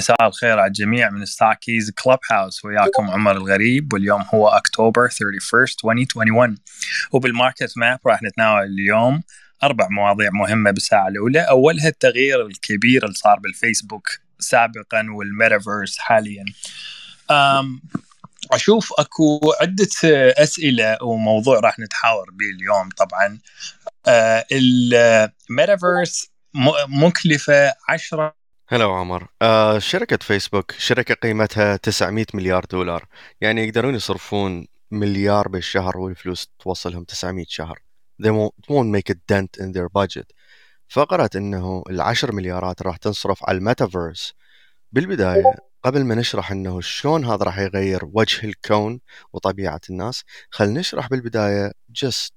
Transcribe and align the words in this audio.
مساء 0.00 0.26
الخير 0.26 0.58
على 0.58 0.66
الجميع 0.66 1.10
من 1.10 1.24
ستاكيز 1.24 1.90
كلوب 1.90 2.18
هاوس 2.30 2.64
وياكم 2.64 3.10
عمر 3.10 3.36
الغريب 3.36 3.92
واليوم 3.92 4.24
هو 4.34 4.48
اكتوبر 4.48 5.02
31 5.02 5.74
2021 5.84 6.54
وبالماركت 7.12 7.72
ماب 7.76 7.98
راح 8.06 8.22
نتناول 8.22 8.64
اليوم 8.64 9.22
أربع 9.62 9.88
مواضيع 9.90 10.30
مهمة 10.32 10.70
بالساعة 10.70 11.08
الأولى. 11.08 11.40
أولها 11.40 11.88
التغيير 11.88 12.46
الكبير 12.46 13.04
اللي 13.04 13.14
صار 13.14 13.38
بالفيسبوك 13.38 14.08
سابقا 14.38 15.06
والميتافيرس 15.10 15.98
حاليا. 15.98 16.44
أم 17.30 17.82
أشوف 18.52 18.92
أكو 18.98 19.40
عدة 19.60 19.86
أسئلة 20.42 20.98
وموضوع 21.02 21.60
راح 21.60 21.78
نتحاور 21.78 22.30
به 22.30 22.46
اليوم 22.46 22.88
طبعا. 22.88 23.38
أه 24.06 24.46
الميتافيرس 24.52 26.30
مكلفة 26.88 27.74
10 27.88 28.39
هلا 28.72 28.84
عمر. 28.84 29.28
آه 29.42 29.78
شركة 29.78 30.16
فيسبوك 30.16 30.72
شركة 30.72 31.14
قيمتها 31.14 31.76
900 31.76 32.26
مليار 32.34 32.64
دولار. 32.64 33.06
يعني 33.40 33.64
يقدرون 33.64 33.94
يصرفون 33.94 34.66
مليار 34.90 35.48
بالشهر 35.48 35.98
والفلوس 35.98 36.48
توصلهم 36.58 37.04
900 37.04 37.44
شهر. 37.48 37.78
They 38.22 38.30
won't, 38.30 38.72
won't 38.72 38.90
make 38.96 39.14
a 39.14 39.16
dent 39.32 39.62
in 39.62 39.72
their 39.72 39.88
budget. 39.88 40.26
فقرت 40.88 41.36
إنه 41.36 41.82
العشر 41.90 42.32
مليارات 42.32 42.82
راح 42.82 42.96
تنصرف 42.96 43.48
على 43.48 43.58
الميتافيرس. 43.58 44.34
بالبداية 44.92 45.54
قبل 45.84 46.04
ما 46.04 46.14
نشرح 46.14 46.50
إنه 46.52 46.80
شلون 46.80 47.24
هذا 47.24 47.44
راح 47.44 47.58
يغير 47.58 48.00
وجه 48.12 48.46
الكون 48.46 49.00
وطبيعة 49.32 49.80
الناس 49.90 50.24
خل 50.50 50.72
نشرح 50.72 51.08
بالبداية 51.08 51.72
just 52.04 52.30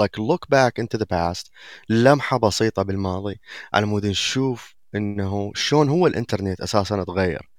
like 0.00 0.18
look 0.18 0.46
back 0.54 0.82
into 0.82 0.98
the 0.98 1.06
past. 1.06 1.50
لمحة 1.88 2.38
بسيطة 2.38 2.82
بالماضي. 2.82 3.40
على 3.74 3.86
مود 3.86 4.06
نشوف 4.06 4.79
إنه 4.94 5.52
شلون 5.54 5.88
هو 5.88 6.06
الإنترنت 6.06 6.60
أساسا 6.60 7.04
تغير 7.04 7.50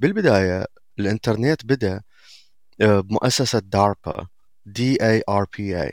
بالبداية 0.00 0.66
الإنترنت 0.98 1.66
بدأ 1.66 2.00
آه، 2.80 3.00
بمؤسسة 3.00 3.58
داربا 3.58 4.26
دي 4.66 5.04
اي 5.06 5.22
ار 5.28 5.46
بي 5.58 5.82
اي 5.82 5.92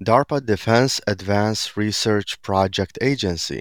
داربا 0.00 0.38
ديفنس 0.38 1.00
ادفانس 1.08 1.78
ريسيرش 1.78 2.36
بروجكت 2.48 2.98
ايجنسي 2.98 3.60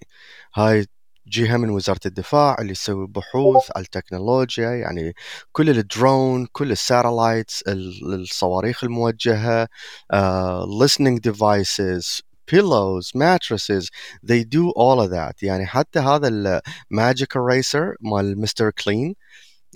هاي 0.55 0.85
جهة 1.27 1.57
من 1.57 1.69
وزارة 1.69 2.00
الدفاع 2.05 2.57
اللي 2.61 2.73
تسوي 2.73 3.07
بحوث 3.07 3.63
على 3.75 3.85
التكنولوجيا 3.85 4.69
يعني 4.72 5.13
كل 5.52 5.69
الدرون 5.69 6.47
كل 6.52 6.72
الساتلايتس 6.72 7.63
الصواريخ 7.67 8.83
الموجهة 8.83 9.67
uh, 10.13 10.66
listening 10.83 11.19
devices 11.31 12.22
pillows 12.52 13.05
mattresses 13.16 13.89
they 14.23 14.44
do 14.44 14.64
all 14.75 15.00
of 15.02 15.09
that. 15.11 15.44
يعني 15.44 15.66
حتى 15.66 16.00
هذا 16.00 16.28
الماجيك 16.28 17.33
eraser 17.38 17.95
مال 18.02 18.41
مستر 18.41 18.72
كلين 18.72 19.16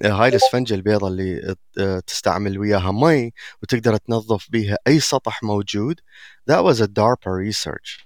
هاي 0.01 0.29
الاسفنجة 0.29 0.73
البيضة 0.73 1.07
اللي 1.07 1.55
آه، 1.79 1.99
تستعمل 1.99 2.59
وياها 2.59 2.91
مي 2.91 3.31
وتقدر 3.63 3.97
تنظف 3.97 4.47
بيها 4.49 4.77
أي 4.87 4.99
سطح 4.99 5.43
موجود 5.43 5.99
that 6.51 6.63
was 6.63 6.81
a 6.81 6.87
DARPA 6.87 7.31
research. 7.31 8.05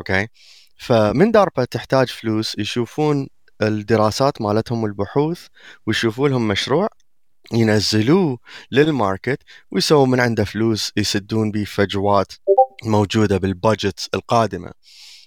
Okay. 0.00 0.28
فمن 0.76 1.30
داربا 1.30 1.64
تحتاج 1.64 2.08
فلوس 2.08 2.58
يشوفون 2.58 3.28
الدراسات 3.62 4.40
مالتهم 4.40 4.82
والبحوث 4.82 5.46
ويشوفوا 5.86 6.28
لهم 6.28 6.48
مشروع 6.48 6.88
ينزلوه 7.52 8.38
للماركت 8.70 9.42
ويسووا 9.70 10.06
من 10.06 10.20
عنده 10.20 10.44
فلوس 10.44 10.92
يسدون 10.96 11.50
به 11.50 11.64
فجوات. 11.64 12.32
موجودة 12.86 13.36
بالبادجت 13.36 14.08
القادمة. 14.14 14.72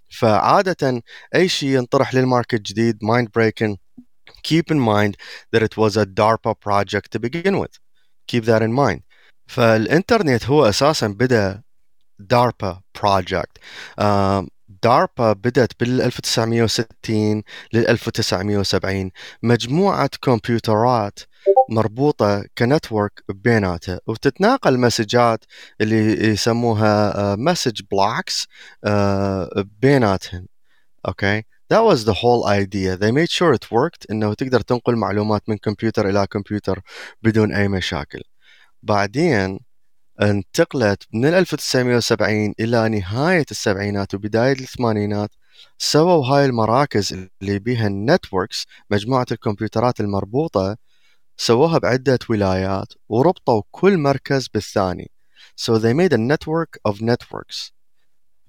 فعادة 0.10 1.02
أي 1.36 1.50
شيء 1.50 1.70
ينطرح 1.70 2.16
للماركت 2.16 2.62
جديد 2.62 2.98
mind 3.04 3.28
breaking 3.40 3.76
keep 4.44 4.72
in 4.72 4.80
mind 4.80 5.16
that 5.52 5.64
it 5.64 5.78
was 5.78 5.98
a 5.98 6.06
DARPA 6.06 6.54
project 6.60 7.12
to 7.12 7.20
begin 7.20 7.58
with. 7.60 7.80
Keep 8.28 8.46
that 8.46 8.62
in 8.62 8.74
mind. 8.74 9.02
فالإنترنت 9.48 10.46
هو 10.46 10.70
أساسا 10.70 11.08
بدأ 11.08 11.62
DARPA 12.34 12.82
project. 12.94 13.60
داربا 14.84 15.34
بدأت 15.34 15.72
بال 15.80 16.02
1960 16.02 17.44
لل 17.74 17.88
1970 17.88 19.12
مجموعة 19.44 20.10
كمبيوترات 20.22 21.20
مربوطة 21.70 22.44
كنتورك 22.58 23.24
بيناتها 23.30 24.00
وتتناقل 24.08 24.80
مسجات 24.80 25.46
اللي 25.82 26.28
يسموها 26.28 27.36
مسج 27.36 27.82
بلوكس 27.92 28.48
بيناتهم 29.82 30.48
أوكي 31.08 31.44
That 31.74 31.84
was 31.84 32.06
the 32.06 32.14
whole 32.14 32.44
idea. 32.48 32.96
They 32.96 33.12
made 33.12 33.30
sure 33.30 33.54
it 33.54 33.66
worked 33.72 34.06
إنه 34.12 34.34
تقدر 34.34 34.62
تنقل 34.62 34.96
معلومات 34.96 35.50
من 35.50 35.58
كمبيوتر 35.58 36.10
إلى 36.10 36.28
كمبيوتر 36.28 36.82
بدون 37.22 37.54
أي 37.54 37.68
مشاكل. 37.68 38.22
بعدين 38.84 39.60
انتقلت 40.22 41.04
من 41.14 41.26
1970 41.26 42.54
إلى 42.60 42.90
نهاية 42.90 43.46
السبعينات 43.52 44.14
وبداية 44.16 44.52
الثمانينات 44.52 45.30
سووا 45.78 46.26
هاي 46.26 46.46
المراكز 46.46 47.28
اللي 47.42 47.60
بيها 47.60 47.88
النتوركس 47.88 48.66
مجموعة 48.92 49.26
الكمبيوترات 49.32 50.00
المربوطة 50.00 50.78
سووها 51.38 51.78
بعدة 51.78 52.20
ولايات 52.30 52.94
وربطوا 53.10 53.62
كل 53.72 53.98
مركز 53.98 54.48
بالثاني. 54.48 55.12
So 55.56 55.78
they 55.78 55.94
made 55.94 56.14
a 56.14 56.18
network 56.18 56.78
of 56.88 57.02
networks. 57.02 57.72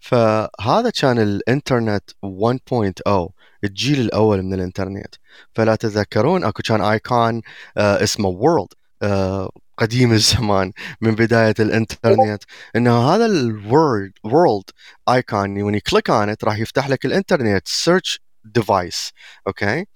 فهذا 0.01 0.91
كان 0.91 1.19
الإنترنت 1.19 2.11
1.0 2.11 3.33
الجيل 3.65 4.01
الأول 4.01 4.43
من 4.43 4.55
الإنترنت. 4.55 5.15
فلا 5.55 5.75
تتذكرون 5.77 6.45
أكو 6.45 6.63
كان 6.63 6.81
آيكون 6.81 7.43
آه 7.77 8.03
اسمه 8.03 8.29
وورلد 8.29 8.69
آه 9.03 9.51
قديم 9.79 10.13
الزمان 10.13 10.73
من 11.01 11.15
بداية 11.15 11.55
الإنترنت. 11.61 12.43
إنه 12.77 13.15
هذا 13.15 13.27
الورد 13.27 14.13
وورلد 14.25 14.65
ايكون 15.09 15.63
when 15.63 15.75
you 15.75 15.81
click 15.91 16.09
on 16.09 16.29
it 16.35 16.45
راح 16.45 16.59
يفتح 16.59 16.89
لك 16.89 17.07
الإنترنت 17.07 17.69
search 17.69 18.19
device 18.59 19.13
أوكي 19.47 19.81
آه 19.81 19.87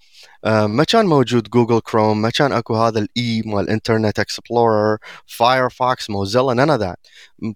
ما 0.44 0.84
كان 0.84 1.06
موجود 1.06 1.50
جوجل 1.50 1.80
كروم 1.80 2.22
ما 2.22 2.30
كان 2.30 2.52
أكو 2.52 2.76
هذا 2.76 2.98
الاي 2.98 3.42
مال 3.46 3.70
انترنت 3.70 4.18
اكسبلورر 4.18 4.98
فايرفوكس 5.26 6.10
موزيلا 6.10 6.54
نان 6.54 6.70
ذات 6.70 7.06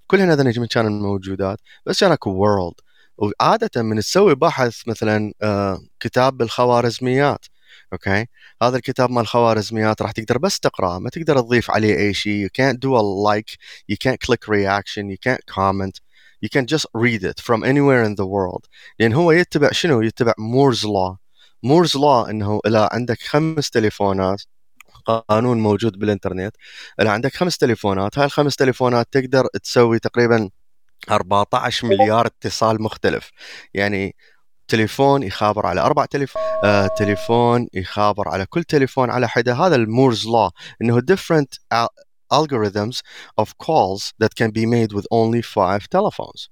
كل 0.07 0.21
هذول 0.21 0.61
من 0.61 0.67
كانوا 0.67 0.91
موجودات 0.91 1.59
بس 1.87 2.01
كان 2.01 2.13
أكو 2.13 2.31
وورلد 2.31 2.75
وعادة 3.19 3.83
من 3.83 4.01
تسوي 4.01 4.35
بحث 4.35 4.89
مثلا 4.89 5.33
آه 5.43 5.81
كتاب 6.01 6.37
بالخوارزميات 6.37 7.47
أوكي؟ 7.93 8.27
هذا 8.63 8.77
الكتاب 8.77 9.11
مال 9.11 9.23
الخوارزميات 9.23 10.03
راح 10.03 10.13
تقدر 10.13 10.39
بس 10.39 10.61
تقرأه 10.61 10.99
ما 10.99 11.11
تقدر 11.11 11.41
تضيف 11.41 11.71
عليه 11.71 11.97
أي 11.99 12.15
شيء 12.15 12.47
you 12.47 12.51
can't 12.51 12.79
do 12.81 12.97
a 12.97 13.03
like 13.03 13.57
you 13.93 13.97
can't 13.97 14.21
click 14.27 14.49
reaction 14.49 15.11
you 15.11 15.19
can't 15.29 15.47
comment 15.47 16.01
you 16.41 16.49
can 16.49 16.67
just 16.67 16.87
read 16.95 17.23
it 17.25 17.41
from 17.41 17.65
anywhere 17.65 18.03
in 18.03 18.15
the 18.15 18.27
world. 18.27 18.67
لأن 18.99 19.13
هو 19.13 19.33
يتبع 19.33 19.73
شنو؟ 19.73 20.03
يتبع 20.03 20.33
مورز 20.39 20.87
لو 20.87 21.17
مورز 21.63 21.97
لو 21.97 22.23
إنه 22.23 22.61
اذا 22.67 22.89
عندك 22.93 23.23
خمس 23.23 23.71
تليفونات 23.71 24.43
قانون 25.29 25.59
موجود 25.59 25.99
بالإنترنت 25.99 26.57
اذا 27.01 27.11
عندك 27.11 27.35
خمس 27.35 27.59
تليفونات 27.59 28.19
هاي 28.19 28.27
الخمس 28.27 28.57
تليفونات 28.57 29.09
تقدر 29.13 29.47
تسوي 29.63 29.99
تقريبا 29.99 30.51
14 31.11 31.87
مليار 31.87 32.27
اتصال 32.27 32.83
مختلف. 32.83 33.31
يعني 33.75 34.17
تليفون 34.69 35.23
يخابر 35.23 35.67
على 35.67 35.81
أربع 35.81 36.05
تليفون 36.05 36.43
آه، 36.65 36.87
تليفون 36.87 37.69
يخابر 37.75 38.29
على 38.29 38.47
كل 38.47 38.65
تليفون 38.65 39.11
على 39.11 39.29
حدة. 39.29 39.55
هذا 39.55 39.77
المورز 39.77 40.27
لو 40.27 40.51
إنه 40.83 41.01
different 41.01 41.59
algorithms 42.35 43.01
of 43.41 43.49
calls 43.59 44.13
that 44.23 44.35
can 44.41 44.51
be 44.51 44.67
made 44.67 44.93
with 44.93 45.07
only 45.13 45.43
five 45.43 45.89
telephones. 45.89 46.49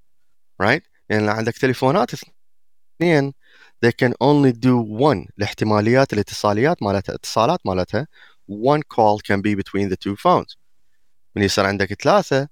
Right? 0.63 0.83
يعني 1.09 1.31
عندك 1.31 1.59
تليفونات 1.59 2.11
اثنين 2.15 3.33
they 3.82 3.92
can 3.92 4.14
only 4.22 4.52
do 4.52 4.78
one 4.78 5.28
الاحتماليات 5.38 6.14
الاتصاليات 6.14 6.84
مالتها 6.84 7.16
اتصالات 7.16 7.60
مالتها 7.66 8.08
one 8.50 8.82
call 8.82 9.20
can 9.20 9.42
be 9.42 9.56
between 9.56 9.90
the 9.90 9.98
two 9.98 10.16
phones 10.16 10.58
من 11.36 11.44
يصير 11.44 11.66
عندك 11.66 11.94
ثلاثة 11.94 12.48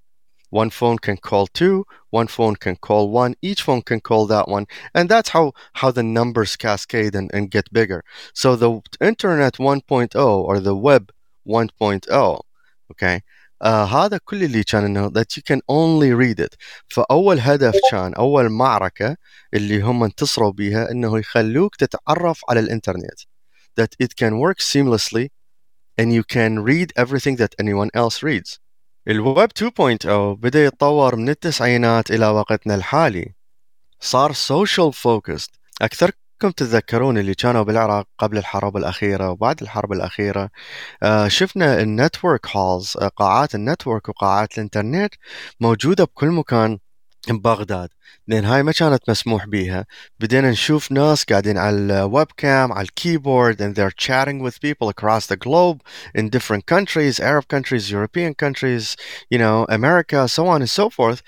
one 0.49 0.69
phone 0.69 0.97
can 0.97 1.17
call 1.17 1.47
two 1.47 1.85
one 2.09 2.27
phone 2.27 2.55
can 2.55 2.75
call 2.75 3.09
one 3.09 3.35
each 3.41 3.61
phone 3.61 3.81
can 3.81 3.99
call 3.99 4.25
that 4.27 4.47
one 4.47 4.65
and 4.95 5.09
that's 5.09 5.29
how 5.29 5.51
how 5.73 5.91
the 5.91 6.03
numbers 6.03 6.55
cascade 6.55 7.15
and, 7.15 7.29
and 7.33 7.51
get 7.51 7.71
bigger 7.73 8.03
so 8.33 8.55
the 8.55 8.81
internet 9.01 9.53
1.0 9.55 10.15
or 10.49 10.59
the 10.59 10.75
web 10.75 11.11
1.0 11.45 12.41
okay 12.91 13.21
آه 13.62 13.84
هذا 13.84 14.18
كل 14.24 14.42
اللي 14.44 14.64
كان 14.64 14.84
إنه 14.84 15.08
that 15.08 15.36
you 15.36 15.42
can 15.42 15.58
only 15.70 16.12
read 16.22 16.44
it. 16.44 16.56
فأول 16.88 17.40
هدف 17.40 17.74
كان 17.90 18.14
أول 18.14 18.48
معركة 18.48 19.16
اللي 19.54 19.80
هم 19.82 20.04
انتصروا 20.04 20.52
بيها 20.52 20.90
إنه 20.90 21.18
يخلوك 21.18 21.76
تتعرف 21.76 22.40
على 22.48 22.60
الإنترنت. 22.60 23.20
That 23.80 24.04
it 24.04 24.08
can 24.20 24.32
work 24.32 24.58
seamlessly 24.60 25.28
and 26.00 26.12
you 26.12 26.22
can 26.24 26.58
read 26.64 26.92
everything 26.96 27.36
that 27.36 27.54
anyone 27.60 27.90
else 27.94 28.22
reads. 28.22 28.58
الويب 29.08 29.50
2.0 29.58 30.06
بدأ 30.40 30.64
يتطور 30.64 31.16
من 31.16 31.28
التسعينات 31.28 32.10
إلى 32.10 32.26
وقتنا 32.26 32.74
الحالي. 32.74 33.34
صار 34.00 34.32
social 34.32 34.92
focused. 34.92 35.58
أكثر 35.82 36.10
حقكم 36.42 36.50
تتذكرون 36.52 37.18
اللي 37.18 37.34
كانوا 37.34 37.62
بالعراق 37.62 38.06
قبل 38.18 38.38
الحرب 38.38 38.76
الأخيرة 38.76 39.30
وبعد 39.30 39.62
الحرب 39.62 39.92
الأخيرة؟ 39.92 40.50
آه، 41.02 41.28
شفنا 41.28 41.80
النتورك 41.80 42.56
هولز 42.56 42.96
قاعات 43.16 43.54
النتورك 43.54 44.08
وقاعات 44.08 44.58
الإنترنت 44.58 45.14
موجودة 45.60 46.04
بكل 46.04 46.28
مكان. 46.30 46.78
ببغداد 47.28 47.88
لأن 48.28 48.44
هاي 48.44 48.62
ما 48.62 48.72
كانت 48.72 49.10
مسموح 49.10 49.46
بيها. 49.46 49.86
بدينا 50.20 50.50
نشوف 50.50 50.92
ناس 50.92 51.24
قاعدين 51.24 51.58
على 51.58 51.76
الويب 51.76 52.26
كام 52.36 52.72
على 52.72 52.84
الكيبورد 52.84 53.62
and 53.62 53.76
they're 53.76 54.04
chatting 54.04 54.42
with 54.42 54.60
people 54.60 54.88
across 54.88 55.26
the 55.26 55.36
globe 55.36 55.80
in 56.18 56.28
different 56.28 56.66
countries 56.66 57.20
Arab 57.20 57.48
countries 57.48 57.90
European 57.90 58.34
countries 58.34 58.96
you 59.34 59.38
know 59.38 59.66
America 59.68 60.28
so 60.28 60.46
on 60.46 60.60
and 60.62 60.70
so 60.70 60.90
forth. 60.90 61.22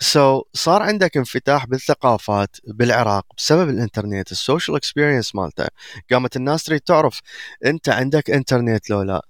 So 0.00 0.42
صار 0.54 0.82
عندك 0.82 1.16
انفتاح 1.16 1.66
بالثقافات 1.66 2.56
بالعراق 2.66 3.26
بسبب 3.36 3.68
الإنترنت 3.68 4.32
السوشيال 4.32 4.76
اكسبيرينس 4.76 5.34
مالته. 5.34 5.66
قامت 6.12 6.36
الناس 6.36 6.64
تريد 6.64 6.80
تعرف 6.80 7.20
أنت 7.66 7.88
عندك 7.88 8.30
إنترنت 8.30 8.90
لو 8.90 9.02
لا. 9.02 9.22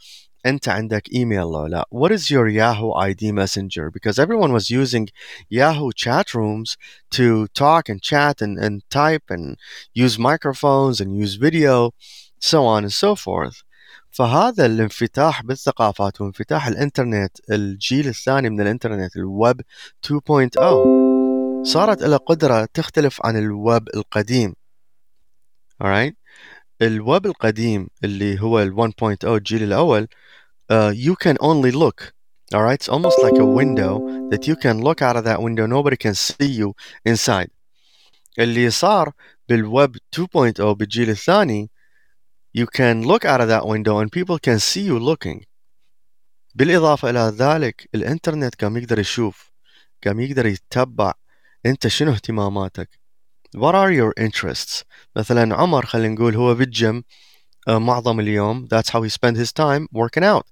انت 0.46 0.70
عندك 0.70 1.14
ايميل 1.14 1.40
لو 1.40 1.66
لا 1.66 1.88
what 1.96 2.10
is 2.12 2.30
your 2.30 2.48
Yahoo 2.48 2.94
ID 2.94 3.32
messenger 3.32 3.90
because 3.90 4.20
everyone 4.20 4.54
was 4.54 4.70
using 4.70 5.08
Yahoo 5.50 5.92
chat 6.04 6.34
rooms 6.36 6.78
to 7.16 7.48
talk 7.48 7.90
and 7.90 8.02
chat 8.02 8.42
and, 8.42 8.60
and 8.66 8.82
type 8.90 9.26
and 9.30 9.58
use 9.94 10.20
microphones 10.20 11.02
and 11.02 11.10
use 11.24 11.36
video 11.48 11.92
so 12.40 12.60
on 12.66 12.84
and 12.84 12.94
so 12.94 13.16
forth 13.16 13.64
فهذا 14.12 14.66
الانفتاح 14.66 15.44
بالثقافات 15.44 16.22
وانفتاح 16.22 16.68
الانترنت 16.68 17.38
الجيل 17.52 18.08
الثاني 18.08 18.50
من 18.50 18.62
الانترنت 18.62 19.16
الويب 19.16 19.62
2.0 20.08 20.10
صارت 21.64 22.02
له 22.02 22.18
قدرة 22.18 22.66
تختلف 22.74 23.26
عن 23.26 23.38
الويب 23.38 23.88
القديم 23.96 24.54
alright 25.84 26.14
الويب 26.83 27.27
القديم 27.27 27.89
اللي 28.05 28.41
هو 28.41 28.63
ال 28.63 28.75
1.0 28.75 29.25
الجيل 29.25 29.63
الأول 29.63 30.09
uh, 30.71 30.93
you 30.95 31.15
can 31.17 31.37
only 31.41 31.71
look. 31.71 32.13
All 32.55 32.63
right, 32.63 32.75
it's 32.75 32.89
almost 32.89 33.23
like 33.23 33.39
a 33.39 33.45
window 33.45 33.93
that 34.31 34.47
you 34.49 34.57
can 34.57 34.81
look 34.81 35.03
out 35.03 35.17
of 35.17 35.25
that 35.25 35.43
window. 35.43 35.67
Nobody 35.67 35.97
can 35.97 36.15
see 36.15 36.47
you 36.47 36.75
inside. 37.05 37.51
اللي 38.39 38.71
صار 38.71 39.13
بالويب 39.49 39.97
2.0 40.17 40.63
بالجيل 40.63 41.11
الثاني 41.11 41.71
you 42.59 42.67
can 42.67 43.07
look 43.07 43.25
out 43.25 43.41
of 43.41 43.49
that 43.49 43.67
window 43.67 43.99
and 43.99 44.11
people 44.11 44.39
can 44.39 44.59
see 44.59 44.83
you 44.83 44.99
looking. 44.99 45.45
بالإضافة 46.55 47.11
إلى 47.11 47.33
ذلك 47.37 47.89
الإنترنت 47.95 48.55
قام 48.55 48.77
يقدر 48.77 48.99
يشوف 48.99 49.53
قام 50.07 50.21
يقدر 50.21 50.47
يتبع 50.47 51.13
أنت 51.67 51.87
شنو 51.87 52.13
اهتماماتك 52.13 53.00
What 53.57 53.75
are 53.75 53.91
your 53.91 54.13
interests? 54.17 54.85
مثلا 55.17 55.57
عمر 55.57 55.87
خلينا 55.87 56.15
نقول 56.15 56.37
هو 56.37 56.55
بالجيم 56.55 57.05
معظم 57.69 58.21
اليوم. 58.21 58.69
That's 58.69 58.91
how 58.91 59.03
he 59.03 59.09
spent 59.09 59.37
his 59.37 59.53
time 59.53 59.87
working 59.93 60.25
out. 60.25 60.47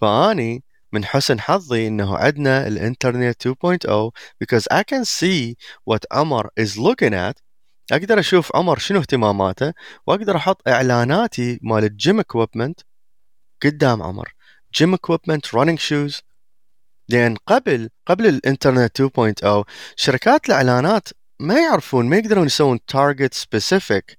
فأني 0.00 0.64
من 0.92 1.04
حسن 1.04 1.40
حظي 1.40 1.86
إنه 1.86 2.16
عندنا 2.16 2.66
الإنترنت 2.66 3.48
2.0 3.48 4.12
because 4.44 4.66
I 4.70 4.82
can 4.82 5.04
see 5.04 5.56
what 5.84 6.06
عمر 6.12 6.48
is 6.60 6.76
looking 6.76 7.12
at. 7.12 7.42
أقدر 7.92 8.18
أشوف 8.18 8.56
عمر 8.56 8.78
شنو 8.78 9.00
اهتماماته 9.00 9.72
وأقدر 10.06 10.36
أحط 10.36 10.68
إعلاناتي 10.68 11.58
مال 11.62 11.84
الجيم 11.84 12.20
اكويبمنت 12.20 12.80
قدام 13.62 14.02
عمر. 14.02 14.34
جيم 14.74 14.94
اكويبمنت 14.94 15.54
رانينج 15.54 15.78
شوز 15.78 16.20
لأن 17.08 17.36
قبل 17.46 17.90
قبل 18.06 18.26
الإنترنت 18.26 19.02
2.0 19.02 19.64
شركات 19.96 20.46
الإعلانات 20.46 21.08
ما 21.42 21.60
يعرفون 21.60 22.06
ما 22.06 22.16
يقدرون 22.16 22.46
يسوون 22.46 22.84
تارجت 22.86 23.34
سبيسيفيك 23.34 24.18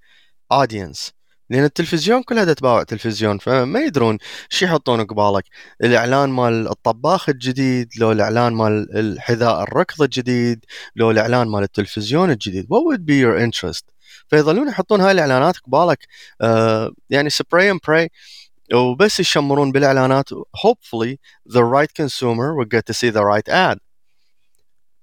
اودينس 0.52 1.14
لأن 1.50 1.64
التلفزيون 1.64 2.24
كلها 2.24 2.54
تباوع 2.54 2.84
تلفزيون 2.84 3.38
فما 3.38 3.80
يدرون 3.80 4.18
شو 4.50 4.66
يحطون 4.66 5.06
قبالك. 5.06 5.44
الإعلان 5.84 6.30
مال 6.30 6.68
الطباخ 6.68 7.30
الجديد 7.30 7.90
لو 8.00 8.12
الإعلان 8.12 8.54
مال 8.54 8.98
الحذاء 8.98 9.64
الركض 9.64 10.02
الجديد 10.02 10.66
لو 10.96 11.12
الإعلان 11.12 11.48
مال 11.48 11.64
التلفزيون 11.64 12.32
الجديد. 12.32 12.66
What 12.66 12.84
would 12.86 13.06
be 13.06 13.18
your 13.26 13.38
interest? 13.38 13.84
فيظلون 14.28 14.68
يحطون 14.68 15.02
هاي 15.02 15.12
الإعلانات 15.12 15.58
قبالك 15.58 16.00
uh, 16.44 16.94
يعني 17.10 17.30
spray 17.30 17.74
and 17.74 17.80
pray 17.90 18.08
وبس 18.74 19.20
يشمرون 19.20 19.72
بالإعلانات. 19.72 20.30
Hopefully 20.58 21.20
the 21.46 21.64
right 21.64 21.94
consumer 21.94 22.56
will 22.56 22.66
get 22.66 22.86
to 22.86 22.94
see 22.94 23.10
the 23.10 23.24
right 23.24 23.50
ad. 23.50 23.78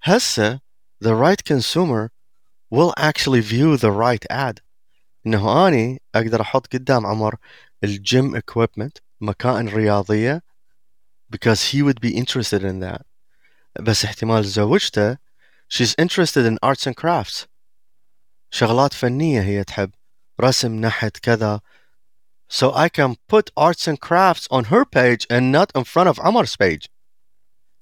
هسه 0.02 0.60
the 1.00 1.14
right 1.14 1.42
consumer 1.44 2.12
will 2.70 2.92
actually 2.96 3.40
view 3.40 3.76
the 3.76 3.90
right 3.90 4.24
ad 4.30 4.60
انه 5.26 5.68
اني 5.68 6.02
اقدر 6.14 6.40
احط 6.40 6.66
قدام 6.66 7.06
عمر 7.06 7.36
الجيم 7.84 8.38
equipment 8.38 9.00
مكائن 9.20 9.68
رياضيه، 9.68 10.42
because 11.30 11.72
he 11.72 11.82
would 11.82 12.00
be 12.00 12.16
interested 12.16 12.62
in 12.62 12.80
that 12.80 13.02
بس 13.80 14.04
احتمال 14.04 14.44
زوجته 14.44 15.16
she's 15.68 15.94
interested 15.98 16.44
in 16.46 16.58
arts 16.62 16.86
and 16.86 16.96
crafts 16.96 17.46
شغلات 18.50 18.94
فنيه 18.94 19.42
هي 19.42 19.64
تحب 19.64 19.90
رسم 20.40 20.80
نحت 20.80 21.16
كذا 21.16 21.60
so 22.48 22.72
I 22.72 22.88
can 22.88 23.16
put 23.28 23.50
arts 23.56 23.86
and 23.86 24.00
crafts 24.00 24.48
on 24.50 24.64
her 24.64 24.84
page 24.84 25.24
and 25.30 25.52
not 25.52 25.70
in 25.74 25.84
front 25.84 26.08
of 26.08 26.18
Omar's 26.18 26.56
page. 26.56 26.90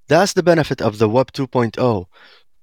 That's 0.09 0.35
the 0.35 0.43
benefit 0.43 0.83
of 0.83 0.99
the 0.99 1.09
Web 1.09 1.33
2.0 1.33 2.07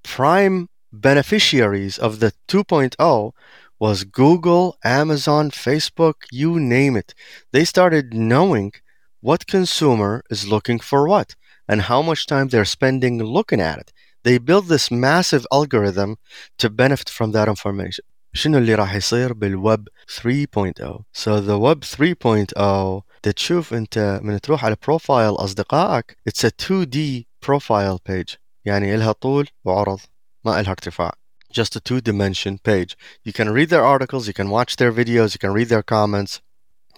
prime 0.05 0.69
beneficiaries 0.93 1.99
of 1.99 2.21
the 2.21 2.33
2.0 2.49 3.33
was 3.79 4.05
Google, 4.05 4.77
Amazon, 4.85 5.51
Facebook, 5.51 6.17
you 6.31 6.61
name 6.61 6.97
it. 6.97 7.15
They 7.53 7.65
started 7.65 8.13
knowing 8.13 8.73
what 9.21 9.47
consumer 9.47 10.23
is 10.31 10.49
looking 10.49 10.81
for 10.81 11.09
what 11.09 11.35
and 11.69 11.83
how 11.83 12.03
much 12.03 12.27
time 12.27 12.49
they're 12.49 12.65
spending 12.65 13.23
looking 13.23 13.61
at 13.61 13.79
it. 13.79 13.93
They 14.23 14.39
built 14.39 14.69
this 14.69 14.91
massive 14.91 15.47
algorithm 15.53 16.17
to 16.59 16.69
benefit 16.69 17.09
from 17.09 17.33
that 17.33 17.49
information. 17.49 18.05
شنو 18.33 18.59
اللي 18.59 18.75
راح 18.75 18.95
يصير 18.95 19.33
بالويب 19.33 19.89
3.0 20.09 21.05
so 21.13 21.41
the 21.41 21.59
web 21.59 21.85
3.0 21.85 23.03
تشوف 23.23 23.75
انت 23.75 24.21
من 24.23 24.41
تروح 24.41 24.65
على 24.65 24.77
بروفايل 24.87 25.35
اصدقائك 25.35 26.17
it's 26.29 26.45
a 26.45 26.51
2D 26.51 26.97
profile 27.41 27.99
page 27.99 28.39
يعني 28.65 28.95
إلها 28.95 29.13
طول 29.13 29.49
وعرض 29.65 30.01
ما 30.45 30.61
إلها 30.61 30.71
ارتفاع 30.71 31.13
just 31.53 31.77
a 31.77 31.81
two 31.81 32.01
dimension 32.01 32.59
page. 32.59 32.97
You 33.25 33.33
can 33.33 33.51
read 33.51 33.71
their 33.71 33.85
articles, 33.85 34.29
you 34.29 34.33
can 34.33 34.51
watch 34.51 34.77
their 34.77 34.93
videos, 34.93 35.35
you 35.35 35.39
can 35.39 35.53
read 35.53 35.69
their 35.69 35.83
comments. 35.83 36.41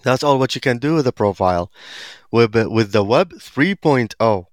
That's 0.03 0.23
all 0.23 0.39
what 0.39 0.55
you 0.55 0.61
can 0.61 0.79
do 0.79 0.95
with 0.95 1.07
a 1.07 1.13
profile. 1.13 1.71
With, 2.31 2.55
with 2.55 2.93
the 2.93 3.05
Web 3.05 3.33
3.0, 3.33 4.47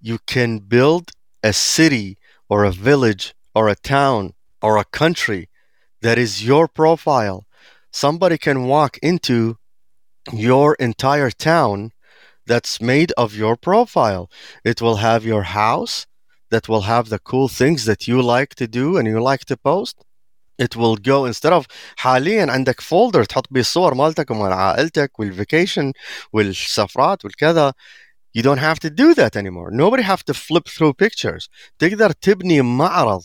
you 0.00 0.18
can 0.26 0.58
build 0.58 1.10
a 1.42 1.52
city 1.52 2.18
or 2.48 2.64
a 2.64 2.72
village 2.72 3.34
or 3.54 3.68
a 3.68 3.74
town 3.74 4.34
or 4.60 4.76
a 4.76 4.84
country 4.84 5.48
that 6.00 6.18
is 6.18 6.44
your 6.44 6.68
profile. 6.68 7.46
Somebody 7.90 8.38
can 8.38 8.64
walk 8.64 8.98
into 9.02 9.58
your 10.32 10.74
entire 10.76 11.30
town 11.30 11.92
that's 12.46 12.80
made 12.80 13.12
of 13.16 13.36
your 13.36 13.56
profile. 13.56 14.30
It 14.64 14.82
will 14.82 14.96
have 14.96 15.24
your 15.24 15.42
house, 15.42 16.06
that 16.52 16.68
will 16.68 16.82
have 16.82 17.08
the 17.08 17.18
cool 17.18 17.48
things 17.48 17.80
that 17.86 18.06
you 18.06 18.22
like 18.22 18.54
to 18.56 18.66
do 18.68 18.96
and 18.98 19.08
you 19.08 19.18
like 19.20 19.44
to 19.46 19.56
post 19.56 19.96
it 20.58 20.76
will 20.76 20.96
go 20.96 21.24
instead 21.24 21.52
of 21.52 21.66
حاليا 21.96 22.46
عندك 22.50 22.80
فولدر 22.80 23.24
تحط 23.24 23.46
بيه 23.50 23.60
الصور 23.60 23.94
مالتك 23.94 24.30
ومال 24.30 24.52
عائلتك 24.52 25.18
والفيكيشن 25.18 25.92
والسفرات 26.32 27.24
والكذا 27.24 27.72
you 28.38 28.42
don't 28.42 28.58
have 28.58 28.78
to 28.78 28.90
do 28.90 29.14
that 29.14 29.36
anymore 29.36 29.70
nobody 29.70 30.02
have 30.02 30.22
to 30.24 30.34
flip 30.34 30.68
through 30.68 30.92
pictures 30.92 31.48
تقدر 31.78 32.12
تبني 32.12 32.62
معرض 32.62 33.22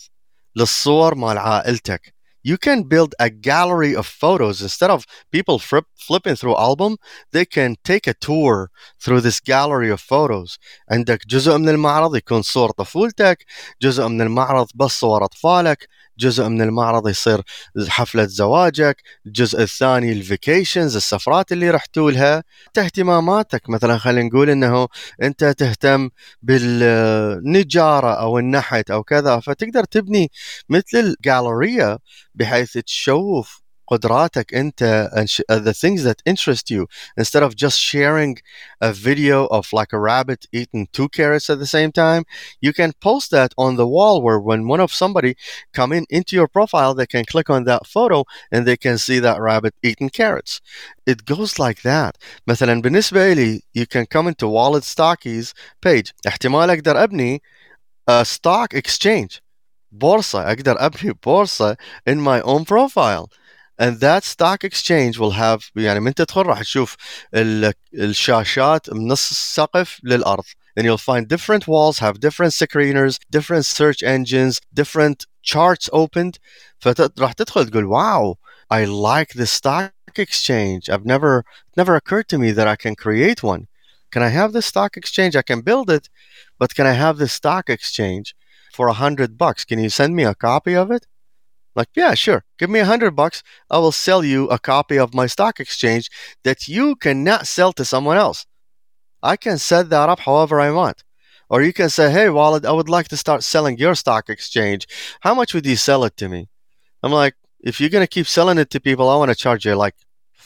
للصور 0.55 1.15
مال 1.15 1.37
عائلتك 1.37 2.10
you 2.43 2.57
can 2.57 2.83
build 2.83 3.13
a 3.19 3.29
gallery 3.29 3.93
of 3.95 4.05
photos 4.05 4.61
instead 4.61 4.89
of 4.89 5.05
people 5.31 5.59
flip, 5.59 5.85
flipping 5.95 6.35
through 6.35 6.55
album 6.55 6.97
they 7.31 7.45
can 7.45 7.75
take 7.83 8.07
a 8.07 8.13
tour 8.13 8.69
through 9.03 9.21
this 9.21 9.39
gallery 9.39 9.89
of 9.89 9.99
photos 9.99 10.57
عندك 10.91 11.27
جزء 11.27 11.57
من 11.57 11.69
المعرض 11.69 12.15
يكون 12.15 12.41
صور 12.41 12.71
طفولتك 12.71 13.45
جزء 13.81 14.07
من 14.07 14.21
المعرض 14.21 14.67
بس 14.75 14.99
صور 14.99 15.25
أطفالك 15.25 15.87
جزء 16.18 16.48
من 16.48 16.62
المعرض 16.62 17.08
يصير 17.08 17.42
حفلة 17.88 18.24
زواجك 18.26 18.96
الجزء 19.26 19.62
الثاني 19.62 20.12
الفيكيشنز 20.12 20.96
السفرات 20.96 21.52
اللي 21.52 21.70
رحتوا 21.70 22.10
لها 22.10 22.44
اهتماماتك 22.78 23.70
مثلا 23.70 23.98
خلينا 23.98 24.28
نقول 24.28 24.50
إنه 24.50 24.88
أنت 25.22 25.44
تهتم 25.44 26.10
بالنجارة 26.42 28.10
أو 28.14 28.38
النحت 28.38 28.90
أو 28.90 29.02
كذا 29.02 29.40
فتقدر 29.40 29.84
تبني 29.84 30.30
مثل 30.68 30.84
الجاليريا 30.94 31.98
بحيث 32.34 32.72
تشوف 32.72 33.61
قدراتك 33.92 34.54
انت 34.54 35.10
and 35.12 35.28
uh, 35.48 35.58
the 35.58 35.74
things 35.74 36.02
that 36.04 36.22
interest 36.32 36.70
you. 36.70 36.86
Instead 37.16 37.42
of 37.42 37.54
just 37.64 37.78
sharing 37.78 38.38
a 38.80 38.92
video 38.92 39.46
of 39.46 39.64
like 39.72 39.92
a 39.92 40.00
rabbit 40.10 40.40
eating 40.52 40.88
two 40.96 41.08
carrots 41.08 41.50
at 41.52 41.58
the 41.58 41.72
same 41.76 41.92
time 41.92 42.22
you 42.66 42.72
can 42.72 42.90
post 43.08 43.30
that 43.36 43.52
on 43.64 43.72
the 43.76 43.88
wall 43.96 44.16
where 44.24 44.40
when 44.48 44.60
one 44.74 44.82
of 44.86 44.90
somebody 45.02 45.32
come 45.78 45.90
in 45.98 46.04
into 46.16 46.32
your 46.38 46.48
profile 46.56 46.92
they 46.94 47.08
can 47.14 47.24
click 47.32 47.48
on 47.56 47.62
that 47.70 47.84
photo 47.96 48.18
and 48.52 48.60
they 48.64 48.78
can 48.84 48.96
see 49.06 49.18
that 49.26 49.40
rabbit 49.48 49.74
eating 49.88 50.10
carrots. 50.20 50.52
It 51.12 51.18
goes 51.32 51.52
like 51.64 51.80
that. 51.82 52.12
مثلا 52.46 52.82
بالنسبة 52.82 53.32
لي 53.32 53.60
you 53.78 53.86
can 53.86 54.06
come 54.06 54.26
into 54.28 54.48
Wallet 54.48 54.84
Stockeys 54.84 55.52
page. 55.86 56.12
احتمال 56.26 56.70
اقدر 56.70 57.02
ابني 57.04 57.42
a 58.10 58.24
stock 58.24 58.74
exchange. 58.74 59.40
بورصة. 59.92 60.52
أقدر 60.52 60.86
أبني 60.86 61.12
بورصة 61.24 61.76
in 62.10 62.18
my 62.20 62.40
own 62.40 62.64
profile 62.64 63.28
and 63.81 63.99
that 63.99 64.23
stock 64.23 64.63
exchange 64.63 65.17
will 65.19 65.31
have 65.31 65.71
يعني 65.75 65.99
من 65.99 66.13
تدخل 66.13 66.41
راح 66.45 66.61
تشوف 66.61 66.95
ال- 67.33 67.73
الشاشات 67.93 68.89
من 68.93 69.07
نص 69.07 69.29
السقف 69.31 69.99
للارض 70.03 70.43
and 70.79 70.83
you'll 70.85 70.97
find 70.97 71.27
different 71.27 71.67
walls 71.67 71.99
have 71.99 72.19
different 72.19 72.53
screeners 72.53 73.17
different 73.31 73.65
search 73.65 74.03
engines 74.03 74.59
different 74.73 75.25
charts 75.43 75.89
opened 75.93 76.37
فراح 76.79 77.33
تدخل 77.33 77.69
تقول 77.69 77.85
wow 77.85 78.35
I 78.69 78.85
like 78.85 79.33
the 79.33 79.47
stock 79.47 79.91
exchange 80.17 80.89
I've 80.89 81.05
never 81.05 81.43
never 81.77 81.95
occurred 81.95 82.27
to 82.29 82.37
me 82.37 82.51
that 82.51 82.67
I 82.67 82.75
can 82.75 82.95
create 82.95 83.43
one 83.43 83.67
can 84.11 84.21
I 84.23 84.29
have 84.29 84.53
the 84.53 84.61
stock 84.61 84.97
exchange 84.97 85.35
I 85.35 85.41
can 85.41 85.61
build 85.61 85.89
it 85.89 86.09
but 86.59 86.75
can 86.75 86.85
I 86.87 86.93
have 86.93 87.17
the 87.17 87.27
stock 87.27 87.69
exchange 87.69 88.35
for 88.73 88.87
a 88.87 88.99
hundred 89.05 89.37
bucks 89.37 89.65
can 89.69 89.79
you 89.83 89.89
send 89.89 90.15
me 90.15 90.23
a 90.23 90.35
copy 90.49 90.75
of 90.75 90.91
it 90.91 91.03
Like, 91.74 91.88
yeah, 91.94 92.14
sure. 92.14 92.44
Give 92.58 92.70
me 92.70 92.80
a 92.80 92.84
hundred 92.84 93.12
bucks. 93.12 93.42
I 93.70 93.78
will 93.78 93.92
sell 93.92 94.24
you 94.24 94.48
a 94.48 94.58
copy 94.58 94.98
of 94.98 95.14
my 95.14 95.26
stock 95.26 95.60
exchange 95.60 96.10
that 96.44 96.68
you 96.68 96.96
cannot 96.96 97.46
sell 97.46 97.72
to 97.74 97.84
someone 97.84 98.16
else. 98.16 98.46
I 99.22 99.36
can 99.36 99.58
set 99.58 99.90
that 99.90 100.08
up 100.08 100.20
however 100.20 100.60
I 100.60 100.70
want. 100.70 101.04
Or 101.48 101.62
you 101.62 101.72
can 101.72 101.90
say, 101.90 102.10
hey, 102.10 102.30
Wallet, 102.30 102.64
I 102.64 102.72
would 102.72 102.88
like 102.88 103.08
to 103.08 103.16
start 103.16 103.42
selling 103.42 103.78
your 103.78 103.94
stock 103.94 104.28
exchange. 104.28 104.86
How 105.20 105.34
much 105.34 105.52
would 105.54 105.66
you 105.66 105.76
sell 105.76 106.04
it 106.04 106.16
to 106.16 106.28
me? 106.28 106.48
I'm 107.02 107.12
like, 107.12 107.34
if 107.60 107.80
you're 107.80 107.90
going 107.90 108.04
to 108.04 108.08
keep 108.08 108.26
selling 108.26 108.58
it 108.58 108.70
to 108.70 108.80
people, 108.80 109.08
I 109.08 109.16
want 109.16 109.30
to 109.30 109.36
charge 109.36 109.64
you 109.64 109.74
like 109.74 109.94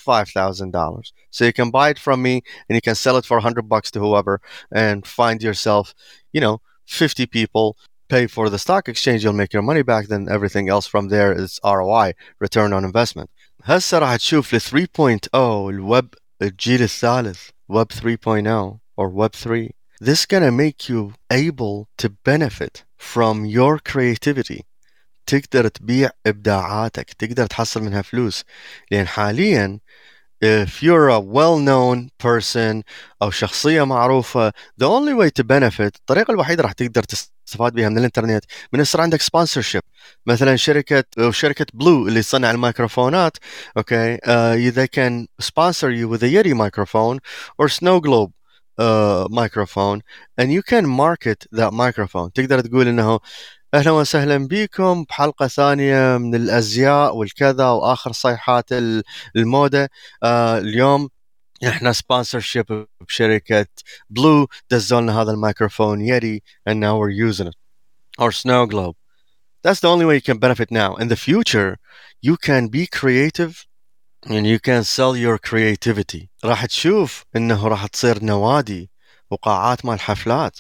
$5,000. 0.07 1.13
So 1.31 1.45
you 1.45 1.53
can 1.53 1.71
buy 1.71 1.91
it 1.91 1.99
from 1.99 2.23
me 2.23 2.43
and 2.69 2.75
you 2.75 2.81
can 2.81 2.95
sell 2.95 3.17
it 3.17 3.25
for 3.25 3.37
a 3.37 3.43
hundred 3.43 3.69
bucks 3.69 3.91
to 3.93 4.01
whoever 4.01 4.41
and 4.73 5.07
find 5.07 5.43
yourself, 5.43 5.95
you 6.33 6.41
know, 6.41 6.61
50 6.87 7.27
people 7.27 7.77
pay 8.10 8.28
for 8.28 8.50
the 8.50 8.60
stock 8.60 8.90
exchange 8.90 9.24
you'll 9.24 9.42
make 9.42 9.54
your 9.54 9.68
money 9.72 9.84
back 9.84 10.08
then 10.08 10.28
everything 10.30 10.68
else 10.70 10.86
from 10.88 11.10
there 11.10 11.32
is 11.44 11.60
ROI 11.64 12.14
return 12.40 12.74
on 12.74 12.84
investment 12.84 13.30
هسه 13.64 14.00
راح 14.00 14.16
تشوف 14.16 14.54
ال 14.54 14.62
3.0 14.62 15.36
الويب 15.36 16.14
الجيل 16.42 16.82
الثالث 16.82 17.40
web 17.72 17.88
3.0 17.94 18.80
or 18.98 19.10
web 19.10 19.34
3 19.34 19.70
this 20.02 20.26
gonna 20.26 20.52
make 20.52 20.90
you 20.90 21.14
able 21.32 21.88
to 21.98 22.10
benefit 22.10 22.84
from 22.98 23.46
your 23.46 23.80
creativity 23.80 24.62
تقدر 25.26 25.68
تبيع 25.68 26.10
ابداعاتك 26.26 27.14
تقدر 27.14 27.46
تحصل 27.46 27.84
منها 27.84 28.02
فلوس 28.02 28.44
لان 28.92 29.08
حاليا 29.08 29.80
if 30.44 30.82
you're 30.82 31.10
a 31.10 31.20
well-known 31.20 32.10
person 32.20 32.84
أو 33.22 33.32
شخصية 33.32 33.84
معروفة 33.84 34.50
the 34.50 34.86
only 34.86 35.14
way 35.14 35.30
to 35.30 35.44
benefit 35.44 35.96
الطريقة 35.96 36.32
الوحيدة 36.32 36.64
راح 36.64 36.72
تقدر 36.72 37.04
استفاد 37.49 37.73
بها 37.73 37.89
من 37.89 37.99
الإنترنت. 37.99 38.45
من 38.73 38.81
يصير 38.81 39.01
عندك 39.01 39.23
سبونسر 39.23 39.61
شيب 39.61 39.83
مثلا 40.27 40.57
شركة 40.57 41.05
شركة 41.31 41.67
بلو 41.75 42.09
اللي 42.09 42.21
تصنع 42.23 42.51
الميكروفونات 42.51 43.37
أوكي؟ 43.77 44.19
آه، 44.25 44.55
إذا 44.55 44.87
كان 44.87 45.27
سبونسر 45.39 45.91
يو 45.91 46.13
وذ 46.13 46.25
يري 46.25 46.55
مايكروفون 46.55 47.19
اور 47.61 47.69
سنو 47.69 48.01
جلوب 48.01 48.33
مايكروفون 49.31 50.01
and 50.41 50.45
you 50.53 50.63
can 50.63 50.87
market 50.87 51.47
that 51.59 51.73
microphone. 51.73 52.31
تقدر 52.35 52.61
تقول 52.61 52.89
إنه 52.89 53.21
أهلا 53.75 53.91
وسهلا 53.91 54.49
بكم 54.49 55.05
بحلقة 55.05 55.47
ثانية 55.47 56.17
من 56.19 56.35
الأزياء 56.35 57.17
والكذا 57.17 57.69
وآخر 57.69 58.13
صيحات 58.13 58.65
المودة. 59.37 59.91
آه، 60.23 60.59
اليوم 60.59 61.09
احنا 61.68 61.92
سبونسرشيب 61.92 62.88
بشركه 63.08 63.68
بلو 64.10 64.48
دزوا 64.72 65.02
لنا 65.02 65.22
هذا 65.22 65.32
الميكروفون 65.32 66.02
يدي 66.02 66.44
and 66.70 66.80
now 66.80 66.98
we're 66.98 67.30
using 67.30 67.48
it 67.48 67.56
or 68.18 68.32
snow 68.32 68.66
globe 68.66 68.96
that's 69.64 69.80
the 69.80 69.90
only 69.90 70.06
way 70.06 70.16
you 70.16 70.22
can 70.22 70.38
benefit 70.38 70.72
now 70.72 70.96
in 70.96 71.08
the 71.08 71.16
future 71.16 71.78
you 72.22 72.36
can 72.38 72.68
be 72.68 72.88
creative 72.88 73.66
and 74.26 74.46
you 74.48 74.60
can 74.60 74.84
sell 74.84 75.16
your 75.16 75.38
creativity 75.38 76.30
راح 76.46 76.66
تشوف 76.66 77.24
انه 77.36 77.68
راح 77.68 77.88
تصير 77.88 78.24
نوادي 78.24 78.90
وقاعات 79.32 79.86
مال 79.86 80.00
حفلات 80.00 80.60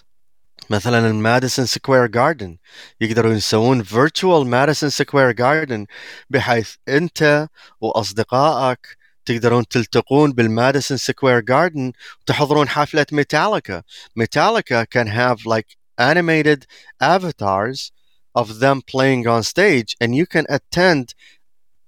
مثلا 0.69 1.07
الماديسون 1.07 1.65
سكوير 1.65 2.05
جاردن 2.07 2.57
يقدروا 3.01 3.33
يسوون 3.33 3.83
فيرتشوال 3.83 4.47
ماديسون 4.47 4.89
سكوير 4.89 5.31
جاردن 5.31 5.85
بحيث 6.29 6.75
انت 6.87 7.47
واصدقائك 7.81 8.97
تقدرون 9.26 9.68
تلتقون 9.68 10.32
بالماديسون 10.32 10.96
سكوير 10.96 11.40
جاردن 11.40 11.92
وتحضرون 12.22 12.68
حفلة 12.68 13.06
ميتاليكا. 13.12 13.82
ميتاليكا 14.16 14.84
can 14.84 15.06
have 15.06 15.46
like 15.46 15.76
animated 15.98 16.66
avatars 17.00 17.92
of 18.34 18.60
them 18.60 18.82
playing 18.82 19.26
on 19.26 19.42
stage 19.42 19.96
and 20.00 20.14
you 20.14 20.26
can 20.26 20.46
attend 20.48 21.14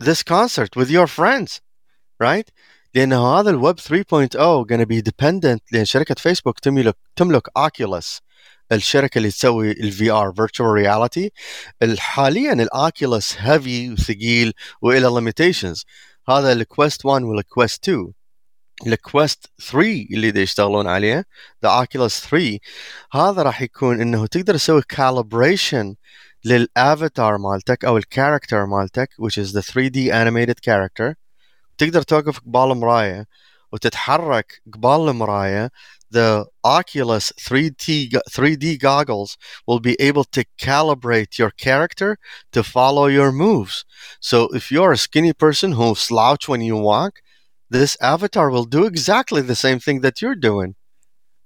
this 0.00 0.22
concert 0.22 0.76
with 0.76 0.90
your 0.90 1.06
friends 1.06 1.60
right? 2.20 2.50
لأن 2.94 3.12
هذا 3.12 3.50
الويب 3.50 3.80
3.0 3.80 4.66
gonna 4.66 4.86
be 4.86 5.02
dependent 5.02 5.60
لأن 5.72 5.84
شركة 5.84 6.14
فيسبوك 6.14 6.58
تملك 6.58 6.96
تملك 7.16 7.48
Oculus 7.58 8.20
الشركة 8.72 9.18
اللي 9.18 9.30
تسوي 9.30 9.70
الفي 9.70 10.10
ار 10.10 10.32
فيرتشوال 10.32 10.70
رياليتي 10.70 11.32
حاليا 11.98 12.52
الاوكيولس 12.52 13.36
هيفي 13.38 13.92
وثقيل 13.92 14.52
وإلى 14.82 15.06
ليميتيشنز 15.14 15.84
هذا 16.28 16.52
الكويست 16.52 17.04
1 17.06 17.22
والكويست 17.22 17.88
2 17.88 18.12
الكويست 18.86 19.46
3 19.60 20.06
اللي 20.10 20.30
دا 20.30 20.40
يشتغلون 20.40 20.86
عليه 20.86 21.24
ذا 21.62 21.68
اوكيولس 21.70 22.26
3 22.30 22.58
هذا 23.12 23.42
راح 23.42 23.62
يكون 23.62 24.00
إنه 24.00 24.26
تقدر 24.26 24.54
تسوي 24.54 24.82
كالبريشن 24.88 25.94
للافاتار 26.44 27.38
مالتك 27.38 27.84
أو 27.84 27.96
الكاركتر 27.96 28.66
مالتك 28.66 29.08
which 29.22 29.42
is 29.44 29.52
the 29.52 29.62
3D 29.62 30.12
animated 30.12 30.60
character. 30.60 31.14
تقدر 31.78 32.02
توقف 32.02 32.38
قبال 32.38 32.76
مرايه 32.76 33.26
وتتحرك 33.72 34.62
قبال 34.74 35.08
المراية 35.08 35.70
the 36.10 36.46
Oculus 36.64 37.32
3D 37.38 38.12
3D 38.30 38.78
goggles 38.78 39.36
will 39.66 39.80
be 39.80 39.96
able 40.00 40.24
to 40.24 40.44
calibrate 40.60 41.38
your 41.38 41.50
character 41.50 42.18
to 42.52 42.62
follow 42.62 43.06
your 43.06 43.32
moves. 43.32 43.84
So 44.20 44.48
if 44.54 44.70
you're 44.70 44.92
a 44.92 44.96
skinny 44.96 45.32
person 45.32 45.72
who 45.72 45.94
slouch 45.94 46.48
when 46.48 46.60
you 46.60 46.76
walk, 46.76 47.20
this 47.70 47.96
avatar 48.00 48.50
will 48.50 48.64
do 48.64 48.86
exactly 48.86 49.42
the 49.42 49.56
same 49.56 49.78
thing 49.78 50.00
that 50.00 50.22
you're 50.22 50.34
doing. 50.34 50.74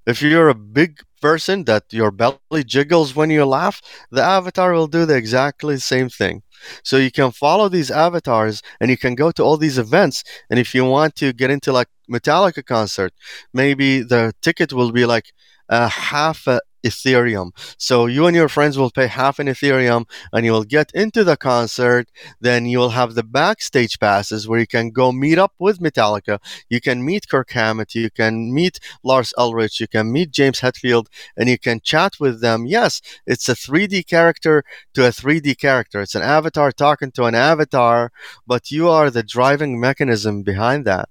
If 0.07 0.23
you're 0.23 0.49
a 0.49 0.54
big 0.54 1.00
person 1.21 1.64
that 1.64 1.85
your 1.90 2.11
belly 2.11 2.64
jiggles 2.64 3.14
when 3.14 3.31
you 3.31 3.45
laugh, 3.45 3.81
the 4.11 4.23
avatar 4.23 4.73
will 4.73 4.88
do 4.88 5.07
the 5.07 5.16
exactly 5.16 5.78
same 5.78 6.09
thing. 6.09 6.42
So 6.85 6.97
you 6.97 7.11
can 7.11 7.31
follow 7.31 7.69
these 7.69 7.90
avatars 7.90 8.62
and 8.81 8.90
you 8.90 8.97
can 8.97 9.14
go 9.14 9.31
to 9.33 9.42
all 9.42 9.57
these 9.57 9.78
events. 9.78 10.25
And 10.50 10.59
if 10.59 10.75
you 10.75 10.85
want 10.85 11.14
to 11.16 11.33
get 11.33 11.50
into 11.50 11.73
like 11.73 11.88
Metallica 12.12 12.64
concert, 12.64 13.12
maybe 13.52 14.02
the 14.02 14.33
ticket 14.42 14.73
will 14.73 14.92
be 14.92 15.07
like 15.07 15.33
a 15.69 15.88
half 15.88 16.47
a 16.47 16.61
Ethereum. 16.85 17.50
So 17.78 18.07
you 18.07 18.26
and 18.26 18.37
your 18.37 18.49
friends 18.49 18.76
will 18.76 18.90
pay 18.90 19.07
half 19.07 19.38
an 19.38 19.47
Ethereum 19.47 20.04
and 20.33 20.45
you 20.45 20.52
will 20.52 20.64
get 20.64 20.90
into 20.95 21.25
the 21.25 21.37
concert. 21.37 22.09
Then 22.40 22.66
you 22.66 22.78
will 22.78 22.90
have 22.90 23.14
the 23.14 23.23
backstage 23.23 23.99
passes 23.99 24.49
where 24.49 24.61
you 24.61 24.66
can 24.66 24.90
go 24.90 25.12
meet 25.12 25.38
up 25.38 25.52
with 25.59 25.81
Metallica. 25.81 26.38
You 26.69 26.81
can 26.81 27.04
meet 27.04 27.28
Kirk 27.28 27.50
Hammett. 27.50 27.95
You 27.95 28.11
can 28.11 28.52
meet 28.52 28.81
Lars 29.04 29.33
Ulrich. 29.38 29.81
You 29.81 29.88
can 29.88 30.12
meet 30.12 30.33
James 30.33 30.61
Hetfield 30.61 31.07
and 31.37 31.49
you 31.49 31.59
can 31.59 31.81
chat 31.81 32.14
with 32.19 32.40
them. 32.40 32.66
Yes, 32.66 33.00
it's 33.26 33.49
a 33.49 33.54
3D 33.54 34.07
character 34.07 34.64
to 34.95 35.07
a 35.07 35.11
3D 35.11 35.59
character. 35.59 36.00
It's 36.00 36.14
an 36.14 36.23
avatar 36.23 36.73
talking 36.73 37.12
to 37.12 37.25
an 37.25 37.35
avatar, 37.35 38.11
but 38.47 38.71
you 38.71 38.88
are 38.88 39.11
the 39.11 39.23
driving 39.23 39.78
mechanism 39.81 40.42
behind 40.42 40.85
that. 40.87 41.09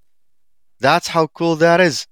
That's 0.80 1.09
how 1.09 1.26
cool 1.26 1.56
that 1.56 1.80
is. 1.80 2.06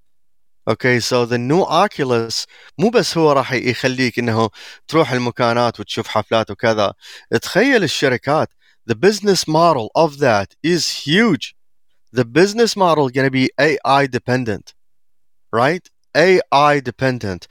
اوكي 0.68 1.00
سو 1.00 1.24
ذا 1.24 1.36
نيو 1.36 1.62
اوكيولس 1.62 2.46
مو 2.78 2.90
بس 2.90 3.18
هو 3.18 3.32
راح 3.32 3.52
يخليك 3.52 4.18
انه 4.18 4.50
تروح 4.88 5.12
المكانات 5.12 5.80
وتشوف 5.80 6.08
حفلات 6.08 6.50
وكذا 6.50 6.92
تخيل 7.42 7.84
الشركات 7.84 8.48
the 8.90 8.94
business 8.94 9.48
model 9.48 9.88
of 9.98 10.18
that 10.18 10.48
is 10.66 10.88
huge 11.06 11.54
the 12.16 12.24
business 12.24 12.76
model 12.76 13.08
going 13.08 13.26
to 13.26 13.36
be 13.40 13.48
AI 13.60 14.06
dependent 14.06 14.74
right 15.52 15.84
AI 16.16 16.80
dependent 16.80 17.46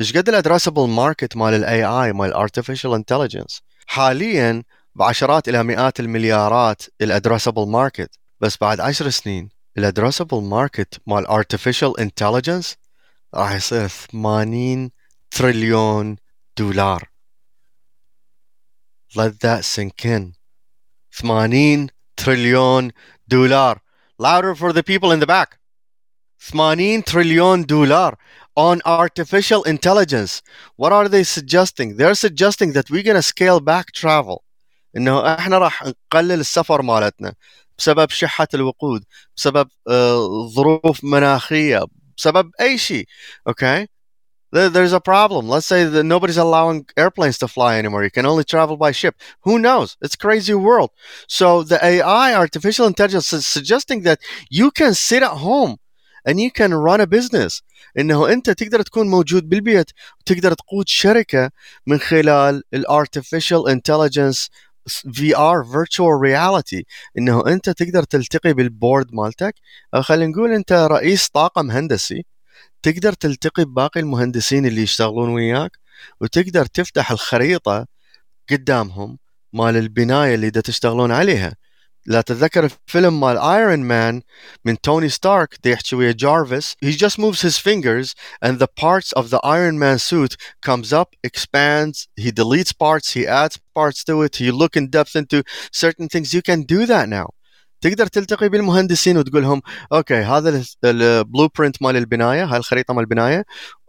ايش 0.00 0.16
قد 0.16 0.28
الادرسبل 0.28 0.88
ماركت 0.88 1.36
مال 1.36 1.54
الاي 1.54 1.84
اي 1.84 2.12
مال 2.12 2.34
artificial 2.34 2.98
intelligence 3.00 3.60
حاليا 3.86 4.62
بعشرات 4.94 5.48
الى 5.48 5.62
مئات 5.62 6.00
المليارات 6.00 6.82
الادرسبل 7.00 7.66
ماركت 7.68 8.10
بس 8.40 8.56
بعد 8.60 8.80
عشر 8.80 9.10
سنين 9.10 9.51
الادرسبل 9.78 10.42
ماركت 10.42 11.00
مال 11.06 11.26
artificial 11.26 11.92
intelligence 12.00 12.76
راح 13.34 13.54
يصير 13.54 13.88
80 13.88 14.90
تريليون 15.30 16.16
دولار 16.56 17.10
let 19.16 19.40
that 19.40 19.64
sink 19.64 20.04
in 20.04 20.32
80 21.10 21.88
تريليون 22.16 22.90
دولار 23.28 23.80
louder 24.18 24.54
for 24.54 24.72
the 24.72 24.82
people 24.82 25.12
in 25.12 25.20
the 25.20 25.26
back 25.26 25.58
80 26.54 27.02
تريليون 27.02 27.64
دولار 27.64 28.16
on 28.58 28.80
artificial 28.84 29.62
intelligence 29.62 30.42
what 30.76 30.92
are 30.92 31.08
they 31.08 31.22
suggesting 31.22 31.96
they're 31.96 32.14
suggesting 32.14 32.72
that 32.72 32.90
we're 32.90 33.02
gonna 33.02 33.22
scale 33.22 33.60
back 33.60 33.92
travel 33.92 34.42
انه 34.96 35.34
احنا 35.34 35.58
راح 35.58 35.84
نقلل 35.86 36.40
السفر 36.40 36.82
مالتنا 36.82 37.34
بسبب 37.77 38.09
شحة 38.09 38.47
الوقود 38.53 39.03
بسبب 39.37 39.67
uh, 39.67 39.93
ظروف 40.55 41.03
مناخية 41.03 41.85
بسبب 42.17 42.51
اي 42.61 42.77
شيء 42.77 43.05
okay 43.49 43.87
there's 44.53 44.93
a 44.93 45.01
problem. 45.01 45.47
Let's 45.47 45.65
say 45.65 45.83
that 45.83 46.03
nobody's 46.03 46.37
allowing 46.37 46.85
airplanes 46.95 47.39
to 47.39 47.47
fly 47.47 47.79
anymore. 47.79 48.03
You 48.03 48.11
can 48.11 48.25
only 48.25 48.43
travel 48.43 48.77
by 48.77 48.91
ship. 48.91 49.15
Who 49.41 49.57
knows? 49.57 49.97
It's 50.01 50.15
crazy 50.15 50.53
world. 50.53 50.91
So 51.27 51.63
the 51.63 51.83
AI, 51.83 52.35
artificial 52.35 52.85
intelligence, 52.85 53.33
is 53.33 53.47
suggesting 53.47 54.03
that 54.03 54.19
you 54.49 54.69
can 54.69 54.93
sit 54.93 55.23
at 55.23 55.31
home 55.31 55.77
and 56.25 56.39
you 56.39 56.51
can 56.51 56.73
run 56.73 57.01
a 57.01 57.07
business. 57.07 57.61
انه 57.97 58.33
انت 58.33 58.49
تقدر 58.49 58.81
تكون 58.81 59.07
موجود 59.07 59.49
بالبيت 59.49 59.91
وتقدر 60.19 60.53
تقود 60.53 60.87
شركه 60.87 61.51
من 61.87 61.99
خلال 61.99 62.63
الارتفيشال 62.73 63.69
انتليجنس 63.69 64.49
VR 64.89 65.63
virtual 65.65 66.19
reality. 66.27 66.83
إنه 67.17 67.47
أنت 67.47 67.69
تقدر 67.69 68.03
تلتقي 68.03 68.53
بالبورد 68.53 69.13
مالتك. 69.13 69.55
خلينا 70.01 70.31
نقول 70.31 70.51
أنت 70.51 70.73
رئيس 70.73 71.29
طاقم 71.29 71.71
هندسي. 71.71 72.25
تقدر 72.83 73.13
تلتقي 73.13 73.65
بباقي 73.65 73.99
المهندسين 73.99 74.65
اللي 74.65 74.81
يشتغلون 74.81 75.29
وياك. 75.29 75.71
وتقدر 76.21 76.65
تفتح 76.65 77.11
الخريطة 77.11 77.87
قدامهم 78.51 79.17
مال 79.53 79.77
البناية 79.77 80.35
اللي 80.35 80.49
دا 80.49 80.61
تشتغلون 80.61 81.11
عليها. 81.11 81.55
لا 82.05 82.21
تتذكر 82.21 82.65
الفيلم 82.65 83.19
مال 83.19 83.37
ايرون 83.37 83.79
مان 83.79 84.21
من 84.65 84.81
توني 84.81 85.09
ستارك 85.09 85.57
دي 85.63 85.71
يحكي 85.71 85.95
ويا 85.95 86.11
جارفيس 86.11 86.75
he 86.85 86.91
just 86.91 87.17
moves 87.17 87.41
his 87.41 87.57
fingers 87.57 88.13
and 88.45 88.59
the 88.59 88.67
parts 88.67 89.11
of 89.13 89.29
the 89.29 89.39
Iron 89.43 89.79
Man 89.79 89.99
suit 89.99 90.35
comes 90.61 90.91
up 90.93 91.09
expands 91.23 92.07
he 92.17 92.31
deletes 92.31 92.73
parts 92.77 93.13
he 93.13 93.25
adds 93.27 93.57
parts 93.75 94.03
to 94.03 94.21
it 94.25 94.35
he 94.35 94.51
look 94.51 94.75
in 94.75 94.89
depth 94.89 95.15
into 95.15 95.43
certain 95.71 96.07
things 96.09 96.33
you 96.33 96.41
can 96.41 96.63
do 96.63 96.85
that 96.85 97.07
now 97.09 97.29
تقدر 97.81 98.07
تلتقي 98.07 98.49
بالمهندسين 98.49 99.17
وتقول 99.17 99.41
لهم 99.41 99.61
أوكي 99.93 100.15
هذا 100.15 100.63
البلو 100.83 101.47
برنت 101.57 101.81
مال 101.81 101.97
البنايه 101.97 102.45
هاي 102.45 102.57
الخريطه 102.57 102.93
مال 102.93 103.03
البنايه 103.03 103.45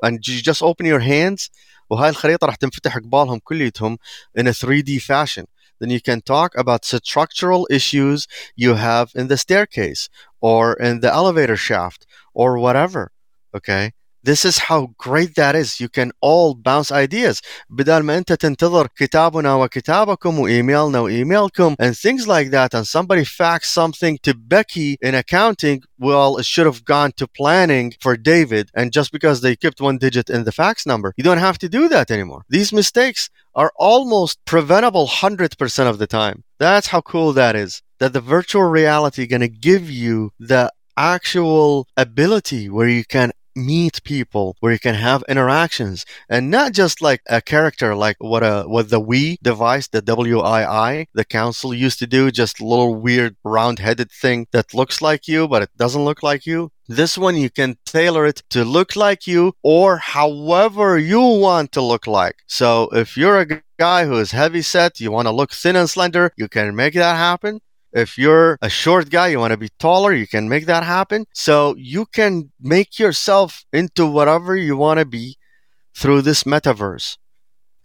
and 0.06 0.18
you 0.28 0.42
just 0.42 0.62
open 0.62 0.86
your 0.86 1.00
hands 1.00 1.50
وهاي 1.90 2.08
الخريطه 2.08 2.46
راح 2.46 2.54
تنفتح 2.54 2.98
قبالهم 2.98 3.38
كليتهم 3.44 3.98
in 4.40 4.42
a 4.42 4.52
3D 4.52 5.00
fashion 5.00 5.44
then 5.80 5.90
you 5.90 6.00
can 6.00 6.20
talk 6.20 6.56
about 6.56 6.82
the 6.82 7.00
structural 7.02 7.66
issues 7.70 8.26
you 8.56 8.74
have 8.74 9.10
in 9.14 9.28
the 9.28 9.36
staircase 9.36 10.08
or 10.40 10.74
in 10.74 11.00
the 11.00 11.12
elevator 11.12 11.56
shaft 11.56 12.06
or 12.34 12.58
whatever 12.58 13.10
okay 13.54 13.92
this 14.23 14.43
is 14.43 14.57
how 14.57 14.89
great 14.97 15.35
that 15.35 15.55
is. 15.55 15.79
You 15.79 15.87
can 15.87 16.11
all 16.21 16.53
bounce 16.53 16.91
ideas. 16.91 17.41
بدل 17.69 18.03
ما 18.03 18.17
أنت 18.17 18.33
تنتظر 18.33 18.87
كتابنا 18.87 19.55
وكتابكم 19.55 20.39
وإيميلنا 20.39 20.99
وإيميلكم 20.99 21.75
and 21.79 21.97
things 21.97 22.27
like 22.27 22.49
that 22.51 22.73
and 22.73 22.85
somebody 22.85 23.23
fax 23.23 23.71
something 23.71 24.17
to 24.23 24.33
Becky 24.33 24.97
in 25.01 25.15
accounting 25.15 25.83
well 25.97 26.37
it 26.37 26.45
should 26.45 26.65
have 26.65 26.83
gone 26.83 27.11
to 27.13 27.27
planning 27.27 27.93
for 28.01 28.17
David 28.17 28.69
and 28.73 28.91
just 28.91 29.11
because 29.11 29.41
they 29.41 29.55
kept 29.55 29.79
one 29.79 29.97
digit 29.97 30.29
in 30.29 30.43
the 30.43 30.51
fax 30.51 30.85
number 30.85 31.13
you 31.15 31.23
don't 31.23 31.37
have 31.37 31.57
to 31.59 31.69
do 31.69 31.87
that 31.87 32.11
anymore. 32.11 32.43
These 32.49 32.73
mistakes 32.73 33.29
are 33.55 33.71
almost 33.77 34.43
preventable 34.45 35.07
100% 35.07 35.89
of 35.89 35.97
the 35.97 36.07
time. 36.07 36.43
That's 36.59 36.87
how 36.87 37.01
cool 37.01 37.33
that 37.33 37.55
is. 37.55 37.81
That 37.99 38.13
the 38.13 38.21
virtual 38.21 38.63
reality 38.63 39.27
going 39.27 39.41
to 39.41 39.49
give 39.71 39.89
you 39.89 40.31
the 40.39 40.71
actual 40.97 41.87
ability 41.97 42.69
where 42.69 42.87
you 42.87 43.05
can 43.05 43.31
meet 43.54 44.02
people 44.04 44.56
where 44.60 44.72
you 44.72 44.78
can 44.78 44.94
have 44.94 45.24
interactions 45.28 46.04
and 46.28 46.50
not 46.50 46.72
just 46.72 47.00
like 47.00 47.20
a 47.28 47.40
character 47.40 47.94
like 47.94 48.16
what 48.18 48.42
a 48.42 48.64
what 48.66 48.90
the 48.90 49.00
Wii 49.00 49.38
device 49.42 49.88
the 49.88 50.02
WII 50.02 51.06
the 51.14 51.24
council 51.24 51.72
used 51.72 51.98
to 51.98 52.06
do 52.06 52.30
just 52.30 52.60
a 52.60 52.64
little 52.64 52.94
weird 52.94 53.36
round-headed 53.44 54.10
thing 54.10 54.46
that 54.52 54.74
looks 54.74 55.00
like 55.00 55.28
you 55.28 55.48
but 55.48 55.62
it 55.62 55.70
doesn't 55.76 56.04
look 56.04 56.22
like 56.22 56.46
you. 56.46 56.70
This 56.86 57.16
one 57.16 57.36
you 57.36 57.48
can 57.48 57.76
tailor 57.86 58.26
it 58.26 58.42
to 58.50 58.64
look 58.64 58.94
like 58.94 59.26
you 59.26 59.54
or 59.62 59.96
however 59.96 60.98
you 60.98 61.20
want 61.20 61.72
to 61.72 61.80
look 61.80 62.06
like. 62.06 62.36
So 62.46 62.88
if 62.92 63.16
you're 63.16 63.40
a 63.40 63.62
guy 63.78 64.04
who 64.04 64.18
is 64.18 64.32
heavy 64.32 64.62
set 64.62 65.00
you 65.00 65.10
want 65.10 65.26
to 65.26 65.32
look 65.32 65.52
thin 65.52 65.76
and 65.76 65.88
slender 65.88 66.32
you 66.36 66.48
can 66.48 66.74
make 66.76 66.94
that 66.94 67.16
happen 67.16 67.60
if 67.94 68.18
you're 68.18 68.58
a 68.60 68.68
short 68.68 69.08
guy, 69.08 69.28
you 69.28 69.38
want 69.38 69.52
to 69.52 69.56
be 69.56 69.70
taller, 69.78 70.12
you 70.12 70.26
can 70.26 70.48
make 70.48 70.66
that 70.66 70.82
happen. 70.82 71.26
So 71.32 71.74
you 71.78 72.06
can 72.06 72.50
make 72.60 72.98
yourself 72.98 73.64
into 73.72 74.06
whatever 74.06 74.56
you 74.56 74.76
want 74.76 74.98
to 74.98 75.06
be 75.06 75.38
through 75.94 76.22
this 76.22 76.42
metaverse. 76.42 77.16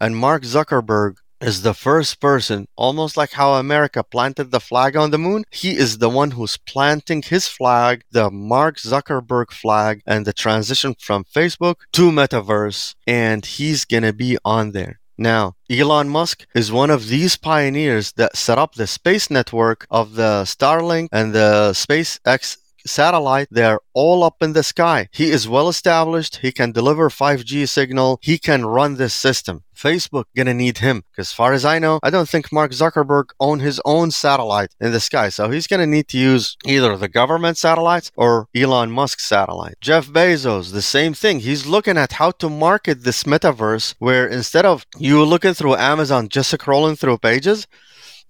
And 0.00 0.16
Mark 0.16 0.42
Zuckerberg 0.42 1.16
is 1.40 1.62
the 1.62 1.74
first 1.74 2.20
person, 2.20 2.66
almost 2.76 3.16
like 3.16 3.32
how 3.32 3.54
America 3.54 4.04
planted 4.04 4.50
the 4.50 4.60
flag 4.60 4.96
on 4.96 5.10
the 5.10 5.18
moon. 5.18 5.44
He 5.50 5.76
is 5.76 5.98
the 5.98 6.10
one 6.10 6.32
who's 6.32 6.58
planting 6.58 7.22
his 7.22 7.48
flag, 7.48 8.02
the 8.10 8.30
Mark 8.30 8.76
Zuckerberg 8.76 9.50
flag, 9.50 10.02
and 10.06 10.26
the 10.26 10.32
transition 10.32 10.94
from 10.98 11.24
Facebook 11.24 11.76
to 11.92 12.10
metaverse. 12.10 12.94
And 13.06 13.46
he's 13.46 13.84
going 13.84 14.02
to 14.02 14.12
be 14.12 14.36
on 14.44 14.72
there. 14.72 14.99
Now, 15.20 15.54
Elon 15.68 16.08
Musk 16.08 16.46
is 16.54 16.72
one 16.72 16.88
of 16.88 17.08
these 17.08 17.36
pioneers 17.36 18.12
that 18.12 18.38
set 18.38 18.56
up 18.56 18.74
the 18.74 18.86
space 18.86 19.30
network 19.30 19.86
of 19.90 20.14
the 20.14 20.44
Starlink 20.44 21.08
and 21.12 21.34
the 21.34 21.72
SpaceX 21.74 22.56
satellite. 22.86 23.48
They're 23.50 23.80
all 23.92 24.22
up 24.22 24.42
in 24.42 24.52
the 24.52 24.62
sky. 24.62 25.08
He 25.12 25.30
is 25.30 25.48
well 25.48 25.68
established. 25.68 26.36
He 26.36 26.52
can 26.52 26.72
deliver 26.72 27.08
5G 27.08 27.68
signal. 27.68 28.18
He 28.22 28.38
can 28.38 28.66
run 28.66 28.96
this 28.96 29.14
system. 29.14 29.64
Facebook 29.80 30.24
gonna 30.36 30.52
need 30.52 30.78
him 30.78 31.02
because 31.10 31.28
as 31.28 31.32
far 31.32 31.52
as 31.54 31.64
I 31.64 31.78
know, 31.78 32.00
I 32.02 32.10
don't 32.10 32.28
think 32.28 32.52
Mark 32.52 32.72
Zuckerberg 32.72 33.30
own 33.40 33.60
his 33.60 33.80
own 33.84 34.10
satellite 34.10 34.74
in 34.78 34.92
the 34.92 35.00
sky. 35.00 35.30
So 35.30 35.50
he's 35.50 35.66
gonna 35.66 35.86
need 35.86 36.08
to 36.08 36.18
use 36.18 36.56
either 36.66 36.96
the 36.96 37.08
government 37.08 37.56
satellites 37.56 38.12
or 38.14 38.48
Elon 38.54 38.90
Musk 38.90 39.20
satellite. 39.20 39.76
Jeff 39.80 40.06
Bezos, 40.08 40.72
the 40.72 40.82
same 40.82 41.14
thing. 41.14 41.40
He's 41.40 41.66
looking 41.66 41.96
at 41.96 42.12
how 42.12 42.30
to 42.32 42.50
market 42.50 43.04
this 43.04 43.24
metaverse 43.24 43.94
where 43.98 44.26
instead 44.26 44.66
of 44.66 44.84
you 44.98 45.24
looking 45.24 45.54
through 45.54 45.76
Amazon 45.76 46.28
just 46.28 46.52
scrolling 46.52 46.98
through 46.98 47.18
pages, 47.18 47.66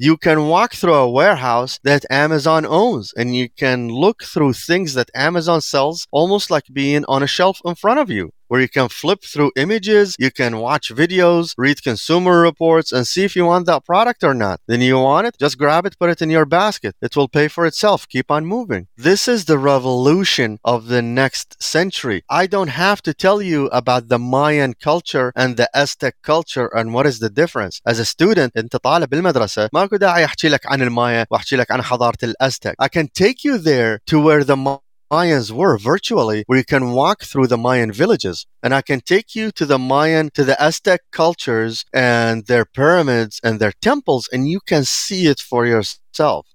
you 0.03 0.17
can 0.17 0.49
walk 0.49 0.73
through 0.73 0.95
a 0.95 1.11
warehouse 1.11 1.79
that 1.85 2.07
Amazon 2.09 2.65
owns 2.65 3.13
and 3.19 3.37
you 3.37 3.51
can 3.51 3.89
look 3.91 4.23
through 4.23 4.55
things 4.55 4.95
that 4.95 5.11
Amazon 5.15 5.61
sells 5.61 6.07
almost 6.11 6.51
like 6.51 6.65
being 6.73 7.05
on 7.07 7.23
a 7.23 7.27
shelf 7.27 7.61
in 7.67 7.75
front 7.75 8.01
of 8.01 8.09
you 8.09 8.31
where 8.50 8.62
you 8.62 8.70
can 8.70 8.88
flip 8.90 9.22
through 9.24 9.52
images, 9.56 10.16
you 10.20 10.32
can 10.32 10.60
watch 10.60 10.94
videos, 10.94 11.54
read 11.58 11.84
consumer 11.84 12.42
reports, 12.42 12.92
and 12.92 13.08
see 13.08 13.24
if 13.24 13.36
you 13.36 13.46
want 13.46 13.66
that 13.66 13.86
product 13.86 14.24
or 14.24 14.34
not. 14.34 14.60
Then 14.68 14.82
you 14.82 15.00
want 15.00 15.28
it, 15.28 15.36
just 15.40 15.58
grab 15.58 15.86
it, 15.86 15.98
put 16.00 16.10
it 16.10 16.22
in 16.22 16.30
your 16.30 16.46
basket. 16.46 16.96
It 17.02 17.16
will 17.16 17.28
pay 17.28 17.48
for 17.48 17.66
itself. 17.66 18.08
Keep 18.08 18.30
on 18.30 18.46
moving. 18.46 18.88
This 18.98 19.28
is 19.28 19.46
the 19.46 19.58
revolution 19.58 20.60
of 20.64 20.88
the 20.88 21.02
next 21.02 21.62
century. 21.62 22.24
I 22.30 22.48
don't 22.48 22.70
have 22.86 23.02
to 23.04 23.14
tell 23.14 23.42
you 23.42 23.68
about 23.68 24.10
the 24.10 24.20
Mayan 24.20 24.74
culture 24.76 25.32
and 25.36 25.58
the 25.58 25.70
Aztec 25.74 26.16
culture 26.22 26.68
and 26.68 26.94
what 26.94 27.06
is 27.06 27.20
the 27.20 27.30
difference. 27.30 27.82
As 27.86 28.00
a 28.00 28.06
student, 28.06 28.54
انت 28.58 28.76
طالب 28.76 29.10
بالمدرسة 29.10 29.70
ماكو 29.74 29.96
داعي 29.96 30.26
احكي 30.26 30.50
لك 30.50 30.66
عن 30.66 30.82
المايا 30.82 31.26
واحكي 31.32 31.56
لك 31.56 31.72
عن 31.72 31.82
حضارة 31.82 32.18
الأزتك. 32.24 32.76
I 32.82 32.88
can 32.88 33.08
take 33.08 33.44
you 33.44 33.58
there 33.58 34.00
to 34.06 34.20
where 34.20 34.44
the 34.44 34.80
Mayans 35.12 35.52
were 35.52 35.78
virtually, 35.78 36.44
where 36.48 36.58
you 36.58 36.66
can 36.66 36.92
walk 36.92 37.22
through 37.24 37.48
the 37.48 37.58
Mayan 37.58 37.92
villages. 37.92 38.48
And 38.64 38.74
I 38.74 38.82
can 38.82 39.00
take 39.02 39.36
you 39.36 39.52
to 39.52 39.66
the 39.66 39.78
Mayan, 39.78 40.30
to 40.34 40.44
the 40.44 40.58
Aztec 40.62 41.02
cultures 41.12 41.86
and 41.94 42.48
their 42.48 42.66
pyramids 42.66 43.40
and 43.44 43.60
their 43.60 43.74
temples, 43.90 44.28
and 44.34 44.48
you 44.54 44.60
can 44.72 44.84
see 44.84 45.28
it 45.28 45.40
for 45.40 45.66
yourself. 45.66 46.48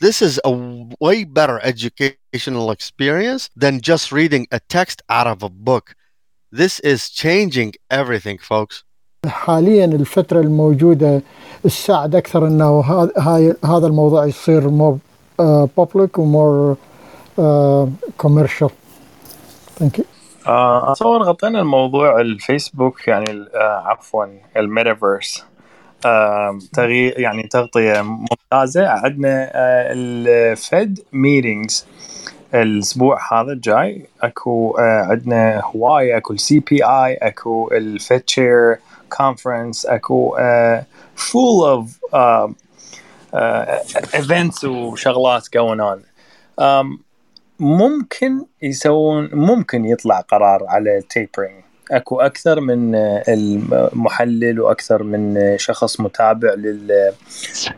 This 0.00 0.20
is 0.20 0.40
a 0.44 0.52
way 1.00 1.24
better 1.24 1.58
educational 1.62 2.70
experience 2.70 3.48
than 3.56 3.80
just 3.80 4.12
reading 4.12 4.46
a 4.50 4.60
text 4.60 5.00
out 5.08 5.26
of 5.26 5.42
a 5.42 5.48
book. 5.48 5.94
This 6.52 6.80
is 6.80 7.08
changing 7.08 7.74
everything, 7.90 8.38
folks. 8.38 8.84
حاليا 9.26 9.84
الفترة 9.84 10.40
الموجودة 10.40 11.22
الساعد 11.64 12.14
أكثر 12.14 12.46
أنه 12.46 12.80
هاي 13.16 13.56
هذا 13.64 13.86
الموضوع 13.86 14.26
يصير 14.26 14.68
مور 14.68 14.98
بابليك 15.76 16.18
ومور 16.18 16.76
كوميرشال 18.17 18.69
ثانك 19.79 19.99
يو 19.99 20.05
أتصور 20.47 21.23
غطينا 21.23 21.59
الموضوع 21.59 22.21
الفيسبوك 22.21 23.07
يعني 23.07 23.45
آه 23.55 23.83
عفوا 23.85 24.25
الميتافيرس. 24.57 25.45
تغيير 26.73 27.19
يعني 27.19 27.43
تغطية 27.43 28.01
ممتازة. 28.01 28.87
عندنا 28.87 29.43
آه، 29.43 29.87
الفيد 29.91 30.99
ميتينجز 31.13 31.85
الأسبوع 32.53 33.33
هذا 33.33 33.51
الجاي. 33.51 34.05
أكو 34.21 34.77
آه، 34.79 35.01
عندنا 35.01 35.61
هوايه 35.65 36.17
أكو 36.17 36.33
السي 36.33 36.59
بي 36.59 36.83
اي 36.83 37.13
أكو 37.13 37.71
الفيد 37.71 38.29
شير 38.29 38.77
كونفرنس 39.17 39.85
أكو 39.85 40.37
فول 41.15 41.69
اوف 41.69 41.97
ايفنتس 44.15 44.65
وشغلات 44.65 45.43
on. 45.45 45.99
um, 46.61 47.10
ممكن 47.61 48.45
يسوون 48.61 49.29
ممكن 49.33 49.85
يطلع 49.85 50.19
قرار 50.19 50.65
على 50.67 51.01
تيبرينج 51.09 51.63
أكو 51.91 52.21
أكثر 52.21 52.59
من 52.59 52.95
المحلل 53.29 54.59
وأكثر 54.59 55.03
من 55.03 55.37
شخص 55.57 55.99
متابع 55.99 56.53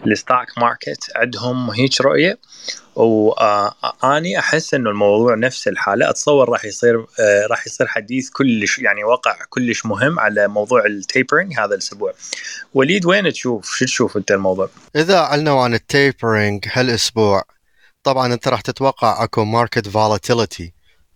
للستوك 0.05 0.57
ماركت 0.57 1.11
عندهم 1.15 1.69
هيك 1.69 2.01
رؤية. 2.01 2.37
واني 2.95 4.39
أحس 4.39 4.73
إنه 4.73 4.89
الموضوع 4.89 5.35
نفس 5.35 5.67
الحالة. 5.67 6.09
أتصور 6.09 6.49
راح 6.49 6.65
يصير 6.65 7.05
راح 7.49 7.67
يصير 7.67 7.87
حديث 7.87 8.29
كلش 8.29 8.79
يعني 8.79 9.03
وقع 9.03 9.35
كلش 9.49 9.85
مهم 9.85 10.19
على 10.19 10.47
موضوع 10.47 10.85
التيبرينج 10.85 11.53
هذا 11.59 11.73
الأسبوع. 11.73 12.13
وليد 12.73 13.05
وين 13.05 13.31
تشوف؟ 13.31 13.75
شو 13.75 13.85
تشوف 13.85 14.17
أنت 14.17 14.31
الموضوع؟ 14.31 14.69
إذا 14.95 15.17
اعلنوا 15.17 15.63
عن 15.63 15.73
التيبرينج 15.73 16.65
هالأسبوع 16.73 17.43
طبعا 18.03 18.33
أنت 18.33 18.47
راح 18.47 18.61
تتوقع 18.61 19.23
أكو 19.23 19.45
ماركت 19.45 19.89
فولاتيليتي 19.89 20.73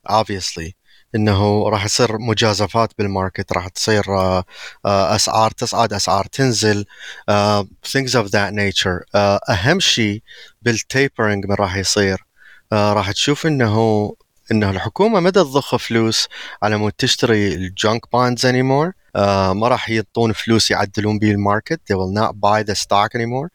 obviously 0.10 0.71
إنه 1.15 1.69
راح 1.69 1.86
يصير 1.86 2.17
مجازفات 2.17 2.91
بالماركت 2.97 3.54
راح 3.54 3.67
تصير 3.67 4.04
uh, 4.04 4.41
uh, 4.41 4.43
أسعار 4.86 5.52
تصعد 5.52 5.93
أسعار 5.93 6.26
تنزل 6.26 6.86
uh, 7.32 7.63
things 7.88 8.12
of 8.12 8.28
that 8.28 8.54
nature. 8.54 9.06
أهم 9.50 9.80
شيء 9.80 10.21
بالتيبرنج 10.62 11.45
من 11.45 11.56
راح 11.56 11.76
يصير 11.76 12.26
راح 12.73 13.12
تشوف 13.12 13.47
إنه 13.47 14.13
إنه 14.52 14.69
الحكومة 14.69 15.19
ما 15.19 15.30
تضخ 15.30 15.76
فلوس 15.76 16.28
على 16.63 16.78
مود 16.78 16.91
تشتري 16.91 17.54
الجنك 17.56 18.12
بوندز 18.12 18.47
anymore. 18.47 18.91
Uh, 19.15 19.20
ما 19.54 19.67
راح 19.67 19.89
يعطون 19.89 20.34
فلوس 20.34 20.72
يعدلون 20.72 21.20
به 21.20 21.32
الماركت 21.32 21.82
they 21.91 21.96
will 21.96 22.13
not 22.20 22.34
buy 22.34 22.63
the 22.63 22.76
stock 22.76 23.15
anymore 23.15 23.50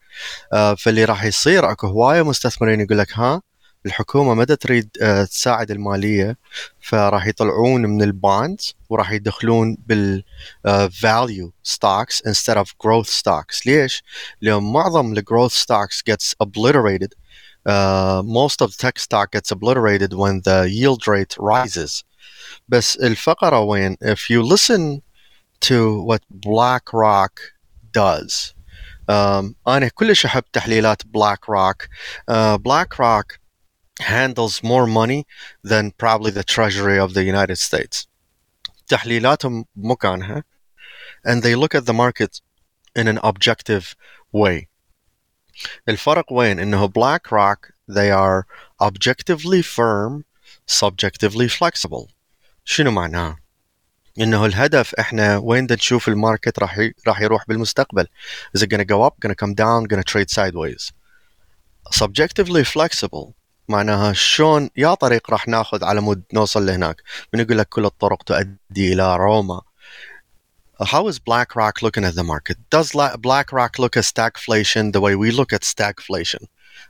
uh, 0.53 0.73
فاللي 0.77 1.05
راح 1.05 1.23
يصير 1.23 1.71
اكو 1.71 1.87
هوايه 1.87 2.21
مستثمرين 2.21 2.79
يقول 2.79 2.97
لك 2.97 3.11
ها 3.13 3.41
الحكومة 3.85 4.33
ما 4.33 4.45
تريد 4.45 4.89
uh, 4.97 5.29
تساعد 5.29 5.71
المالية 5.71 6.37
فراح 6.81 7.27
يطلعون 7.27 7.81
من 7.81 8.01
الباندز 8.01 8.75
وراح 8.89 9.11
يدخلون 9.11 9.77
بال 9.87 10.23
uh, 10.67 10.89
value 10.89 11.51
stocks 11.73 12.21
instead 12.25 12.57
of 12.57 12.67
growth 12.67 13.09
stocks 13.09 13.65
ليش؟ 13.65 14.03
لأن 14.41 14.63
معظم 14.73 15.13
ال 15.13 15.19
growth 15.19 15.53
stocks 15.53 16.01
gets 16.11 16.33
obliterated 16.43 17.13
uh, 17.69 18.21
most 18.23 18.61
of 18.61 18.71
the 18.71 18.77
tech 18.77 18.99
stock 18.99 19.31
gets 19.31 19.51
obliterated 19.51 20.13
when 20.13 20.41
the 20.41 20.67
yield 20.69 21.07
rate 21.07 21.35
rises 21.39 22.03
بس 22.67 22.97
الفقرة 22.97 23.59
وين 23.59 23.97
if 24.03 24.29
you 24.29 24.41
listen 24.53 25.01
to 25.62 26.00
what 26.02 26.22
BlackRock 26.30 27.40
does 27.92 28.54
um, 29.08 29.54
أنا 29.66 29.88
كلش 29.88 30.26
أحب 30.26 30.44
تحليلات 30.52 31.02
BlackRock 31.02 31.88
uh, 32.30 32.58
BlackRock 32.58 33.38
handles 34.00 34.62
more 34.62 34.86
money 34.86 35.26
than 35.64 35.90
probably 35.92 36.30
the 36.30 36.44
treasury 36.44 36.98
of 36.98 37.14
the 37.14 37.24
United 37.24 37.56
States 37.58 38.06
تحليلاتهم 38.88 39.64
مكانها 39.76 40.42
and 41.24 41.42
they 41.42 41.54
look 41.54 41.74
at 41.74 41.86
the 41.86 41.92
market 41.92 42.40
in 42.94 43.08
an 43.08 43.18
objective 43.18 43.96
way 44.32 44.68
الفرق 45.88 46.32
وين 46.32 46.60
انه 46.60 46.88
BlackRock 46.88 47.72
they 47.88 48.10
are 48.10 48.46
objectively 48.80 49.62
firm 49.62 50.24
subjectively 50.66 51.48
flexible 51.48 52.12
شنو 52.64 52.90
معناه 52.90 53.36
انه 54.19 54.45
الهدف 54.45 54.95
إحنا 54.95 55.37
وين 55.37 55.67
نشوف 55.71 56.07
الماركت 56.07 56.59
راح. 56.59 56.89
راح 57.07 57.21
يروح 57.21 57.47
بالمستقبل 57.47 58.07
is 58.57 58.61
it 58.61 58.65
gonna 58.65 58.85
go 58.85 59.07
up 59.07 59.15
gonna 59.25 59.35
come 59.35 59.53
down 59.53 59.87
gonna 59.87 60.03
trade 60.03 60.29
sideways 60.29 60.91
subjectively 61.91 62.63
flexible 62.63 63.31
معناها 63.69 64.13
شلون 64.13 64.69
يا 64.75 64.93
طريق 64.93 65.31
راح 65.31 65.47
ناخذ 65.47 65.83
على 65.83 66.01
مود 66.01 66.23
نوصل 66.33 66.65
لهناك 66.65 67.01
من 67.33 67.39
يقول 67.39 67.57
لك 67.57 67.69
كل 67.69 67.85
الطرق 67.85 68.23
تؤدي 68.23 68.93
إلى 68.93 69.17
روما 69.17 69.61
how 70.81 71.07
is 71.07 71.19
BlackRock 71.19 71.81
looking 71.81 72.03
at 72.03 72.15
the 72.15 72.23
market? 72.23 72.57
Does 72.69 72.91
BlackRock 73.27 73.79
look 73.79 73.95
at 73.95 74.03
stagflation 74.03 74.91
the 74.91 74.99
way 74.99 75.15
we 75.15 75.31
look 75.31 75.53
at 75.53 75.61
stagflation? 75.61 76.47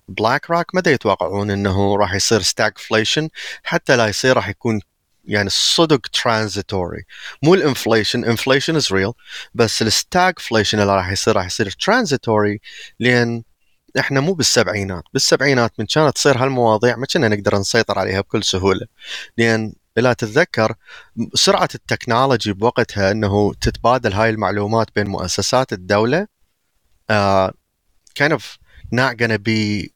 BlackRock 0.08 0.66
متى 0.74 0.92
يتوقعون 0.92 1.52
انه 1.52 1.96
راح 1.96 2.14
يصير 2.14 2.42
stagflation 2.42 3.28
حتى 3.64 3.96
لا 3.96 4.08
يصير 4.08 4.36
راح 4.36 4.50
يكون 4.50 4.82
يعني 5.26 5.48
الصدق 5.48 6.08
transitory. 6.08 7.04
مو 7.44 7.54
الانفليشن 7.54 8.36
inflation 8.36 8.82
is 8.82 8.86
real. 8.86 9.14
بس 9.54 9.82
الستاغفليشن 9.82 10.80
اللي 10.80 10.96
راح 10.96 11.12
يصير 11.12 11.36
راح 11.36 11.46
يصير 11.46 11.70
transitory 11.70 12.58
لأن 13.00 13.44
إحنا 14.00 14.20
مو 14.20 14.34
بالسبعينات. 14.34 15.04
بالسبعينات 15.14 15.72
من 15.80 15.86
كانت 15.86 16.16
تصير 16.16 16.38
هالمواضيع 16.38 16.96
ما 16.96 17.06
كنا 17.06 17.28
نقدر 17.28 17.60
نسيطر 17.60 18.00
عليها 18.00 18.22
بكل 18.22 18.44
سهولة. 18.44 18.88
لأن 19.38 19.74
لا 19.98 20.14
تتذكر 20.14 20.76
سرعة 21.34 21.70
التكنولوجي 21.76 22.54
بوقتها 22.54 23.12
إنه 23.12 23.54
تتبادل 23.54 24.14
هاي 24.14 24.30
المعلومات 24.30 24.88
بين 24.96 25.08
مؤسسات 25.08 25.74
الدولة 25.74 26.28
uh, 27.12 27.52
kind 28.20 28.32
of 28.34 28.44
not 28.92 29.18
gonna 29.18 29.38
be 29.38 29.93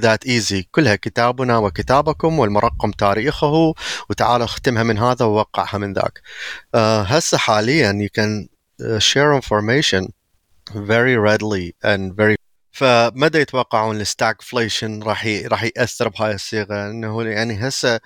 that 0.00 0.26
easy 0.26 0.62
كلها 0.70 0.96
كتابنا 0.96 1.58
وكتابكم 1.58 2.38
والمرقم 2.38 2.90
تاريخه 2.90 3.74
وتعال 4.10 4.42
اختمها 4.42 4.82
من 4.82 4.98
هذا 4.98 5.24
ووقعها 5.24 5.78
من 5.78 5.92
ذاك. 5.92 6.22
uh, 6.76 6.78
هسه 7.06 7.38
حاليا 7.38 7.92
you 7.92 8.20
can 8.20 8.48
share 8.98 9.32
information 9.34 10.12
very 10.74 11.16
readily 11.16 11.74
and 11.84 12.16
very 12.16 12.36
فمدى 12.74 13.38
يتوقعون 13.38 14.00
الستاغفليشن 14.00 15.02
راح. 15.02 15.26
راح 15.44 15.64
يأثر 15.64 16.08
بهاي 16.08 16.34
الصيغة؟ 16.34 16.90
إنه 16.90 17.22
يعني 17.22 17.68
هسه 17.68 18.00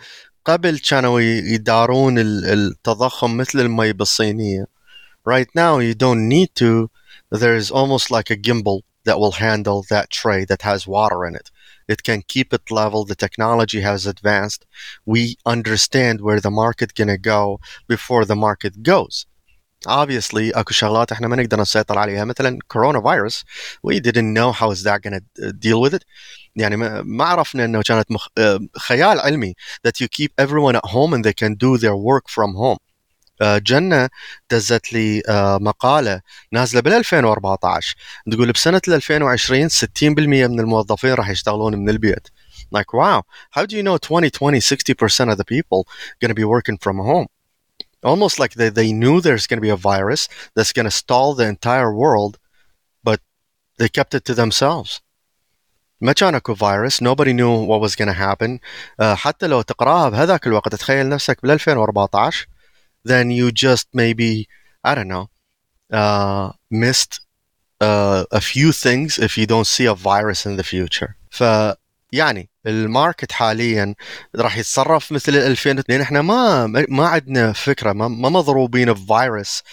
قبل 0.45 0.79
كانوا 0.79 1.21
يدارون 1.21 2.15
التضخم 2.19 3.37
مثل 3.37 3.61
المي 3.61 3.93
بالصينية. 3.93 4.67
Right 5.29 5.49
now 5.55 5.79
you 5.79 5.95
don't 5.95 6.29
need 6.29 6.49
to. 6.55 6.89
There 7.41 7.57
is 7.57 7.71
almost 7.71 8.11
like 8.11 8.31
a 8.31 8.37
gimbal. 8.37 8.81
that 9.06 9.20
will 9.20 9.36
handle 9.48 9.84
that 9.90 10.10
tray 10.10 10.46
that 10.46 10.62
has 10.62 10.88
water 10.88 11.26
in 11.26 11.36
it 11.36 11.52
it 11.88 12.04
can 12.04 12.22
keep 12.34 12.54
it 12.54 12.72
level 12.72 13.04
the 13.04 13.16
technology 13.16 13.82
has 13.82 14.06
advanced 14.06 14.66
we 15.06 15.36
understand 15.46 16.22
where 16.22 16.40
the 16.40 16.52
market 16.52 16.96
gonna 16.96 17.18
go 17.18 17.60
before 17.88 18.24
the 18.26 18.36
market 18.36 18.84
goes 18.84 19.26
obviously 19.88 20.52
اكو 20.56 20.74
شغلات 20.74 21.12
احنا 21.12 21.28
ما 21.28 21.36
نقدر 21.36 21.62
نسيطر 21.62 22.00
عليها 22.00 22.26
مثلا 22.26 22.58
كورونا 22.68 23.02
فيروس 23.02 23.44
we 23.88 24.00
didn't 24.00 24.34
know 24.34 24.52
how 24.52 24.72
is 24.72 24.84
that 24.84 25.02
going 25.02 25.20
to 25.20 25.52
deal 25.54 25.82
with 25.82 25.94
it 25.94 26.04
يعني 26.56 26.78
ما 27.04 27.26
عرفنا 27.26 27.66
انه 27.66 27.82
كانت 27.82 28.12
مخ... 28.12 28.28
خيال 28.78 29.20
علمي 29.20 29.54
that 29.88 30.04
you 30.04 30.08
keep 30.08 30.32
everyone 30.42 30.76
at 30.76 30.86
home 30.86 31.14
and 31.14 31.24
they 31.26 31.34
can 31.34 31.56
do 31.56 31.78
their 31.78 31.96
work 31.96 32.30
from 32.30 32.56
home 32.56 32.85
جنة 33.43 34.09
دزت 34.51 34.93
لي 34.93 35.23
مقالة 35.61 36.21
نازلة 36.53 36.81
بال 36.81 36.93
2014 36.93 37.97
تقول 38.31 38.53
بسنة 38.53 38.81
2020 38.89 39.69
60% 39.69 40.03
من 40.03 40.61
الموظفين 40.61 41.15
راح 41.15 41.29
يشتغلون 41.29 41.77
من 41.79 41.89
البيت 41.89 42.29
like 42.77 42.93
wow 42.93 43.23
how 43.59 43.65
do 43.67 43.77
you 43.77 43.83
know 43.83 43.97
2020 43.97 44.61
60% 44.61 45.33
of 45.33 45.39
the 45.39 45.45
people 45.45 45.87
going 46.21 46.31
to 46.31 46.35
be 46.35 46.45
working 46.45 46.79
from 46.79 46.99
home 46.99 47.27
almost 48.07 48.39
like 48.39 48.55
they, 48.55 48.69
they 48.69 48.93
knew 48.93 49.21
there's 49.21 49.47
going 49.47 49.59
to 49.59 49.69
be 49.69 49.69
a 49.69 49.77
virus 49.77 50.29
that's 50.55 50.73
going 50.73 50.85
to 50.85 50.91
stall 50.91 51.35
the 51.35 51.47
entire 51.47 51.93
world, 51.95 52.39
but 53.03 53.21
they 53.79 53.89
kept 53.89 54.15
it 54.15 54.25
to 54.25 54.35
themselves. 54.35 55.01
ما 56.01 56.13
كان 56.13 56.35
اكو 56.35 56.55
فيروس 56.55 57.03
nobody 57.03 57.33
knew 57.33 57.65
what 57.67 57.81
was 57.81 57.97
going 57.97 58.09
to 58.09 58.13
happen 58.13 58.59
uh, 59.01 59.15
حتى 59.15 59.47
لو 59.47 59.63
تقراها 59.63 60.09
بهذاك 60.09 60.47
الوقت 60.47 60.75
تخيل 60.75 61.09
نفسك 61.09 61.43
بال 61.43 61.51
2014 61.51 62.47
then 63.06 63.32
you 63.32 63.52
just 63.52 63.88
maybe 63.94 64.48
I 64.84 64.96
don't 64.96 65.08
know 65.08 65.30
uh, 65.92 66.52
missed 66.70 67.22
uh, 67.80 68.26
a 68.32 68.42
few 68.42 68.72
things 68.72 69.20
if 69.20 69.38
you 69.38 69.46
don't 69.46 69.68
see 69.68 69.86
a 69.86 69.96
virus 69.96 70.46
in 70.46 70.58
the 70.58 70.64
future 70.64 71.16
ف 71.30 71.44
يعني 72.14 72.50
الماركت 72.66 73.32
حاليا 73.32 73.96
راح 74.36 74.58
يتصرف 74.58 75.12
مثل 75.12 75.36
2000 75.36 75.84
لان 75.90 76.02
احنا 76.02 76.22
ما 76.22 76.68
ما 76.68 77.08
عندنا 77.08 77.54
فكره 77.54 77.94
ما, 77.94 78.08
ما 78.08 78.30
مضروبين 78.30 78.94
بفيروس 78.94 79.64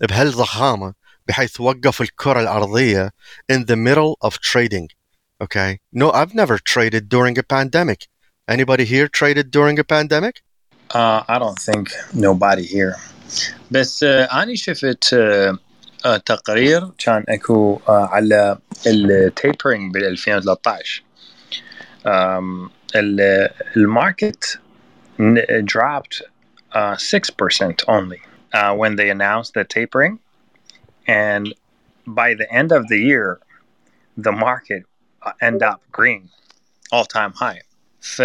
بهالضخامه 0.00 0.94
بحيث 1.28 1.60
وقف 1.60 2.00
الكره 2.02 2.40
الارضيه 2.40 3.10
in 3.52 3.64
the 3.64 3.76
middle 3.76 4.28
of 4.28 4.34
trading 4.34 4.88
okay 5.44 5.78
no 5.92 6.10
I've 6.10 6.34
never 6.34 6.58
traded 6.58 7.08
during 7.08 7.38
a 7.38 7.42
pandemic 7.42 8.08
anybody 8.48 8.84
here 8.84 9.08
traded 9.08 9.50
during 9.50 9.78
a 9.78 9.84
pandemic 9.84 10.42
uh, 10.94 11.22
I 11.28 11.38
don't 11.38 11.58
think 11.58 11.90
nobody 12.14 12.64
here 12.64 12.96
بس 13.70 14.04
uh, 14.04 14.06
أنا 14.06 14.54
شفت 14.54 15.04
uh, 15.14 15.56
آه، 16.06 16.16
تقرير 16.16 16.90
كان 16.98 17.24
اكو 17.28 17.80
آه، 17.88 18.06
على 18.06 18.58
التيبرنج 18.86 19.94
بال 19.94 20.04
2013 20.04 21.02
um, 22.04 22.70
ال- 22.96 23.50
الماركت 23.76 24.58
n- 25.20 25.64
dropped 25.64 26.22
uh, 26.74 26.96
6% 26.96 27.84
only 27.88 28.20
uh, 28.54 28.74
when 28.74 28.96
they 28.96 29.10
announced 29.10 29.52
the 29.54 29.64
tapering 29.64 30.18
and 31.06 31.54
by 32.06 32.34
the 32.34 32.48
end 32.60 32.72
of 32.72 32.82
the 32.88 32.98
year 32.98 33.40
the 34.16 34.32
market 34.32 34.82
uh, 35.22 35.32
end 35.48 35.62
up 35.62 35.80
green 35.92 36.22
all 36.92 37.04
time 37.04 37.32
high 37.32 37.60
ف 38.04 38.22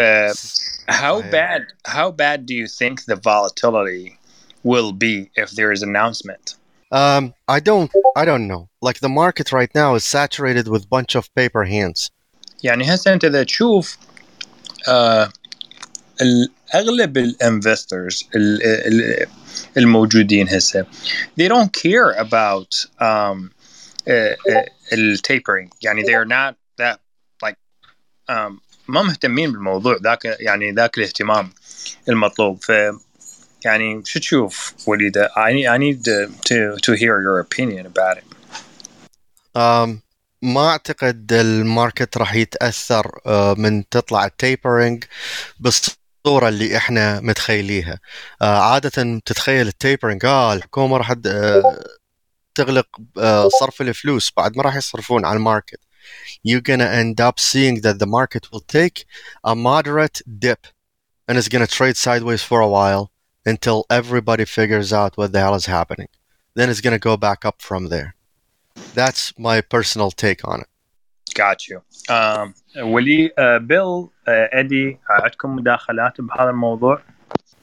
how 0.89 1.21
صحيح. 1.21 1.31
bad 1.31 1.61
how 1.87 2.11
bad 2.11 2.45
do 2.45 2.53
you 2.53 2.67
think 2.67 3.05
the 3.05 3.15
volatility 3.15 4.17
will 4.63 4.91
be 4.91 5.29
if 5.35 5.51
there 5.51 5.71
is 5.71 5.81
announcement 5.83 6.55
Um, 6.91 7.33
I 7.57 7.59
don't, 7.69 7.91
I 8.21 8.23
don't 8.29 8.45
know. 8.51 8.63
Like 8.87 8.99
the 8.99 9.09
market 9.23 9.47
right 9.51 9.73
now 9.81 9.89
is 9.99 10.03
saturated 10.17 10.65
with 10.73 10.81
bunch 10.89 11.11
of 11.19 11.23
paper 11.39 11.63
hands. 11.65 12.11
يعني 12.63 12.83
هسه 12.93 13.13
انت 13.13 13.25
اذا 13.25 13.43
تشوف 13.43 13.97
آه 14.87 15.31
ال- 16.21 16.51
اغلب 16.75 17.17
الانفسترز 17.17 18.29
الموجودين 19.77 20.49
هسه 20.49 20.85
they 21.39 21.47
don't 21.47 21.71
care 21.73 22.11
about 22.25 22.85
um, 22.99 23.51
uh, 24.07 24.11
uh, 24.11 24.69
التيبرينج 24.93 25.69
يعني 25.81 26.03
they 26.03 26.13
are 26.15 26.25
not 26.25 26.55
that 26.77 26.99
like 27.45 27.55
um, 28.29 28.61
ما 28.90 29.02
مهتمين 29.02 29.52
بالموضوع 29.52 29.96
ذاك 30.04 30.24
يعني 30.24 30.72
ذاك 30.72 30.98
الاهتمام 30.98 31.52
المطلوب. 32.08 32.64
ف 32.64 32.72
يعني 33.64 34.02
شو 34.04 34.18
تشوف 34.18 34.74
وليد؟ 34.86 35.18
I 35.18 35.50
I 35.74 35.78
need 35.78 36.04
to, 36.50 36.76
to 36.86 36.92
hear 36.94 37.16
your 37.26 37.38
opinion 37.46 37.86
about 37.86 38.16
it. 38.18 38.24
Um, 39.58 40.00
ما 40.42 40.68
أعتقد 40.68 41.32
الماركت 41.32 42.16
راح 42.16 42.34
يتأثر 42.34 43.10
من 43.58 43.88
تطلع 43.88 44.24
التيبرنج 44.24 45.04
بالصورة 45.60 46.48
اللي 46.48 46.76
إحنا 46.76 47.20
متخيليها. 47.20 48.00
عادة 48.42 49.20
تتخيل 49.26 49.68
التيبرنج 49.68 50.24
آه 50.24 50.52
الحكومة 50.54 50.96
راح 50.96 51.14
تغلق 52.54 52.86
صرف 53.60 53.80
الفلوس 53.80 54.32
بعد 54.36 54.56
ما 54.56 54.62
راح 54.62 54.76
يصرفون 54.76 55.24
على 55.24 55.36
الماركت. 55.36 55.80
you're 56.47 56.61
gonna 56.71 56.91
end 57.01 57.17
up 57.27 57.39
seeing 57.39 57.75
that 57.85 57.97
the 57.99 58.05
market 58.19 58.43
will 58.51 58.65
take 58.79 58.97
a 59.43 59.55
moderate 59.55 60.17
dip 60.43 60.61
and 61.27 61.37
it's 61.37 61.49
gonna 61.53 61.67
trade 61.79 61.97
sideways 61.97 62.43
for 62.49 62.59
a 62.61 62.71
while 62.77 63.03
until 63.53 63.77
everybody 63.99 64.45
figures 64.59 64.91
out 65.01 65.11
what 65.19 65.31
the 65.33 65.39
hell 65.39 65.55
is 65.61 65.67
happening 65.79 66.09
then 66.57 66.69
it's 66.69 66.81
gonna 66.85 66.99
go 67.09 67.15
back 67.27 67.39
up 67.49 67.57
from 67.69 67.81
there 67.93 68.09
that's 68.99 69.21
my 69.47 69.57
personal 69.75 70.11
take 70.11 70.41
on 70.53 70.59
it 70.61 70.67
Got 71.45 71.67
you. 71.67 71.77
Um, 72.09 72.53
ولي 72.77 73.27
uh, 73.29 73.61
بيل 73.61 74.03
uh, 74.05 74.09
ادي 74.29 74.99
عندكم 75.09 75.55
مداخلات 75.55 76.21
بهذا 76.21 76.49
الموضوع؟ 76.49 77.01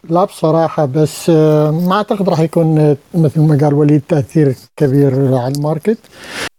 لا 0.04 0.24
بصراحة 0.24 0.84
بس 0.84 1.30
آه، 1.30 1.70
ما 1.70 1.96
أعتقد 1.96 2.28
راح 2.28 2.40
يكون 2.40 2.78
آه، 2.78 2.96
مثل 3.14 3.40
ما 3.40 3.58
قال 3.60 3.74
وليد 3.74 4.02
تأثير 4.08 4.54
كبير 4.76 5.34
على 5.36 5.54
الماركت 5.54 5.98
آم، 5.98 6.55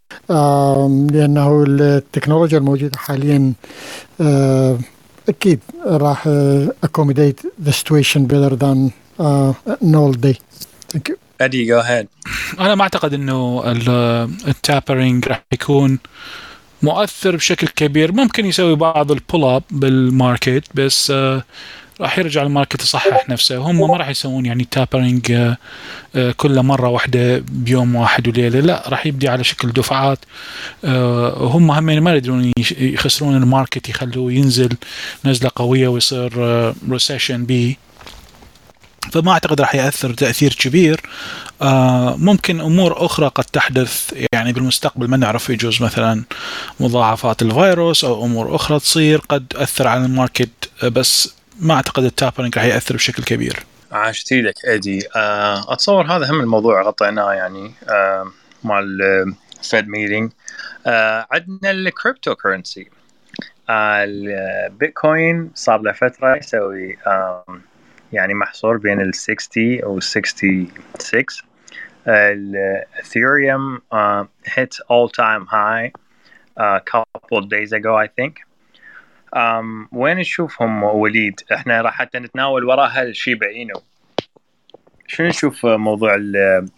لأنه 1.13 1.65
التكنولوجيا 1.69 2.59
الموجودة 2.59 2.99
حاليا 2.99 3.53
أكيد 5.29 5.61
راح 5.87 6.29
accommodate 6.87 7.47
the 7.67 7.73
situation 7.73 8.21
better 8.27 8.55
than 8.57 8.93
uh, 9.21 9.53
null 9.83 10.13
day. 10.27 10.37
Thank 10.93 11.09
you. 11.09 11.15
ادي 11.41 11.65
جو 11.65 11.79
هيد 11.79 12.09
أنا 12.61 12.75
ما 12.75 12.83
أعتقد 12.83 13.15
إنه 13.15 13.63
ال- 13.67 14.31
التابرينج 14.49 15.29
راح 15.29 15.45
يكون 15.53 15.99
مؤثر 16.83 17.37
بشكل 17.37 17.67
كبير 17.69 18.13
ممكن 18.13 18.47
يسوي 18.47 18.77
بعض 18.77 19.13
البول 19.13 19.45
اب 19.45 19.63
بالماركت 19.71 20.65
بس 20.75 21.13
راح 22.01 22.19
يرجع 22.19 22.43
الماركت 22.43 22.83
يصحح 22.83 23.29
نفسه. 23.29 23.57
هم 23.59 23.91
ما 23.91 23.97
راح 23.97 24.09
يسوون 24.09 24.47
يعني 24.47 24.69
تابرينج 24.71 25.33
آه، 25.33 25.57
آه، 26.17 26.33
كل 26.37 26.63
مرة 26.63 26.89
واحدة 26.89 27.39
بيوم 27.49 27.95
واحد 27.95 28.29
وليلة 28.29 28.61
لا 28.61 28.85
راح 28.89 29.07
يبدي 29.07 29.29
على 29.29 29.45
شكل 29.45 29.73
دفعات. 29.73 30.19
آه، 30.85 31.35
هم 31.39 31.71
هم 31.71 31.85
ما 31.85 32.13
يقدرون 32.13 32.53
يش- 32.59 32.73
يخسرون 32.73 33.37
الماركت 33.37 33.89
يخلوه 33.89 34.33
ينزل 34.33 34.69
نزلة 35.25 35.51
قوية 35.57 35.89
ويصير 35.89 36.33
ريسيشن 36.91 37.45
بي. 37.45 37.79
فما 39.13 39.33
أعتقد 39.33 39.61
راح 39.61 39.75
يأثر 39.75 40.15
تأثير 40.15 40.55
كبير. 40.55 41.01
آه، 41.63 42.17
ممكن 42.17 42.61
أمور 42.61 43.07
أخرى 43.07 43.29
قد 43.29 43.45
تحدث 43.45 44.13
يعني 44.33 44.53
بالمستقبل 44.53 45.09
ما 45.09 45.17
نعرف 45.17 45.51
يجوز 45.51 45.83
مثلا 45.83 46.25
مضاعفات 46.81 47.43
الفيروس 47.43 48.05
أو 48.05 48.25
أمور 48.25 48.55
أخرى 48.55 48.79
تصير 48.81 49.19
قد 49.29 49.47
تأثر 49.51 49.87
على 49.89 50.05
الماركت. 50.07 50.49
بس 50.85 51.38
ما 51.61 51.75
أعتقد 51.75 52.05
التابرنج 52.05 52.57
راح 52.57 52.65
يأثر 52.65 52.95
بشكل 52.95 53.23
كبير. 53.23 53.57
عاشتي 53.93 54.43
لك 54.43 54.55
أدي. 54.65 55.09
آه، 55.17 55.73
أتصور 55.73 56.07
هذا 56.07 56.31
هم 56.31 56.41
الموضوع 56.41 56.83
غطيناه 56.83 57.33
يعني 57.33 57.73
آه، 57.89 58.27
مال 58.65 58.99
فيد 59.63 59.89
ميتنج 59.89 60.31
عندنا 61.33 61.71
الكريبتو 61.71 62.35
كرنسي 62.35 62.91
البيتكوين 63.71 65.51
صار 65.55 65.81
له 65.81 65.93
فترة 65.93 66.37
يسوي 66.37 66.97
آم، 67.07 67.63
يعني 68.13 68.35
محصور 68.35 68.77
بين 68.77 69.01
ال 69.01 69.15
60 69.15 69.81
و 69.85 70.01
66 70.01 70.69
الاثيريوم 72.09 73.79
all 74.93 75.09
time 75.21 75.47
high 75.47 75.91
a 76.61 76.81
couple 76.93 77.41
days 77.43 77.73
ago 77.73 77.97
I 77.97 78.07
think. 78.07 78.48
Um, 79.37 79.89
وين 79.93 80.17
نشوفهم 80.17 80.83
وليد؟ 80.83 81.41
إحنا 81.53 81.81
راح 81.81 81.95
حتى 81.95 82.19
نتناول 82.19 82.65
وراها 82.65 83.03
الشيبا 83.03 83.47
اينو 83.47 83.83
شنو 85.07 85.29
نشوف 85.29 85.67
موضوع 85.67 86.15
ال 86.15 86.69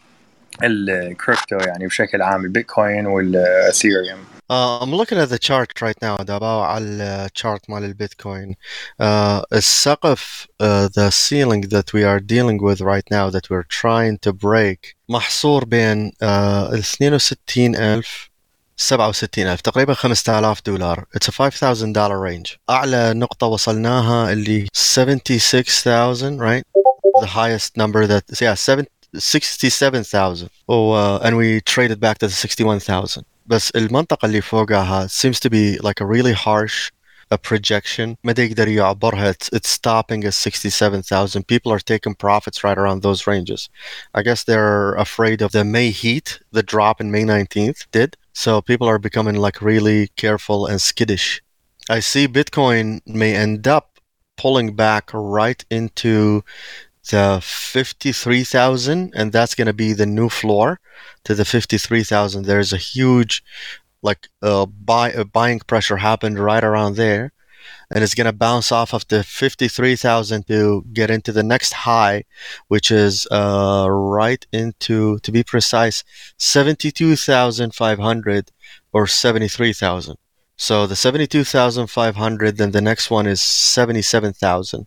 الكريبتو 0.62 1.56
يعني 1.56 1.86
بشكل 1.86 2.22
عام 2.22 2.44
البيتكوين 2.44 3.06
والإثيريوم؟ 3.06 4.18
Uh, 4.50 4.80
I'm 4.80 4.92
looking 4.92 5.16
at 5.18 5.28
the 5.28 5.38
chart 5.38 5.80
right 5.80 5.96
now 6.02 6.22
دابا 6.22 6.46
على 6.46 7.28
الشارت 7.34 7.70
مال 7.70 7.84
البيتكوين. 7.84 8.54
Uh, 9.02 9.42
السقف 9.52 10.46
uh, 10.62 10.88
the 10.88 11.10
ceiling 11.10 11.68
that 11.68 11.92
we 11.92 12.02
are 12.02 12.18
dealing 12.18 12.58
with 12.58 12.80
right 12.80 13.08
now 13.10 13.30
that 13.30 13.48
we're 13.50 13.68
trying 13.68 14.18
to 14.18 14.32
break 14.32 14.96
محصور 15.08 15.64
بين 15.64 16.10
uh, 16.10 16.24
ال 16.72 16.84
62000 16.84 18.29
67000 18.79 19.61
تقريبا 19.61 19.93
5000 19.93 20.61
دولار 20.65 21.05
it's 21.17 21.27
a 21.27 21.31
5000 21.31 21.93
dollar 21.93 22.19
range 22.19 22.57
أعلى 22.69 23.13
نقطة 23.13 23.47
وصلناها 23.47 24.31
اللي 24.31 24.67
76000 24.73 26.39
right 26.39 26.63
the 27.21 27.27
highest 27.27 27.77
number 27.77 28.07
that 28.07 28.23
yeah 28.41 28.53
7 28.53 28.85
67,000 29.17 30.49
و, 30.67 30.93
uh, 30.93 31.19
and 31.23 31.37
we 31.37 31.61
traded 31.61 31.99
back 31.99 32.17
to 32.17 32.27
the 32.27 32.33
61,000 32.33 33.23
بس 33.45 33.71
المنطقة 33.75 34.25
اللي 34.25 34.41
فوقها 34.41 35.07
seems 35.07 35.39
to 35.39 35.49
be 35.49 35.77
like 35.79 36.01
a 36.01 36.05
really 36.05 36.33
harsh 36.33 36.91
a 37.31 37.37
projection 37.37 38.15
ما 38.23 38.31
دا 38.31 38.43
يقدر 38.43 38.67
يعبرها 38.67 39.31
it's, 39.31 39.49
it's 39.55 39.69
stopping 39.69 40.23
at 40.25 40.33
67,000 40.33 41.43
people 41.47 41.71
are 41.71 41.79
taking 41.79 42.13
profits 42.13 42.63
right 42.63 42.77
around 42.77 43.01
those 43.01 43.27
ranges 43.27 43.69
I 44.13 44.21
guess 44.21 44.43
they're 44.43 44.93
afraid 44.95 45.41
of 45.41 45.51
the 45.51 45.63
May 45.63 45.89
heat 45.91 46.39
the 46.51 46.63
drop 46.63 47.01
in 47.01 47.11
May 47.11 47.23
19th 47.23 47.85
did 47.91 48.17
So 48.32 48.60
people 48.60 48.88
are 48.88 48.98
becoming 48.98 49.36
like 49.36 49.60
really 49.60 50.08
careful 50.16 50.66
and 50.66 50.80
skittish. 50.80 51.42
I 51.88 52.00
see 52.00 52.28
Bitcoin 52.28 53.00
may 53.06 53.34
end 53.34 53.66
up 53.66 53.98
pulling 54.36 54.74
back 54.74 55.10
right 55.12 55.64
into 55.70 56.42
the 57.10 57.40
53,000 57.42 59.12
and 59.14 59.32
that's 59.32 59.54
going 59.54 59.66
to 59.66 59.72
be 59.72 59.92
the 59.92 60.06
new 60.06 60.28
floor 60.28 60.80
to 61.24 61.34
the 61.34 61.44
53,000 61.44 62.44
there's 62.44 62.72
a 62.72 62.76
huge 62.76 63.42
like 64.02 64.28
uh, 64.42 64.66
buy 64.66 65.12
uh, 65.12 65.24
buying 65.24 65.58
pressure 65.60 65.96
happened 65.96 66.38
right 66.38 66.62
around 66.62 66.96
there 66.96 67.32
and 67.91 68.03
it's 68.03 68.15
going 68.15 68.25
to 68.25 68.33
bounce 68.33 68.71
off 68.71 68.93
of 68.93 69.07
the 69.07 69.23
53,000 69.23 70.47
to 70.47 70.83
get 70.93 71.09
into 71.09 71.31
the 71.31 71.43
next 71.43 71.73
high 71.73 72.23
which 72.67 72.91
is 72.91 73.27
uh, 73.31 73.87
right 73.89 74.45
into 74.51 75.17
to 75.19 75.31
be 75.31 75.43
precise 75.43 76.03
72,500 76.37 78.51
or 78.93 79.07
73,000 79.07 80.17
so 80.57 80.87
the 80.87 80.95
72,500 80.95 82.57
then 82.57 82.71
the 82.71 82.81
next 82.81 83.11
one 83.11 83.27
is 83.27 83.41
77,000 83.41 84.85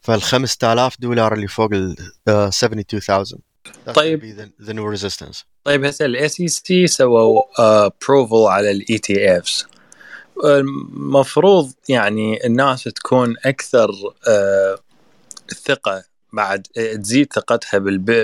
فال 0.00 0.20
5000 0.20 0.96
دولار 0.98 1.34
اللي 1.34 1.48
فوق 1.48 1.72
ال 1.72 1.96
uh, 2.28 2.50
72,000 2.50 3.40
That's 3.84 3.94
طيب. 3.94 4.20
gonna 4.20 4.22
be 4.22 4.32
the, 4.32 4.48
the 4.66 4.74
new 4.74 4.84
resistance 4.86 5.44
طيب 5.64 5.84
هسه 5.84 6.04
الاس 6.04 6.40
اي 6.40 6.48
سي 6.48 6.86
سووا 6.86 7.88
بروفل 8.06 8.36
على 8.36 8.70
الاي 8.70 8.98
تي 8.98 9.38
افز 9.38 9.66
المفروض 10.43 11.71
يعني 11.89 12.45
الناس 12.45 12.83
تكون 12.83 13.35
أكثر 13.45 13.91
آه، 14.27 14.77
ثقة 15.65 16.03
بعد 16.33 16.67
تزيد 17.01 17.33
ثقتها. 17.33 17.77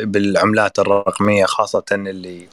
بالعملات 0.04 0.80
الرقمية 0.80 1.46
خاصة 1.46 1.84
اللي 1.92 2.48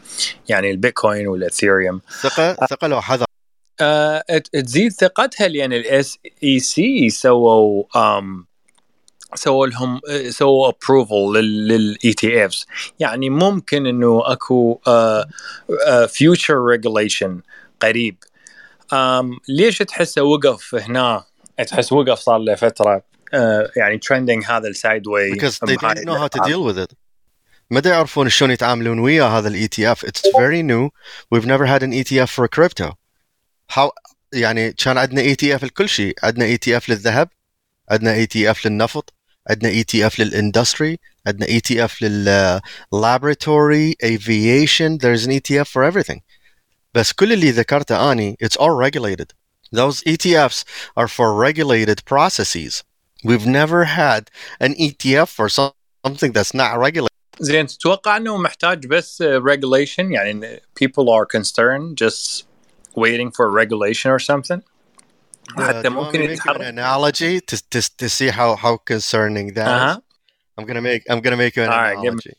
يعني 0.48 0.70
البيتكوين 0.70 1.28
والاثيريوم 1.28 2.00
ثقة 2.20 2.54
ثقة 2.54 2.86
لو 2.86 3.00
حذر. 3.00 3.24
آه 3.80 4.24
تزيد 4.52 4.92
ثقتها 4.92 5.48
لأن 5.48 5.72
الاس 5.72 6.18
اي 6.42 6.58
سي 6.58 7.10
سووا 7.10 7.84
um, 7.84 8.48
سووا 9.34 9.66
لهم 9.66 10.00
سووا 10.28 10.68
ابروفل 10.68 11.38
للاي 11.40 12.12
تي 12.12 12.44
افز 12.44 12.66
يعني 13.00 13.30
ممكن 13.30 13.86
إنه 13.86 14.22
أكو 14.24 14.80
فيوتشر 16.08 16.64
ريجوليشن 16.64 17.40
قريب. 17.80 18.16
Um, 18.92 19.38
ليش 19.48 19.78
تحسه 19.78 20.22
وقف 20.22 20.74
هنا؟ 20.74 21.24
تحس 21.66 21.92
وقف 21.92 22.18
صار 22.18 22.38
له 22.38 22.54
فترة 22.54 22.98
uh, 22.98 23.76
يعني 23.76 23.98
ترندنج 23.98 24.44
هذا 24.44 24.68
السايد 24.68 25.06
واي 25.06 25.32
because 25.32 25.58
they 25.58 25.76
didn't 25.76 26.04
know 26.04 26.18
how 26.18 26.28
to 26.28 26.40
deal 26.48 26.64
with 26.64 26.78
it. 26.78 26.94
ما 27.70 27.82
يعرفون 27.84 28.28
شلون 28.28 28.50
يتعاملون 28.50 28.98
ويا 28.98 29.24
هذا 29.24 29.48
الاي 29.48 29.68
تي 29.68 29.92
اف 29.92 30.06
it's 30.06 30.20
very 30.20 30.62
new. 30.62 30.90
We've 31.34 31.46
never 31.46 31.66
had 31.66 31.82
an 31.82 31.92
ETF 31.92 32.30
for 32.30 32.48
crypto. 32.48 32.92
How 33.72 33.90
يعني 34.32 34.72
كان 34.72 34.98
عندنا 34.98 35.20
اي 35.20 35.34
تي 35.34 35.54
اف 35.54 35.64
لكل 35.64 35.88
شيء. 35.88 36.14
عندنا 36.22 36.44
اي 36.44 36.56
تي 36.56 36.76
اف 36.76 36.88
للذهب 36.88 37.28
عندنا 37.90 38.14
اي 38.14 38.26
تي 38.26 38.50
اف 38.50 38.66
للنفط 38.66 39.14
عندنا 39.50 39.68
اي 39.70 39.84
تي 39.84 40.06
اف 40.06 40.20
للاندستري 40.20 40.98
عندنا 41.26 41.46
اي 41.46 41.60
تي 41.60 41.84
اف 41.84 42.02
لللابراتوري 42.02 43.96
aviation. 44.04 44.98
There's 44.98 45.26
an 45.26 45.32
ETF 45.32 45.68
for 45.68 45.82
everything. 45.84 46.20
بس 46.93 47.13
كل 47.13 47.33
اللي 47.33 47.51
ذكرته 47.51 48.11
اني 48.11 48.37
it's 48.43 48.57
all 48.57 48.71
regulated 48.71 49.33
those 49.75 50.03
ETFs 50.03 50.63
are 50.95 51.07
for 51.07 51.33
regulated 51.33 52.05
processes 52.05 52.83
we've 53.23 53.47
never 53.47 53.85
had 53.85 54.29
an 54.59 54.73
ETF 54.73 55.29
for 55.29 55.49
something 55.49 56.31
that's 56.31 56.53
not 56.53 56.77
regulated 56.77 57.09
زين 57.39 57.67
تتوقع 57.67 58.17
انه 58.17 58.37
محتاج 58.37 58.87
بس 58.87 59.23
regulation 59.23 59.99
يعني 59.99 60.61
people 60.79 61.09
are 61.09 61.25
concerned 61.25 61.97
just 61.97 62.43
waiting 62.95 63.31
for 63.31 63.51
regulation 63.51 64.11
or 64.11 64.19
something 64.19 64.61
حتى 65.57 65.89
ممكن 65.89 66.21
يتحرك 66.21 66.61
an 66.61 66.79
analogy 66.79 67.39
to, 67.39 67.57
to, 67.69 67.81
to 67.97 68.09
see 68.09 68.29
how 68.29 68.55
how 68.55 68.77
concerning 68.77 69.53
that 69.53 69.67
uh-huh. 69.67 69.97
is. 69.97 70.03
I'm 70.57 70.65
gonna 70.65 70.81
make 70.81 71.03
I'm 71.09 71.21
gonna 71.21 71.37
make 71.37 71.55
you 71.55 71.63
an 71.63 71.69
All 71.69 71.79
analogy. 71.79 72.33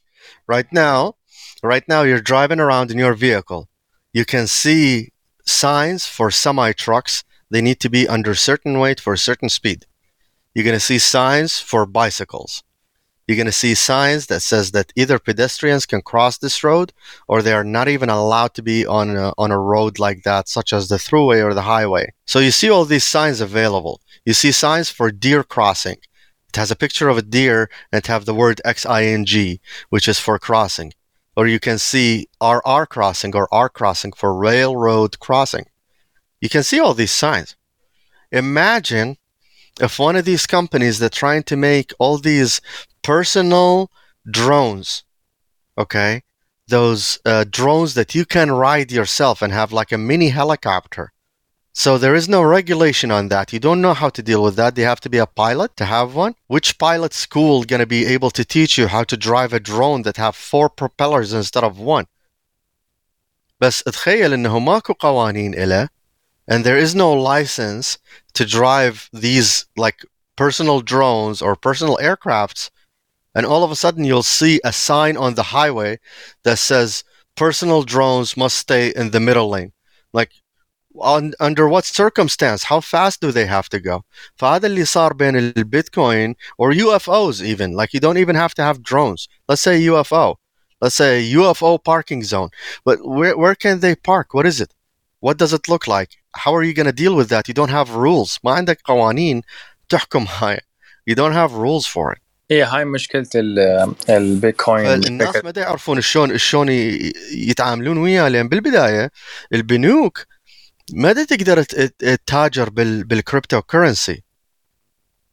Right, 0.47 0.57
right 0.57 0.73
now, 0.73 1.15
right 1.63 1.87
now 1.89 2.03
you're 2.03 2.21
driving 2.21 2.61
around 2.61 2.91
in 2.91 2.99
your 2.99 3.15
vehicle. 3.15 3.69
You 4.14 4.26
can 4.26 4.48
see 4.48 5.10
signs 5.46 6.06
for 6.06 6.32
semi 6.32 6.74
trucks. 6.74 7.24
They 7.50 7.62
need 7.62 7.80
to 7.82 7.90
be 7.90 8.08
under 8.08 8.36
certain 8.36 8.80
weight 8.80 9.00
for 9.00 9.14
a 9.14 9.18
certain 9.18 9.50
speed. 9.50 9.86
You're 10.54 10.66
gonna 10.66 10.80
see 10.80 11.00
signs 11.00 11.60
for 11.60 11.86
bicycles. 11.86 12.64
You're 13.30 13.36
going 13.36 13.46
to 13.46 13.52
see 13.52 13.76
signs 13.76 14.26
that 14.26 14.40
says 14.40 14.72
that 14.72 14.92
either 14.96 15.20
pedestrians 15.20 15.86
can 15.86 16.02
cross 16.02 16.40
this 16.40 16.64
road 16.64 16.94
or 17.28 17.44
they 17.44 17.54
are 17.54 17.64
not 17.64 17.88
even 17.88 18.10
allowed 18.10 18.56
to 18.56 18.64
be 18.64 18.88
on 18.88 19.16
a, 19.16 19.34
on 19.38 19.52
a 19.52 19.60
road 19.60 20.00
like 20.00 20.24
that 20.24 20.50
such 20.50 20.74
as 20.74 20.88
the 20.88 20.96
throughway 20.96 21.46
or 21.46 21.54
the 21.54 21.62
highway. 21.62 22.12
So 22.26 22.40
you 22.40 22.50
see 22.50 22.72
all 22.72 22.86
these 22.86 23.04
signs 23.04 23.40
available. 23.40 24.02
You 24.26 24.34
see 24.34 24.52
signs 24.52 24.90
for 24.90 25.12
deer 25.12 25.44
crossing. 25.44 25.98
It 26.48 26.56
has 26.56 26.72
a 26.72 26.76
picture 26.76 27.08
of 27.08 27.20
a 27.20 27.22
deer 27.22 27.70
and 27.92 28.04
have 28.08 28.26
the 28.26 28.34
word 28.34 28.62
xing 28.66 29.60
which 29.90 30.08
is 30.08 30.20
for 30.20 30.40
crossing 30.40 30.94
or 31.36 31.48
you 31.48 31.60
can 31.60 31.78
see 31.78 32.28
rr 32.42 32.86
crossing 32.86 33.36
or 33.36 33.48
r 33.54 33.70
crossing 33.70 34.12
for 34.12 34.34
railroad 34.34 35.20
crossing. 35.20 35.66
You 36.42 36.50
can 36.50 36.64
see 36.64 36.80
all 36.80 36.94
these 36.94 37.12
signs. 37.12 37.56
Imagine 38.32 39.18
if 39.80 40.00
one 40.00 40.16
of 40.16 40.26
these 40.26 40.46
companies 40.46 41.00
that 41.00 41.14
trying 41.14 41.44
to 41.44 41.56
make 41.56 41.94
all 42.00 42.18
these 42.18 42.62
personal 43.02 43.90
drones 44.30 45.04
okay 45.78 46.22
those 46.68 47.20
uh, 47.26 47.46
drones 47.50 47.96
that 47.96 48.14
you 48.14 48.26
can 48.26 48.52
ride 48.52 48.92
yourself 48.92 49.42
and 49.42 49.52
have 49.52 49.72
like 49.72 49.92
a 49.92 49.98
mini 49.98 50.30
helicopter 50.30 51.12
so 51.79 51.99
there 51.99 52.15
is 52.15 52.29
no 52.29 52.43
regulation 52.43 53.11
on 53.11 53.29
that 53.29 53.53
you 53.53 53.59
don't 53.59 53.81
know 53.81 53.95
how 53.95 54.09
to 54.09 54.23
deal 54.23 54.43
with 54.43 54.57
that 54.57 54.79
you 54.79 54.85
have 54.85 55.01
to 55.01 55.11
be 55.11 55.19
a 55.19 55.27
pilot 55.27 55.77
to 55.77 55.85
have 55.85 56.15
one 56.15 56.35
which 56.47 56.79
pilot 56.79 57.13
school 57.13 57.65
going 57.65 57.81
to 57.81 57.87
be 57.87 58.07
able 58.07 58.31
to 58.31 58.45
teach 58.45 58.79
you 58.79 58.87
how 58.87 59.03
to 59.03 59.17
drive 59.17 59.53
a 59.53 59.61
drone 59.61 60.03
that 60.03 60.17
have 60.17 60.37
four 60.37 60.69
propellers 60.69 61.33
instead 61.33 61.65
of 61.65 61.79
one 61.79 62.07
بس 63.61 63.83
تخيل 63.83 64.33
انه 64.33 64.59
ماكو 64.59 64.93
قوانين 64.93 65.55
إله 65.55 65.89
and 66.47 66.65
there 66.65 66.79
is 66.79 66.95
no 66.95 67.13
license 67.13 67.99
to 68.35 68.45
drive 68.45 69.09
these 69.13 69.67
like 69.77 70.05
personal 70.37 70.81
drones 70.81 71.41
or 71.41 71.57
personal 71.57 71.97
aircrafts 71.97 72.71
and 73.35 73.47
all 73.47 73.65
of 73.65 73.71
a 73.71 73.77
sudden 73.77 74.05
you'll 74.05 74.23
see 74.23 74.61
a 74.65 74.73
sign 74.73 75.17
on 75.17 75.35
the 75.35 75.51
highway 75.55 75.99
that 76.43 76.59
says 76.59 77.05
personal 77.37 77.83
drones 77.83 78.37
must 78.37 78.57
stay 78.59 78.93
in 78.95 79.11
the 79.11 79.21
middle 79.21 79.49
lane 79.49 79.73
like 80.13 80.33
on, 80.97 81.33
under 81.41 81.69
what 81.69 81.85
circumstance 81.85 82.65
how 82.65 82.81
fast 82.81 83.21
do 83.21 83.33
they 83.33 83.47
have 83.47 83.69
to 83.69 83.81
go 83.81 84.05
فهذا 84.37 84.67
اللي 84.67 84.85
صار 84.85 85.13
بين 85.13 85.37
البيتكوين 85.37 86.35
or 86.59 86.73
UFOs 86.73 87.43
even 87.43 87.73
like 87.73 87.93
you 87.93 88.01
don't 88.01 88.19
even 88.19 88.37
have 88.37 88.55
to 88.55 88.63
have 88.63 88.83
drones 88.83 89.29
let's 89.49 89.63
say 89.63 89.81
UFO 89.87 90.37
let's 90.81 90.95
say 90.95 91.33
UFO 91.33 91.83
parking 91.83 92.23
zone 92.23 92.51
but 92.85 92.99
where, 93.05 93.37
where 93.37 93.55
can 93.55 93.81
they 93.81 93.95
park 93.95 94.35
what 94.35 94.47
is 94.47 94.61
it 94.61 94.73
what 95.21 95.37
does 95.37 95.53
it 95.53 95.69
look 95.69 95.87
like 95.89 96.11
how 96.43 96.55
are 96.55 96.63
you 96.63 96.75
going 96.75 96.87
to 96.87 97.03
deal 97.03 97.15
with 97.17 97.29
that 97.29 97.49
you 97.49 97.55
don't 97.55 97.71
have 97.71 97.91
rules 97.95 98.39
ما 98.45 98.53
عندك 98.53 98.79
قوانين 98.85 99.43
تحكم 99.89 100.27
هاي 100.39 100.61
you 101.11 101.15
don't 101.15 101.33
have 101.33 101.53
rules 101.53 101.87
for 101.87 102.13
it 102.13 102.25
هي 102.51 102.63
هاي 102.63 102.85
مشكله 102.85 103.27
البيتكوين 104.09 104.87
الناس 104.87 105.37
ما 105.45 105.53
يعرفون 105.57 106.01
شلون 106.01 106.39
شلون 106.39 106.69
يتعاملون 107.33 107.99
وياه 107.99 108.29
لان 108.29 108.49
بالبدايه 108.49 109.11
البنوك 109.53 110.27
ما 110.94 111.14
تقدر 111.14 111.64
تتاجر 111.64 112.70
بالكريبتو 112.70 113.62
كرنسي 113.62 114.24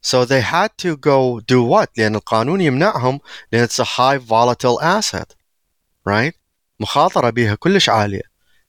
So 0.03 0.25
they 0.25 0.41
had 0.41 0.71
to 0.79 0.97
go 0.97 1.41
do 1.41 1.63
what؟ 1.63 1.89
لأن 1.97 2.15
القانون 2.15 2.61
يمنعهم 2.61 3.21
لأن 3.53 3.67
it's 3.67 3.79
a 3.79 3.85
high 3.85 4.19
volatile 4.19 4.81
asset 4.81 5.35
right؟ 6.09 6.33
مخاطرة 6.81 7.31
بها 7.31 7.55
كلش 7.55 7.89
عالية 7.89 8.23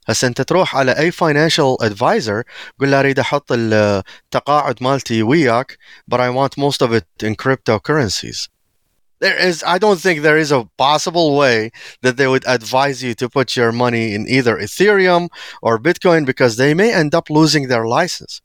هسه 0.07 0.27
أنت 0.27 0.41
تروح 0.41 0.75
على 0.75 0.91
أي 0.99 1.11
فاينانشال 1.11 1.77
ادفايزر 1.81 2.43
قول 2.79 2.91
له 2.91 2.99
أريد 2.99 3.19
أحط 3.19 3.51
التقاعد 3.51 4.83
مالتي 4.83 5.23
وياك 5.23 5.77
but 6.11 6.17
I 6.19 6.29
want 6.29 6.57
most 6.57 6.81
of 6.81 6.93
it 6.93 7.23
in 7.23 7.35
cryptocurrencies 7.35 8.47
there 9.19 9.37
is 9.37 9.63
i 9.63 9.77
don't 9.77 9.99
think 9.99 10.21
there 10.21 10.37
is 10.37 10.51
a 10.51 10.67
possible 10.77 11.35
way 11.35 11.71
that 12.01 12.17
they 12.17 12.27
would 12.27 12.45
advise 12.47 13.03
you 13.03 13.13
to 13.15 13.29
put 13.29 13.55
your 13.55 13.71
money 13.71 14.13
in 14.13 14.27
either 14.27 14.57
ethereum 14.57 15.29
or 15.61 15.79
bitcoin 15.79 16.25
because 16.25 16.57
they 16.57 16.73
may 16.73 16.93
end 16.93 17.13
up 17.15 17.29
losing 17.29 17.67
their 17.67 17.87
license. 17.87 18.41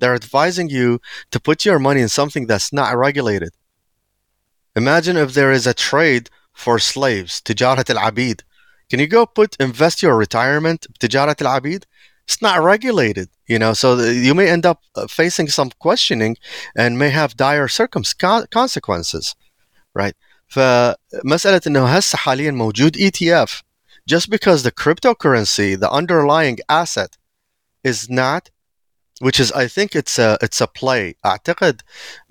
They're 0.00 0.14
advising 0.14 0.68
you 0.68 1.00
to 1.30 1.40
put 1.40 1.64
your 1.64 1.78
money 1.78 2.00
in 2.00 2.08
something 2.08 2.46
that's 2.46 2.72
not 2.72 2.96
regulated. 2.96 3.50
Imagine 4.76 5.16
if 5.16 5.34
there 5.34 5.52
is 5.52 5.66
a 5.66 5.74
trade 5.74 6.30
for 6.52 6.78
slaves 6.78 7.40
tijarat 7.40 7.88
al-abid. 7.90 8.42
Can 8.90 9.00
you 9.00 9.06
go 9.06 9.24
put 9.24 9.56
invest 9.60 10.02
your 10.02 10.16
retirement 10.16 10.86
tijarat 10.98 11.40
al-abid? 11.40 11.84
It's 12.26 12.40
not 12.40 12.62
regulated 12.62 13.28
you 13.46 13.58
know 13.58 13.74
so 13.74 13.98
you 14.00 14.34
may 14.34 14.48
end 14.48 14.64
up 14.64 14.80
uh, 14.96 15.06
facing 15.06 15.48
some 15.48 15.70
questioning 15.78 16.36
and 16.74 16.98
may 16.98 17.10
have 17.10 17.36
dire 17.36 17.68
circumstances 17.68 18.48
consequences. 18.50 19.34
Right? 19.98 20.14
فمسألة 20.48 21.60
إنه 21.66 21.86
هسه 21.86 22.18
حاليا 22.18 22.50
موجود 22.50 22.96
ETF 22.96 23.62
just 24.06 24.30
because 24.30 24.62
the 24.62 24.70
cryptocurrency, 24.70 25.78
the 25.78 25.90
underlying 25.90 26.58
asset, 26.68 27.16
is 27.82 28.10
not 28.10 28.50
which 29.20 29.38
is 29.40 29.52
I 29.52 29.68
think 29.68 29.94
it's 29.94 30.18
a 30.18 30.38
it's 30.42 30.60
a 30.60 30.66
play. 30.66 31.14
أعتقد 31.26 31.80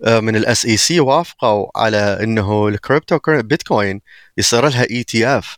من 0.07 0.35
الاس 0.35 0.67
سي 0.67 0.99
وافقوا 0.99 1.67
على 1.75 2.19
إنه 2.23 2.67
الكريبتو 2.67 3.19
بيتكوين 3.27 4.01
يصير 4.37 4.69
لها 4.69 4.87
اف 5.37 5.57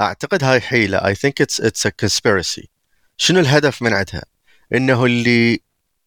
أعتقد 0.00 0.44
هاي 0.44 0.60
حيلة. 0.60 0.98
I 0.98 1.14
think 1.14 1.40
it's 1.40 1.58
it's 1.58 1.84
a 1.84 1.90
conspiracy. 1.90 2.66
شنو 3.16 3.40
الهدف 3.40 3.82
من 3.82 3.92
عندها؟ 3.92 4.24
إنه 4.74 5.04
اللي 5.04 5.60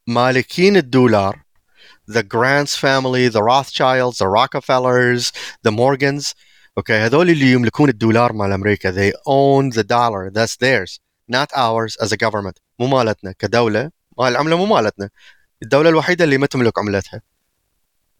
مالكين 0.07 0.77
الدولار 0.77 1.44
the 2.06 2.22
Grants 2.22 2.76
family 2.76 3.28
the 3.28 3.42
Rothschilds 3.42 4.18
the 4.18 4.28
Rockefellers 4.28 5.32
the 5.62 5.70
Morgans 5.70 6.34
okay 6.80 6.92
هذول 6.92 7.30
اللي 7.30 7.52
يملكون 7.52 7.88
الدولار 7.88 8.32
مال 8.32 8.52
امريكا 8.52 8.92
they 8.92 9.12
own 9.26 9.70
the 9.76 9.84
dollar 9.84 10.30
that's 10.30 10.56
theirs 10.56 10.98
not 11.28 11.48
ours 11.54 11.96
as 12.04 12.12
a 12.12 12.16
government 12.16 12.60
مو 12.78 12.86
مالتنا 12.86 13.32
كدوله 13.32 13.90
مال 14.18 14.28
العمله 14.28 14.56
مو 14.56 14.64
مالتنا 14.64 15.10
الدوله 15.62 15.88
الوحيده 15.88 16.24
اللي 16.24 16.38
ما 16.38 16.46
تملك 16.46 16.78
عملتها 16.78 17.22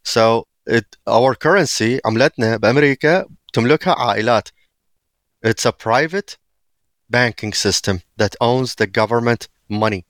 so 0.08 0.44
it, 0.70 0.86
our 1.08 1.34
currency 1.34 2.00
عملتنا 2.04 2.56
بامريكا 2.56 3.26
تملكها 3.52 3.94
عائلات 3.94 4.48
it's 5.46 5.66
a 5.66 5.72
private 5.72 6.36
banking 7.10 7.52
system 7.52 8.00
that 8.16 8.34
owns 8.40 8.74
the 8.74 8.86
government 8.86 9.48
money 9.70 10.04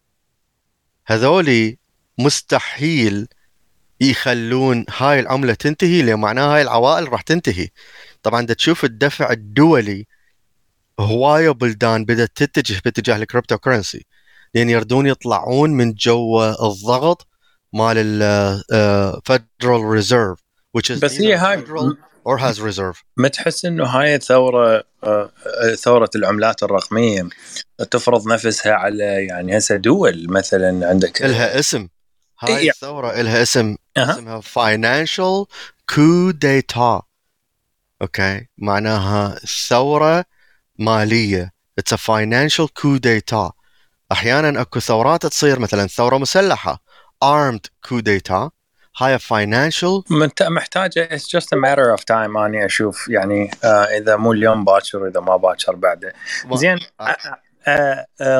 هذولي 1.06 1.78
مستحيل 2.18 3.28
يخلون 4.01 4.85
هاي 4.97 5.19
العملة 5.19 5.53
تنتهي 5.53 6.01
لأن 6.01 6.19
معناها 6.19 6.55
هاي 6.55 6.61
العوائل 6.61 7.11
راح 7.11 7.21
تنتهي. 7.21 7.69
طبعا 8.23 8.45
دا 8.45 8.53
تشوف 8.53 8.85
الدفع 8.85 9.31
الدولي 9.31 10.05
هواية 10.99 11.49
بلدان 11.49 12.05
بدأت 12.05 12.31
تتجه 12.35 12.81
باتجاه 12.85 13.15
الكريبتو 13.17 13.57
كرنسي 13.57 14.05
لأن 14.53 14.69
يردون 14.69 15.07
يطلعون 15.07 15.69
من 15.69 15.93
جو 15.93 16.43
الضغط 16.43 17.27
مال 17.73 17.97
الفدرال 17.97 19.81
ريزيرف 19.81 20.39
which 20.77 20.95
is 20.95 20.99
بس 20.99 21.21
هي 21.21 21.35
هاي 21.35 21.63
or 22.27 22.37
has 22.39 22.59
reserve. 22.59 23.03
ما 23.17 23.27
تحس 23.27 23.65
إنه 23.65 23.85
هاي 23.85 24.15
الثوره 24.15 24.83
آه، 25.03 25.31
ثورة 25.75 26.09
العملات 26.15 26.63
الرقمية 26.63 27.29
تفرض 27.91 28.27
نفسها 28.27 28.73
على 28.73 29.03
يعني 29.03 29.57
هسه 29.57 29.75
دول 29.75 30.25
مثلا 30.29 30.89
عندك 30.89 31.21
إلها 31.25 31.59
اسم. 31.59 31.87
هاي 32.39 32.57
إيه. 32.57 32.69
الثورة 32.69 33.21
لها 33.21 33.41
اسم 33.41 33.75
أه. 33.97 34.11
اسمها 34.11 34.41
فاينانشال 34.41 35.45
كو 35.95 36.31
ديتا 36.31 37.01
أوكي؟ 38.01 38.47
معناها 38.57 39.39
ثورة 39.67 40.25
مالية. 40.79 41.53
اتس 41.79 41.93
ا 41.93 41.95
فاينانشال 41.95 42.73
كو 42.73 42.97
ديتا 42.97 43.51
أحيانا 44.11 44.61
أكو 44.61 44.79
ثورات 44.79 45.25
تصير 45.25 45.59
مثلا 45.59 45.87
ثورة 45.87 46.17
مسلحة 46.17 46.81
armed 47.25 47.69
كو 47.89 47.99
ديتا 47.99 48.51
هاي 48.97 49.19
فاينانشال 49.19 50.03
محتاجة 50.41 51.03
اتس 51.11 51.29
جاست 51.29 51.53
ا 51.53 51.55
ماتر 51.55 51.91
اوف 51.91 52.03
تايم 52.03 52.37
أني 52.37 52.65
أشوف 52.65 53.07
يعني 53.09 53.51
uh, 53.51 53.65
إذا 53.65 54.15
مو 54.15 54.33
اليوم 54.33 54.65
باكر 54.65 55.07
إذا 55.07 55.19
ما 55.19 55.37
باكر 55.37 55.75
بعده 55.75 56.13
زين 56.53 56.79
آه. 57.01 57.17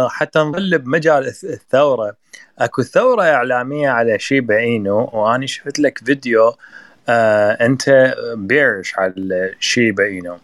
حتى 0.09 0.39
نظل 0.39 0.77
بمجال 0.77 1.31
الث- 1.33 1.43
الثورة. 1.43 2.15
اكو 2.59 2.83
ثورة 2.83 3.23
إعلامية 3.23 3.89
على 3.89 4.19
شيبا 4.19 4.57
اينو 4.57 5.09
وأني 5.13 5.47
شفت 5.47 5.79
لك 5.79 5.97
فيديو 5.97 6.53
آه 7.09 7.51
أنت 7.51 8.15
بيرش 8.35 8.95
على 8.99 9.53
شيبا 9.59 10.03
اينو 10.03 10.37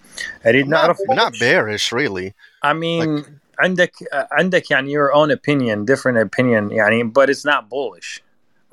أريد 0.48 0.68
نعرف 0.68 0.98
not, 0.98 1.34
bearish 1.34 1.92
really. 1.94 2.32
I 2.66 2.74
mean 2.74 3.24
عندك 3.60 3.92
آه، 4.14 4.28
عندك 4.32 4.72
يعني 4.72 4.94
your 4.98 5.12
own 5.14 5.32
opinion 5.32 5.86
different 5.96 6.18
opinion 6.18 6.72
يعني 6.72 7.12
but 7.20 7.30
it's 7.30 7.46
not 7.46 7.64
bullish 7.70 8.20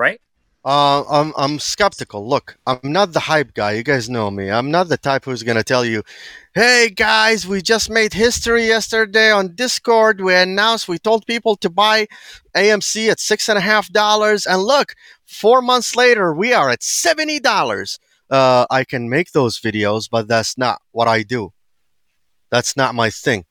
right? 0.02 0.20
Uh, 0.64 1.04
I'm 1.08 1.32
I'm 1.36 1.58
skeptical. 1.58 2.28
Look, 2.28 2.58
I'm 2.66 2.80
not 2.82 3.12
the 3.12 3.20
hype 3.20 3.54
guy. 3.54 3.72
You 3.72 3.82
guys 3.84 4.10
know 4.10 4.30
me. 4.30 4.50
I'm 4.50 4.70
not 4.70 4.88
the 4.88 4.96
type 4.96 5.24
who's 5.24 5.42
gonna 5.44 5.62
tell 5.62 5.84
you, 5.84 6.02
"Hey 6.52 6.90
guys, 6.90 7.46
we 7.46 7.62
just 7.62 7.88
made 7.88 8.12
history 8.12 8.66
yesterday 8.66 9.30
on 9.30 9.54
Discord. 9.54 10.20
We 10.20 10.34
announced 10.34 10.88
we 10.88 10.98
told 10.98 11.26
people 11.26 11.56
to 11.56 11.70
buy 11.70 12.08
AMC 12.54 13.08
at 13.08 13.20
six 13.20 13.48
and 13.48 13.56
a 13.56 13.62
half 13.62 13.88
dollars, 13.92 14.46
and 14.46 14.62
look, 14.62 14.94
four 15.26 15.62
months 15.62 15.94
later 15.96 16.34
we 16.34 16.52
are 16.52 16.70
at 16.70 16.82
seventy 16.82 17.38
dollars." 17.40 17.98
Uh, 18.30 18.66
I 18.70 18.84
can 18.84 19.08
make 19.08 19.32
those 19.32 19.58
videos, 19.58 20.08
but 20.10 20.28
that's 20.28 20.58
not 20.58 20.82
what 20.90 21.08
I 21.08 21.22
do. 21.22 21.52
That's 22.50 22.76
not 22.76 22.94
my 22.94 23.10
thing. 23.10 23.44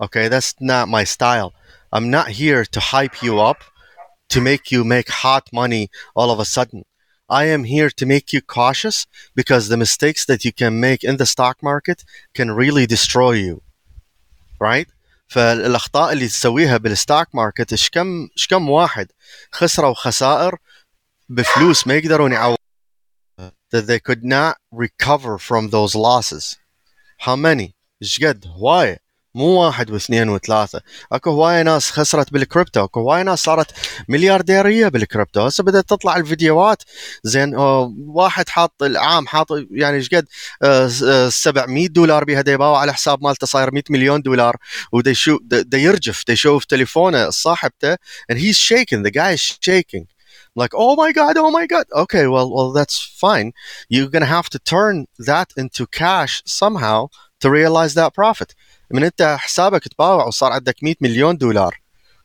Okay, 0.00 0.28
that's 0.28 0.54
not 0.60 0.88
my 0.88 1.04
style. 1.04 1.54
I'm 1.92 2.10
not 2.10 2.28
here 2.28 2.64
to 2.64 2.80
hype 2.80 3.22
you 3.22 3.40
up 3.40 3.62
to 4.29 4.41
make 4.41 4.71
you 4.71 4.83
make 4.83 5.09
hot 5.09 5.45
money 5.51 5.89
all 6.15 6.31
of 6.31 6.39
a 6.39 6.45
sudden. 6.45 6.83
I 7.29 7.45
am 7.45 7.63
here 7.63 7.89
to 7.89 8.05
make 8.05 8.33
you 8.33 8.41
cautious 8.41 9.07
because 9.35 9.67
the 9.67 9.77
mistakes 9.77 10.25
that 10.25 10.43
you 10.45 10.51
can 10.51 10.79
make 10.79 11.03
in 11.03 11.17
the 11.17 11.25
stock 11.25 11.57
market 11.63 12.03
can 12.33 12.51
really 12.51 12.85
destroy 12.85 13.33
you. 13.33 13.61
Right? 14.59 14.87
فالاخطاء 15.27 16.13
اللي 16.13 16.27
تسويها 16.27 16.77
بالستوك 16.77 17.35
ماركت 17.35 17.71
ايش 17.71 17.89
كم 17.89 18.29
ايش 18.37 18.47
كم 18.47 18.69
واحد 18.69 19.07
خسروا 19.51 19.93
خسائر 19.93 20.57
بفلوس 21.29 21.87
ما 21.87 21.93
يقدرون 21.93 22.31
يعوضوا 22.31 22.57
that 23.73 23.87
they 23.87 23.99
could 23.99 24.23
not 24.23 24.57
recover 24.71 25.37
from 25.37 25.69
those 25.69 25.95
losses. 25.95 26.57
How 27.17 27.35
many? 27.35 27.73
ايش 28.01 28.23
قد؟ 28.23 28.47
هواية 28.47 28.99
مو 29.36 29.46
واحد 29.46 29.90
واثنين 29.90 30.28
وثلاثة. 30.28 30.80
اكو 31.12 31.30
هواية 31.30 31.62
ناس 31.62 31.90
خسرت 31.90 32.32
بالكريبتو 32.32 32.84
اكو 32.84 33.00
هواية 33.00 33.22
ناس 33.22 33.42
صارت 33.42 33.70
مليارديرية 34.08 34.88
بالكريبتو. 34.88 35.40
هسه 35.40 35.64
بدأت 35.64 35.88
تطلع 35.88 36.16
الفيديوهات 36.16 36.82
زين 37.24 37.54
آه، 37.54 37.94
واحد 37.98 38.48
حاط 38.48 38.82
العام 38.82 39.26
حاط 39.26 39.46
يعني 39.70 39.96
إيش 39.96 40.08
قد 40.14 40.26
آه، 40.62 40.90
آه، 41.04 41.28
700 41.28 41.88
دولار 41.88 42.24
بها 42.24 42.44
يباوع 42.46 42.80
على 42.80 42.92
حساب 42.92 43.24
مالته 43.24 43.46
صاير 43.46 43.70
100 43.74 43.82
مليون 43.90 44.22
دولار. 44.22 44.56
ودا 44.92 45.10
يشوف 45.10 45.40
دا 45.42 45.62
دا 45.62 45.78
يرجف 45.78 46.24
دا 46.26 46.32
يشوف 46.32 46.64
تليفونه 46.64 47.30
صاحبته 47.30 47.94
and 48.32 48.36
he's 48.36 48.56
shaking 48.56 49.02
the 49.02 49.10
guy 49.10 49.32
is 49.32 49.58
shaking. 49.68 50.06
Like 50.60 50.72
oh 50.74 50.96
my 51.02 51.12
god 51.12 51.36
oh 51.36 51.50
my 51.58 51.66
god. 51.74 51.86
Okay 52.02 52.26
well 52.34 52.48
well 52.56 52.70
that's 52.78 52.96
fine. 53.24 53.48
You're 53.90 54.10
gonna 54.14 54.32
have 54.38 54.48
to 54.54 54.58
turn 54.58 54.96
that 55.30 55.48
into 55.62 55.86
cash 55.86 56.34
somehow 56.62 56.98
to 57.40 57.50
realize 57.50 57.92
that 57.94 58.14
profit. 58.14 58.50
من 58.90 59.04
انت 59.04 59.36
حسابك 59.38 59.88
تباوع 59.88 60.24
وصار 60.24 60.52
عندك 60.52 60.76
100 60.82 60.94
مليون 61.00 61.36
دولار. 61.36 61.80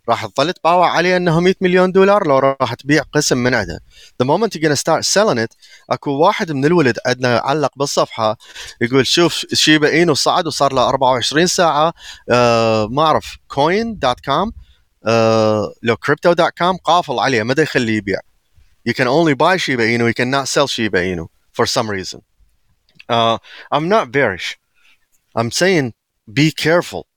راح 0.09 0.25
تظل 0.25 0.53
تباوع 0.53 0.89
عليه 0.89 1.17
انه 1.17 1.39
100 1.39 1.53
مليون 1.61 1.91
دولار 1.91 2.27
لو 2.27 2.39
راح 2.39 2.73
تبيع 2.73 3.03
قسم 3.13 3.37
من 3.37 3.53
عنده. 3.53 3.79
The 4.23 4.25
moment 4.25 4.49
you're 4.55 4.63
gonna 4.63 4.75
start 4.75 5.03
selling 5.05 5.37
it 5.45 5.55
اكو 5.89 6.11
واحد 6.11 6.51
من 6.51 6.65
الولد 6.65 6.97
عندنا 7.05 7.37
علق 7.37 7.71
بالصفحة 7.75 8.37
يقول 8.81 9.07
شوف 9.07 9.45
شيبا 9.53 9.89
إينو 9.89 10.13
صعد 10.13 10.47
وصار 10.47 10.73
له 10.73 10.89
24 10.89 11.47
ساعة. 11.47 11.93
آه 12.29 12.87
ما 12.87 13.03
أعرف 13.03 13.37
كوين 13.47 13.99
دوت 13.99 14.19
كوم 14.19 14.51
لو 15.83 15.97
كريبتو 15.97 16.33
دوت 16.33 16.57
كوم 16.57 16.77
قافل 16.77 17.19
عليه 17.19 17.43
ما 17.43 17.55
يخليه 17.57 17.97
يبيع. 17.97 18.19
You 18.89 18.93
can 18.93 19.07
only 19.07 19.35
buy 19.35 19.57
Shiba 19.57 19.85
Inu 19.93 20.07
you 20.07 20.13
cannot 20.13 20.47
sell 20.47 20.67
Shiba 20.67 20.99
Inu 21.11 21.27
for 21.53 21.65
some 21.65 21.87
reason. 21.89 22.21
uh, 23.09 23.37
I'm 23.71 23.87
not 23.87 24.11
bearish. 24.11 24.57
I'm 25.35 25.51
saying 25.51 25.93
be 26.31 26.51
careful. 26.51 27.07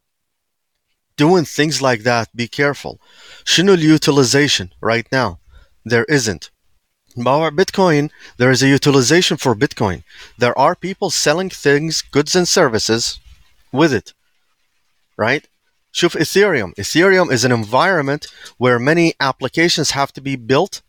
Doing 1.17 1.45
things 1.45 1.81
like 1.81 2.03
that, 2.03 2.35
be 2.35 2.49
careful. 2.49 3.01
Shouldn't 3.45 3.81
utilization 3.81 4.73
right 4.81 5.07
now? 5.13 5.39
There 5.85 6.05
isn't. 6.05 6.51
But 7.17 7.53
Bitcoin, 7.53 8.11
there 8.39 8.51
is 8.51 8.63
a 8.63 8.69
utilization 8.69 9.37
for 9.37 9.55
Bitcoin. 9.55 10.03
There 10.37 10.59
are 10.59 10.75
people 10.75 11.11
selling 11.11 11.51
things, 11.51 12.03
goods 12.03 12.35
and 12.35 12.49
services 12.49 13.21
with 13.73 13.93
it. 13.93 14.13
Right? 15.17 15.47
Shuf 15.93 16.17
Ethereum. 16.19 16.75
Ethereum 16.75 17.31
is 17.31 17.45
an 17.45 17.53
environment 17.53 18.27
where 18.59 18.81
many 18.81 19.15
applications 19.21 19.93
have 19.93 20.13
to 20.15 20.21
be 20.21 20.35
built 20.35 20.83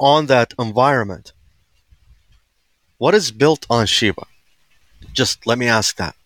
on 0.00 0.26
that 0.26 0.52
environment. 0.58 1.32
What 2.98 3.14
is 3.14 3.30
built 3.30 3.64
on 3.70 3.86
Shiba? 3.86 4.26
Just 5.12 5.46
let 5.46 5.58
me 5.58 5.68
ask 5.68 5.96
that. 5.96 6.16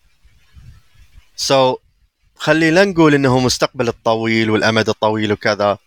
so 1.36 1.78
خلينا 2.34 2.84
نقول 2.84 3.14
انه 3.14 3.38
مستقبل 3.38 3.88
الطويل 3.88 4.50
والامد 4.50 4.88
الطويل 4.88 5.32
وكذا 5.32 5.78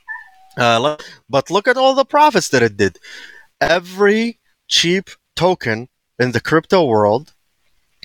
uh, 0.60 0.98
but 1.30 1.52
look 1.52 1.68
at 1.68 1.78
all 1.78 1.94
the 1.96 2.06
profits 2.06 2.50
that 2.50 2.64
it 2.64 2.78
did 2.78 2.98
every 3.62 4.40
cheap 4.68 5.10
token 5.36 5.88
in 6.20 6.32
the 6.32 6.40
crypto 6.40 6.84
world 6.86 7.34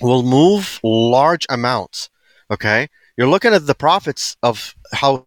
will 0.01 0.23
move 0.23 0.79
large 0.83 1.45
amounts 1.49 2.09
okay 2.51 2.89
you're 3.17 3.29
looking 3.29 3.53
at 3.53 3.67
the 3.67 3.75
profits 3.75 4.35
of 4.43 4.75
how 4.93 5.25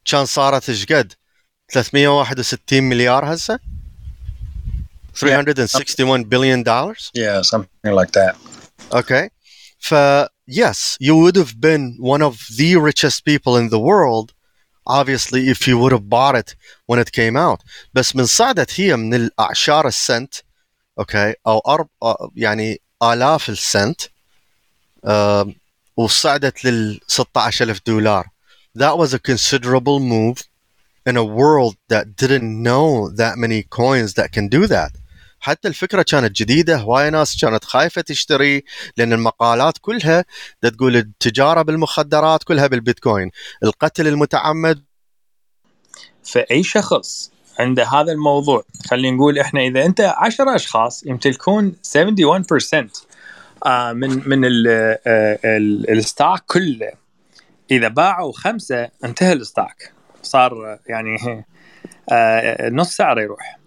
كان 0.05 0.25
صارت 0.25 0.69
ايش 0.69 0.85
قد 0.85 1.13
361 1.69 2.83
مليار 2.83 3.33
هسه 3.33 3.59
361 5.13 6.23
billion 6.23 6.63
dollars 6.63 7.11
yeah 7.13 7.41
something 7.41 7.93
like 7.93 8.11
that 8.11 8.35
Okay. 8.91 9.29
ف 9.79 9.93
yes, 10.47 10.97
you 10.99 11.15
would 11.21 11.35
have 11.35 11.53
been 11.59 11.83
one 11.99 12.21
of 12.21 12.35
the 12.57 12.75
richest 12.77 13.25
people 13.25 13.53
in 13.61 13.67
the 13.69 13.79
world 13.79 14.27
obviously 14.99 15.41
if 15.53 15.67
you 15.67 15.77
would 15.77 15.91
have 15.91 16.07
bought 16.09 16.35
it 16.41 16.55
when 16.85 16.99
it 16.99 17.11
came 17.11 17.35
out 17.35 17.59
بس 17.93 18.15
من 18.15 18.25
صعدت 18.25 18.79
هي 18.79 18.95
من 18.95 19.13
الأعشار 19.13 19.87
السنت 19.87 20.33
اوكي 20.99 21.33
او 21.47 21.59
أرب 21.59 21.87
يعني 22.35 22.81
آلاف 23.03 23.49
السنت 23.49 24.01
آم، 25.05 25.55
وصعدت 25.97 26.65
لل 26.65 26.99
16000 27.07 27.79
دولار 27.85 28.25
that 28.77 28.97
was 28.97 29.13
a 29.13 29.19
considerable 29.19 29.99
move 29.99 30.37
in 31.09 31.17
a 31.17 31.23
world 31.23 31.75
that 31.89 32.15
didn't 32.15 32.61
know 32.63 33.09
that 33.09 33.37
many 33.37 33.63
coins 33.63 34.13
that 34.13 34.31
can 34.31 34.47
do 34.47 34.67
that 34.67 34.91
حتى 35.42 35.68
الفكرة 35.68 36.02
كانت 36.02 36.36
جديدة 36.36 36.76
هواي 36.76 37.10
ناس 37.10 37.40
كانت 37.40 37.64
خايفة 37.64 38.00
تشتري 38.02 38.64
لأن 38.96 39.12
المقالات 39.12 39.78
كلها 39.80 40.24
تقول 40.62 40.96
التجارة 40.96 41.62
بالمخدرات 41.62 42.44
كلها 42.44 42.66
بالبيتكوين. 42.66 43.30
القتل 43.64 44.06
المتعمد. 44.08 44.84
فأي 46.24 46.62
شخص 46.62 47.30
عنده 47.58 47.84
هذا 47.84 48.12
الموضوع 48.12 48.64
خلينا 48.90 49.16
نقول 49.16 49.38
إحنا 49.38 49.60
إذا 49.60 49.84
أنت 49.84 50.00
10 50.00 50.54
أشخاص 50.56 51.06
يمتلكون 51.06 51.72
71% 51.82 52.90
آه، 53.66 53.92
من 53.92 54.28
من 54.28 54.44
آه، 54.44 54.98
ال- 55.44 55.90
الستوك 55.90 56.38
كله. 56.46 56.92
إذا 57.70 57.88
باعوا 57.88 58.32
خمسة 58.32 58.88
انتهى 59.04 59.32
الستوك 59.32 59.92
صار 60.22 60.72
آه، 60.72 60.80
يعني 60.86 61.44
آه، 62.12 62.68
نص 62.68 62.96
سعره 62.96 63.20
يروح. 63.22 63.61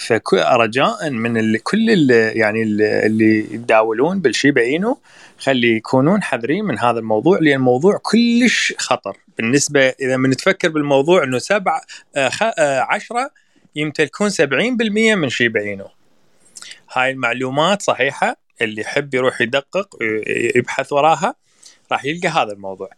فرجاء 0.00 1.10
من 1.10 1.36
ال- 1.36 1.62
كل 1.62 1.90
ال- 1.90 2.36
يعني 2.38 2.62
ال- 2.62 2.82
اللي 2.82 3.38
يتداولون 3.38 4.20
بالشيبا 4.20 4.60
اينو 4.60 4.98
خلي 5.38 5.76
يكونون 5.76 6.22
حذرين 6.22 6.64
من 6.64 6.78
هذا 6.78 6.98
الموضوع 6.98 7.38
لأن 7.38 7.54
الموضوع 7.54 8.00
كلش 8.02 8.74
خطر. 8.78 9.16
بالنسبة 9.38 9.88
إذا 9.88 10.16
من 10.16 10.36
تفكر 10.36 10.68
بالموضوع 10.68 11.24
إنه 11.24 11.38
سبعه 11.38 11.80
آه، 12.16 12.30
آه، 12.58 12.80
عشرة 12.80 13.30
يمتلكون 13.76 14.30
70% 14.30 15.14
من 15.14 15.28
شيبا 15.28 15.60
اينو 15.60 15.86
هاي 16.92 17.10
المعلومات 17.10 17.82
صحيحة 17.82 18.36
اللي 18.62 18.80
يحب 18.82 19.14
يروح 19.14 19.40
يدقق 19.40 19.96
يبحث 20.56 20.92
وراها 20.92 21.34
راح 21.92 22.04
يلقى 22.04 22.28
هذا 22.28 22.52
الموضوع. 22.52 22.90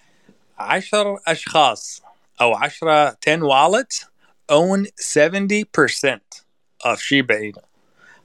عشر 0.59 1.19
أشخاص 1.27 2.03
أو 2.41 2.55
10 2.55 3.17
10 3.27 3.43
والت 3.45 3.93
own 4.53 4.87
70% 5.01 6.21
of 6.87 6.99
شيبا 6.99 7.37
اينو 7.37 7.62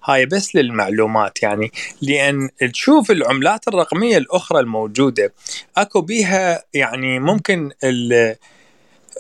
هاي 0.04 0.26
بس 0.26 0.56
للمعلومات 0.56 1.44
يعني. 1.44 1.72
لأن 2.02 2.50
تشوف 2.74 3.12
العملات 3.12 3.68
الرقمية 3.68 4.18
الأخرى 4.18 4.60
الموجودة 4.60 5.34
أكو 5.78 6.02
بيها 6.02 6.64
يعني 6.74 7.20
ممكن 7.20 7.72
ال 7.84 8.36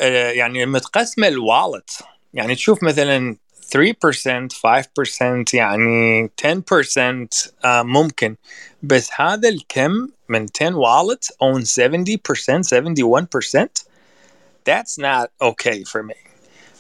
آه، 0.02 0.32
يعني 0.32 0.66
متقسمة 0.66 1.28
الوالت. 1.28 1.90
يعني 2.34 2.56
تشوف 2.56 2.84
مثلا 2.84 3.36
3% 3.72 4.50
5% 4.54 5.54
يعني 5.54 6.30
10% 6.38 7.54
آه، 7.66 7.82
ممكن. 7.84 8.36
بس 8.84 9.10
هذا 9.16 9.50
الكم 9.50 10.10
من 10.30 10.46
10 10.62 10.76
والت 10.76 11.26
own 11.26 11.64
70% 11.66 12.64
71% 12.64 13.88
that's 14.70 14.98
not 14.98 15.30
okay 15.42 15.84
for 15.84 16.04
me. 16.04 16.28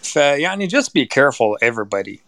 فيعني 0.03 0.69
just 0.69 0.93
be 0.93 1.05
careful 1.05 1.57
everybody. 1.61 2.26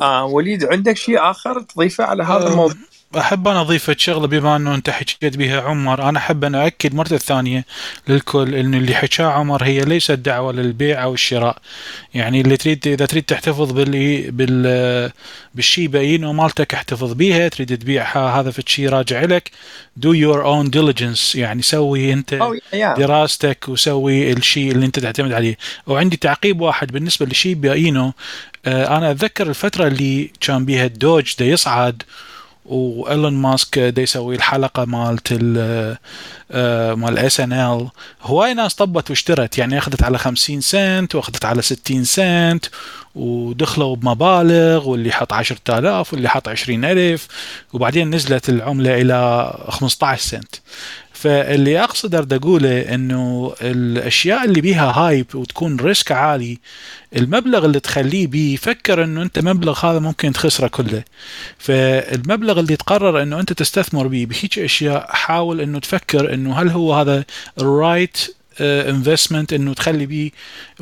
آه 0.00 0.24
وليد 0.24 0.64
عندك 0.64 0.96
شيء 0.96 1.30
آخر 1.30 1.60
تضيفه 1.60 2.04
على 2.04 2.22
هذا 2.22 2.46
آه، 2.46 2.48
الموضوع؟ 2.48 2.76
أحب 3.18 3.48
أنا 3.48 3.60
أضيف 3.60 3.90
شغلة 3.90 4.26
بما 4.26 4.56
أنه 4.56 4.74
أنت 4.74 4.90
حكيت 4.90 5.36
بها 5.36 5.60
عمر 5.60 6.08
أنا 6.08 6.18
أحب 6.18 6.44
أن 6.44 6.54
أؤكد 6.54 6.94
مرة 6.94 7.16
ثانية 7.16 7.64
للكل 8.08 8.54
انه 8.54 8.76
اللي 8.76 8.94
حكاه 8.94 9.26
عمر 9.26 9.64
هي 9.64 9.80
ليست 9.80 10.12
دعوة 10.12 10.52
للبيع 10.52 11.02
أو 11.02 11.14
الشراء. 11.14 11.56
يعني 12.14 12.40
اللي 12.40 12.56
تريد 12.56 12.88
إذا 12.88 13.06
تريد 13.06 13.22
تحتفظ 13.22 13.72
بال 13.72 14.30
بال 14.30 15.12
بالشيبا 15.54 16.00
اينو 16.00 16.32
مالتك 16.32 16.74
احتفظ 16.74 17.12
بيها 17.12 17.48
تريد 17.48 17.78
تبيعها 17.78 18.40
هذا 18.40 18.50
في 18.50 18.62
شيء 18.66 18.88
راجع 18.88 19.22
لك. 19.22 19.50
Do 20.00 20.08
your 20.08 20.42
own 20.44 20.70
diligence 20.78 21.34
يعني 21.34 21.62
سوي 21.62 22.12
أنت 22.12 22.52
يا 22.72 22.94
دراستك 22.94 23.68
وسوي 23.68 24.32
الشيء 24.32 24.72
اللي 24.72 24.86
أنت 24.86 24.98
تعتمد 24.98 25.32
عليه. 25.32 25.56
وعندي 25.86 26.16
تعقيب 26.16 26.60
واحد 26.60 26.92
بالنسبة 26.92 27.26
لشيبا 27.26 27.72
اينو 27.72 28.06
آه، 28.06 28.14
أنا 28.66 29.10
أتذكر 29.10 29.48
الفترة 29.48 29.86
اللي 29.86 30.30
كان 30.40 30.64
بيها 30.64 30.86
الدوج 30.86 31.34
دا 31.38 31.44
يصعد 31.44 32.02
وإيلون 32.66 33.32
ماسك 33.32 33.78
دا 33.78 34.02
يسوي 34.02 34.34
الحلقة 34.36 34.84
مالت 34.84 35.28
ال 35.32 35.96
آه، 36.54 36.94
مال 36.94 37.18
إس 37.18 37.40
إن 37.40 37.52
إل. 37.52 37.88
هواي 38.22 38.54
ناس 38.54 38.74
طبت 38.74 39.10
واشترت 39.10 39.58
يعني 39.58 39.78
أخذت 39.78 40.02
على 40.02 40.18
50 40.18 40.60
سنت 40.60 41.14
وأخذت 41.14 41.44
على 41.44 41.62
60 41.62 42.04
سنت 42.04 42.66
ودخلوا 43.14 43.96
بمبالغ 43.96 44.88
واللي 44.88 45.12
حط 45.12 45.32
10000 45.32 46.12
واللي 46.12 46.28
حط 46.28 46.48
20000 46.48 47.28
وبعدين 47.72 48.14
نزلت 48.14 48.48
العملة 48.48 49.00
إلى 49.00 49.50
15 49.68 50.22
سنت. 50.22 50.54
فاللي 51.22 51.84
أقصد 51.84 52.32
أقوله 52.32 52.94
إنه 52.94 53.54
الأشياء 53.60 54.44
اللي 54.44 54.60
بيها 54.60 54.90
هايب 54.90 55.34
وتكون 55.34 55.76
ريسك 55.80 56.12
عالي 56.12 56.58
المبلغ 57.16 57.64
اللي 57.64 57.80
تخليه 57.80 58.26
بيه 58.26 58.56
فكر 58.56 59.04
إنه 59.04 59.22
أنت 59.22 59.38
مبلغ 59.38 59.86
هذا 59.86 59.98
ممكن 59.98 60.32
تخسره 60.32 60.66
كله. 60.68 61.02
فالمبلغ 61.58 62.60
اللي 62.60 62.76
تقرر 62.76 63.22
إنه 63.22 63.40
أنت 63.40 63.52
تستثمر 63.52 64.06
بيه 64.06 64.26
بهيك 64.26 64.58
أشياء 64.58 65.06
حاول 65.12 65.60
إنه 65.60 65.78
تفكر 65.78 66.34
إنه 66.34 66.60
هل 66.60 66.68
هو 66.68 66.94
هذا 66.94 67.24
الرايت 67.58 68.18
انفستمنت 68.60 69.52
إنه 69.52 69.74
تخلي 69.74 70.06
بيه 70.06 70.30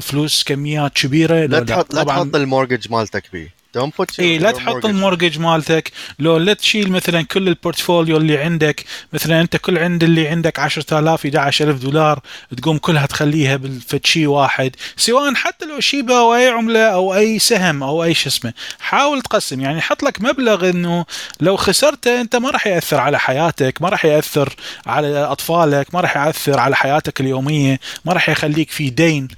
فلوس 0.01 0.43
كميات 0.43 0.93
كبيرة؟ 0.93 1.47
لا 1.47 1.57
لو 1.57 1.65
تحط 1.65 1.95
لا 1.95 2.03
تحط 2.03 2.37
المورجج 2.37 2.91
مالتك 2.91 3.25
بيه. 3.33 3.60
Your, 3.79 4.21
اي 4.21 4.39
لا 4.39 4.51
تحط. 4.51 4.87
المورجج 4.87 5.39
مالتك. 5.39 5.93
لو 6.19 6.37
لا 6.37 6.53
تشيل 6.53 6.93
مثلا 6.93 7.23
كل 7.23 7.49
البورتفوليو 7.49 8.17
اللي 8.17 8.39
عندك 8.39 8.85
مثلا 9.13 9.41
أنت 9.41 9.57
كل 9.57 9.79
عند 9.79 10.03
اللي 10.05 10.29
عندك 10.29 10.59
10000 10.59 11.27
11000 11.27 11.79
دولار 11.83 12.21
تقوم 12.57 12.79
كلها 12.79 13.07
تخليها 13.07 13.57
بالفتشي 13.57 14.27
واحد. 14.27 14.77
سواء 14.97 15.35
حتى 15.35 15.67
لو 15.67 15.81
شيبا 15.81 16.19
أو 16.19 16.35
أي 16.35 16.49
عملة 16.49 16.81
أو 16.81 17.15
أي 17.15 17.39
سهم 17.39 17.83
أو 17.83 18.05
أي 18.05 18.15
شو 18.15 18.29
اسمه. 18.29 18.53
حاول 18.81 19.23
تقسم 19.23 19.61
يعني 19.61 19.81
حط 19.81 20.03
لك 20.03 20.21
مبلغ 20.21 20.71
إنه 20.71 21.05
لو 21.41 21.57
خسرته 21.57 22.21
أنت 22.21 22.37
ما 22.37 22.51
راح 22.51 22.67
يأثر 22.67 23.01
على 23.01 23.19
حياتك 23.19 23.83
ما 23.83 23.89
راح 23.89 24.05
يأثر 24.05 24.55
على 24.87 25.09
أطفالك 25.25 25.95
ما 25.95 26.01
راح 26.01 26.17
يأثر 26.17 26.59
على 26.61 26.77
حياتك 26.77 27.21
اليومية 27.21 27.81
ما 28.05 28.13
راح 28.13 28.29
يخليك 28.29 28.71
في 28.71 28.91
دين 28.91 29.29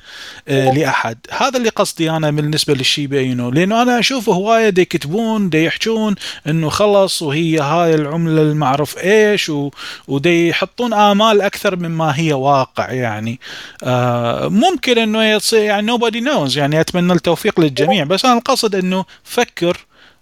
آه 0.49 0.73
لأحد. 0.75 1.19
هذا 1.31 1.59
اللي 1.59 1.69
قصدي 1.69 2.11
أنا 2.11 2.31
بالنسبة 2.31 2.75
للشيبا 2.75 3.19
اينو 3.19 3.51
لأنه 3.51 3.83
أنا 3.83 3.99
أشوف 3.99 4.22
هواية 4.31 4.69
دي 4.69 4.81
يكتبون 4.83 5.51
دي 5.51 5.65
يحجون 5.65 6.15
إنه 6.47 6.69
خلص 6.69 7.23
وهي 7.23 7.59
هاي 7.59 7.95
العملة 7.95 8.43
المعروف 8.43 8.99
إيش 8.99 9.49
و... 9.49 9.71
ودي 10.09 10.49
يحطون 10.49 10.95
آمال 10.95 11.41
أكثر 11.43 11.77
مما 11.77 12.19
هي 12.19 12.33
واقع 12.33 12.91
يعني. 12.93 13.41
آه 13.85 14.49
ممكن 14.49 14.99
إنه 14.99 15.25
يصير 15.25 15.63
يعني 15.63 15.93
nobody 15.93 16.25
knows 16.25 16.57
يعني 16.57 16.81
أتمنى 16.81 17.13
التوفيق 17.13 17.61
للجميع 17.61 18.05
بس 18.05 18.25
أنا 18.25 18.35
القصد 18.39 18.75
إنه 18.75 19.05
فكر 19.25 19.77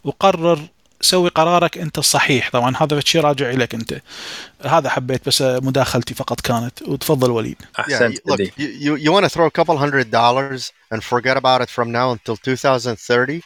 وقرر 0.05 0.59
سوي 1.03 1.29
قرارك 1.29 1.79
أنت 1.79 1.99
الصحيح. 1.99 2.51
طبعا 2.51 2.75
هذا 2.81 3.01
شيء 3.01 3.21
راجع 3.21 3.51
لك 3.51 3.75
أنت. 3.75 4.01
هذا 4.67 4.89
حبيت 4.91 5.27
بس 5.27 5.43
مداخلتي 5.43 6.15
فقط 6.15 6.41
كانت 6.41 6.83
وتفضل 6.83 7.31
وليد. 7.31 7.57
Yeah, 7.63 7.81
أحسنت 7.81 8.19
you- 8.19 8.33
look, 8.33 8.41
you, 8.59 9.05
you 9.07 9.13
want 9.13 9.25
to 9.25 9.29
throw 9.29 9.47
a 9.47 9.51
couple 9.61 9.77
hundred 9.79 10.11
dollars 10.11 10.73
and 10.95 11.01
forget 11.05 11.37
about 11.37 11.61
it 11.63 11.71
from 11.71 11.89
now 11.93 12.11
until 12.13 12.37
2030? 12.37 13.41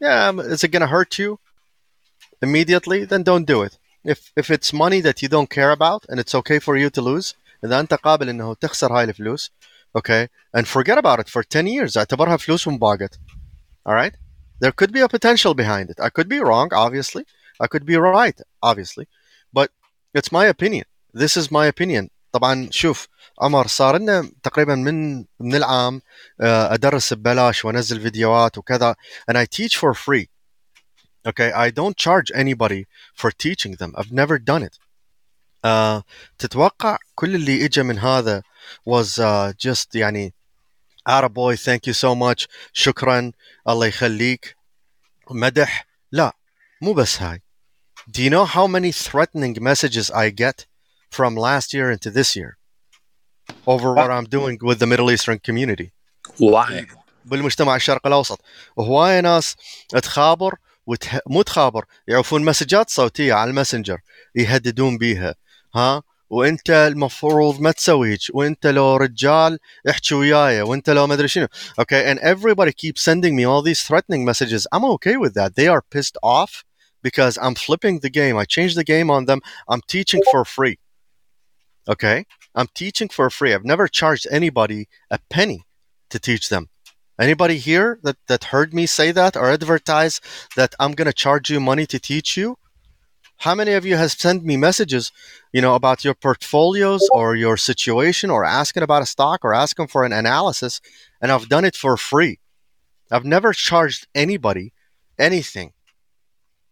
Yeah, 0.00 0.28
um, 0.28 0.40
is 0.40 0.64
it 0.64 0.68
going 0.68 0.80
to 0.80 0.86
hurt 0.86 1.18
you 1.18 1.38
immediately? 2.40 3.04
Then 3.04 3.22
don't 3.22 3.46
do 3.46 3.62
it. 3.62 3.78
If 4.04 4.32
if 4.36 4.50
it's 4.50 4.72
money 4.72 5.00
that 5.02 5.20
you 5.22 5.28
don't 5.28 5.50
care 5.50 5.72
about 5.72 6.06
and 6.08 6.18
it's 6.18 6.34
okay 6.34 6.58
for 6.58 6.76
you 6.76 6.88
to 6.90 7.02
lose, 7.02 7.34
إذا 7.64 7.80
أنت 7.80 7.94
قابل 7.94 8.28
إنه 8.28 8.54
تخسر 8.54 8.92
هاي 8.92 9.04
الفلوس, 9.04 9.50
okay, 9.98 10.28
and 10.54 10.66
forget 10.66 10.98
about 10.98 11.20
it 11.20 11.28
for 11.28 11.42
10 11.42 11.66
years. 11.66 11.96
اعتبرها 11.96 12.36
فلوس 12.36 12.66
ومباقت. 12.66 13.18
All 13.86 13.94
right? 13.94 14.14
There 14.60 14.72
could 14.72 14.92
be 14.92 15.00
a 15.00 15.08
potential 15.08 15.54
behind 15.54 15.90
it. 15.90 16.00
I 16.00 16.10
could 16.10 16.28
be 16.28 16.38
wrong, 16.38 16.68
obviously. 16.72 17.24
I 17.60 17.66
could 17.66 17.84
be 17.84 17.96
right, 17.96 18.38
obviously. 18.62 19.06
But 19.52 19.70
it's 20.14 20.32
my 20.32 20.46
opinion. 20.46 20.84
This 21.12 21.36
is 21.36 21.50
my 21.50 21.66
opinion. 21.66 22.10
طبعا 22.32 22.68
شوف 22.70 23.08
عمر 23.40 23.66
صار 23.66 23.98
لنا 23.98 24.30
تقريبا 24.42 24.74
من 24.74 25.16
من 25.40 25.54
العام 25.54 26.02
آه، 26.40 26.74
ادرس 26.74 27.12
ببلاش 27.12 27.64
وانزل 27.64 28.00
فيديوهات 28.00 28.58
وكذا 28.58 28.94
and 29.30 29.34
I 29.34 29.46
teach 29.46 29.76
for 29.76 29.94
free 29.94 30.28
okay 31.28 31.52
I 31.52 31.70
don't 31.70 31.96
charge 31.96 32.30
anybody 32.34 32.86
for 33.14 33.30
teaching 33.30 33.76
them 33.76 33.94
I've 33.96 34.12
never 34.12 34.38
done 34.38 34.62
it 34.62 34.78
آه، 35.64 36.04
تتوقع 36.38 36.98
كل 37.14 37.34
اللي 37.34 37.64
اجى 37.64 37.82
من 37.82 37.98
هذا 37.98 38.42
was 38.88 39.18
uh, 39.18 39.52
just 39.68 39.94
يعني 39.94 40.34
boy 41.08 41.56
thank 41.56 41.86
you 41.86 41.94
so 41.94 42.14
much 42.14 42.46
شكرا 42.72 43.32
الله 43.68 43.86
يخليك 43.86 44.56
مدح 45.30 45.86
لا 46.12 46.36
مو 46.82 46.92
بس 46.92 47.22
هاي 47.22 47.42
do 48.10 48.22
you 48.22 48.30
know 48.30 48.44
how 48.44 48.66
many 48.66 48.92
threatening 48.92 49.62
messages 49.62 50.10
I 50.10 50.30
get 50.30 50.66
from 51.10 51.36
last 51.36 51.74
year 51.74 51.90
into 51.90 52.10
this 52.10 52.36
year 52.36 52.56
over 53.66 53.94
what 53.94 54.10
I'm 54.10 54.28
doing 54.38 54.58
with 54.62 54.78
the 54.78 54.86
Middle 54.86 55.10
Eastern 55.10 55.38
community 55.38 55.92
واعي 56.40 56.86
بالمجتمع 57.24 57.76
الشرق 57.76 58.06
الاوسط 58.06 58.40
وهوايه 58.76 59.20
ناس 59.20 59.56
تخابر 59.88 60.54
وتح... 60.86 61.18
مو 61.26 61.42
تخابر 61.42 61.84
يعرفون 62.08 62.44
مسجات 62.44 62.90
صوتيه 62.90 63.34
على 63.34 63.50
الماسنجر 63.50 63.98
يهددون 64.34 64.98
بيها 64.98 65.34
ها 65.74 66.02
وانت 66.30 66.70
المفروض 66.70 67.60
ما 67.60 67.72
تسويج 67.72 68.30
وانت 68.34 68.66
لو 68.66 68.96
رجال 68.96 69.58
احكي 69.90 70.14
وياي 70.14 70.62
وانت 70.62 70.90
لو 70.90 71.06
ما 71.06 71.14
ادري 71.14 71.28
شنو 71.28 71.46
okay 71.80 72.14
and 72.14 72.18
everybody 72.18 72.72
keeps 72.72 73.02
sending 73.02 73.34
me 73.36 73.44
all 73.44 73.62
these 73.62 73.82
threatening 73.82 74.24
messages 74.24 74.66
I'm 74.74 74.84
okay 74.84 75.16
with 75.16 75.34
that 75.34 75.54
they 75.56 75.68
are 75.68 75.82
pissed 75.94 76.16
off 76.22 76.64
because 77.02 77.34
I'm 77.44 77.54
flipping 77.54 78.00
the 78.00 78.12
game 78.20 78.36
I 78.42 78.44
changed 78.44 78.76
the 78.80 78.84
game 78.94 79.08
on 79.16 79.22
them 79.30 79.40
I'm 79.70 79.82
teaching 79.94 80.22
for 80.30 80.44
free 80.56 80.76
okay 81.94 82.18
I'm 82.54 82.68
teaching 82.74 83.08
for 83.08 83.30
free 83.30 83.54
I've 83.54 83.64
never 83.64 83.88
charged 83.88 84.26
anybody 84.30 84.88
a 85.10 85.18
penny 85.28 85.64
to 86.10 86.18
teach 86.18 86.48
them 86.48 86.68
anybody 87.18 87.58
here 87.58 87.98
that 88.02 88.16
that 88.28 88.44
heard 88.44 88.72
me 88.74 88.86
say 88.86 89.12
that 89.12 89.36
or 89.36 89.50
advertise 89.50 90.20
that 90.56 90.74
I'm 90.80 90.92
going 90.92 91.06
to 91.06 91.12
charge 91.12 91.50
you 91.50 91.60
money 91.60 91.86
to 91.86 91.98
teach 91.98 92.36
you 92.36 92.56
how 93.40 93.54
many 93.54 93.72
of 93.72 93.86
you 93.86 93.96
has 93.96 94.12
sent 94.12 94.44
me 94.44 94.56
messages 94.56 95.12
you 95.52 95.62
know 95.62 95.74
about 95.74 96.04
your 96.04 96.14
portfolios 96.14 97.02
or 97.12 97.34
your 97.34 97.56
situation 97.56 98.30
or 98.30 98.44
asking 98.44 98.82
about 98.82 99.02
a 99.02 99.06
stock 99.06 99.44
or 99.44 99.54
asking 99.54 99.86
for 99.86 100.04
an 100.04 100.12
analysis 100.12 100.80
and 101.20 101.32
i've 101.32 101.48
done 101.48 101.64
it 101.64 101.76
for 101.76 101.96
free 101.96 102.38
i've 103.10 103.24
never 103.24 103.52
charged 103.52 104.06
anybody 104.14 104.72
anything 105.18 105.72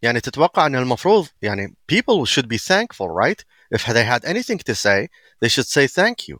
يعني 0.01 0.21
تتوقع 0.21 0.65
ان 0.65 0.75
المفروض 0.75 1.27
يعني 1.41 1.75
people 1.91 2.25
should 2.25 2.47
be 2.47 2.57
thankful 2.57 3.09
right 3.09 3.43
if 3.73 3.85
they 3.85 4.03
had 4.03 4.23
anything 4.25 4.57
to 4.57 4.75
say 4.75 5.07
they 5.41 5.47
should 5.47 5.67
say 5.67 5.87
thank 5.87 6.27
you 6.27 6.39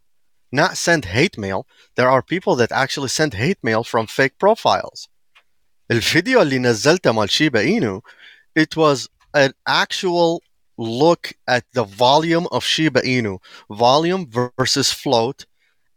not 0.52 0.78
send 0.78 1.06
hate 1.06 1.38
mail 1.38 1.66
there 1.96 2.10
are 2.10 2.22
people 2.22 2.56
that 2.56 2.72
actually 2.72 3.10
send 3.10 3.34
hate 3.34 3.62
mail 3.64 3.84
from 3.84 4.08
fake 4.08 4.38
profiles 4.38 5.10
الفيديو 5.92 6.42
اللي 6.42 6.60
نزلته 6.60 7.12
مال 7.12 7.30
شيبا 7.30 7.60
اينو 7.60 8.02
it 8.60 8.76
was 8.76 9.08
an 9.34 9.54
actual 9.68 10.42
look 10.80 11.34
at 11.48 11.66
the 11.74 11.84
volume 11.84 12.48
of 12.52 12.64
Shiba 12.64 13.02
Inu, 13.02 13.40
volume 13.70 14.28
versus 14.58 14.92
float, 14.92 15.46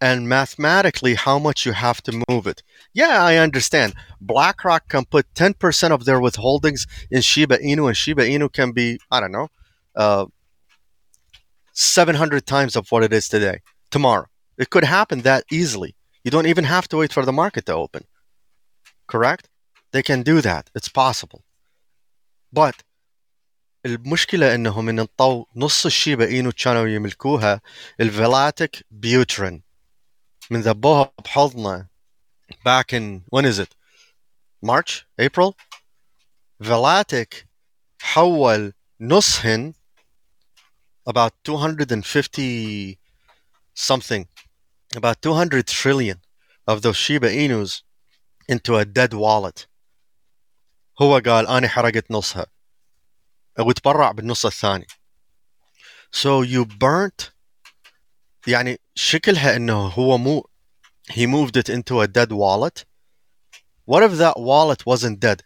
and 0.01 0.29
mathematically 0.29 1.15
how 1.15 1.39
much 1.39 1.65
you 1.65 1.73
have 1.73 2.03
to 2.03 2.25
move 2.29 2.47
it. 2.49 2.63
Yeah, 2.93 3.23
I 3.23 3.37
understand. 3.37 3.95
BlackRock 4.21 4.89
can 4.89 5.05
put 5.05 5.33
10% 5.35 5.93
of 5.93 6.05
their 6.05 6.21
withholdings 6.21 6.89
in 7.11 7.21
Shiba 7.23 7.59
Inu, 7.59 7.87
and 7.87 7.97
Shiba 7.97 8.23
Inu 8.23 8.53
can 8.53 8.73
be, 8.73 8.99
I 9.11 9.21
don't 9.21 9.33
know, 9.33 9.49
uh, 9.95 10.27
700 11.77 12.47
times 12.47 12.77
of 12.77 12.91
what 12.91 13.03
it 13.03 13.13
is 13.13 13.29
today, 13.29 13.61
tomorrow. 13.91 14.27
It 14.59 14.71
could 14.71 14.85
happen 14.85 15.21
that 15.23 15.45
easily. 15.51 15.95
You 16.25 16.31
don't 16.31 16.47
even 16.47 16.65
have 16.65 16.89
to 16.89 16.99
wait 16.99 17.13
for 17.13 17.25
the 17.25 17.33
market 17.33 17.67
to 17.67 17.75
open. 17.75 18.05
Correct? 19.07 19.49
They 19.93 20.03
can 20.03 20.23
do 20.23 20.41
that. 20.41 20.71
It's 20.75 20.89
possible. 20.89 21.43
But 22.53 22.77
المشكلة 23.87 24.55
انهم 24.55 24.85
من 24.85 24.99
انطوا 25.01 25.45
نص 25.57 25.87
الشيبا 25.87 26.25
اينو 26.27 26.53
كانوا 26.53 26.89
يملكوها 26.89 27.61
الفيلاتيك 28.01 28.87
بيوترين 28.91 29.63
من 30.51 30.61
ذبوها 30.61 31.13
بحضنا 31.25 31.87
back 32.65 32.93
in 32.93 33.23
when 33.31 33.45
is 33.45 33.59
it 33.59 33.75
March 34.63 35.07
April 35.19 35.57
Velatic 36.63 37.47
حول 38.01 38.73
نصهن 39.01 39.75
about 41.07 41.33
250 41.45 42.99
something 43.75 44.29
about 44.95 45.23
200 45.23 45.67
trillion 45.67 46.21
of 46.67 46.83
those 46.83 46.97
Shiba 46.97 47.29
Inus 47.29 47.83
into 48.49 48.77
a 48.77 48.85
dead 48.85 49.15
wallet 49.15 49.67
هو 51.03 51.19
قال 51.19 51.47
أنا 51.47 51.69
حرقت 51.69 52.11
نصها 52.11 52.47
وتبرع 53.59 54.13
بالنص 54.13 54.47
الثاني 54.47 54.87
so 56.11 56.43
you 56.43 56.65
burnt 56.65 57.33
يعني 58.47 58.81
شكلها 58.95 59.57
انه 59.57 59.87
هو 59.87 60.19
مو 60.19 60.49
he 61.11 61.27
moved 61.27 61.57
it 61.57 61.69
into 61.69 62.01
a 62.01 62.07
dead 62.07 62.33
wallet 62.33 62.85
what 63.87 64.03
if 64.03 64.13
that 64.19 64.39
wallet 64.39 64.87
wasn't 64.87 65.21
dead 65.21 65.43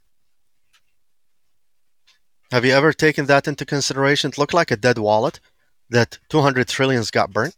have 2.52 2.64
you 2.64 2.72
ever 2.72 2.92
taken 2.92 3.26
that 3.26 3.48
into 3.48 3.64
consideration 3.64 4.30
it 4.30 4.38
looked 4.38 4.54
like 4.54 4.70
a 4.70 4.76
dead 4.76 4.98
wallet 4.98 5.40
that 5.90 6.18
200 6.28 6.68
trillions 6.68 7.11
got 7.11 7.32
burnt 7.32 7.57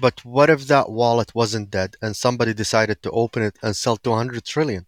but 0.00 0.24
what 0.24 0.50
if 0.50 0.66
that 0.66 0.90
wallet 0.90 1.34
wasn't 1.34 1.70
dead 1.70 1.96
and 2.02 2.16
somebody 2.16 2.52
decided 2.54 3.02
to 3.02 3.10
open 3.10 3.42
it 3.42 3.56
and 3.62 3.76
sell 3.76 3.96
200 3.96 4.44
trillion 4.44 4.86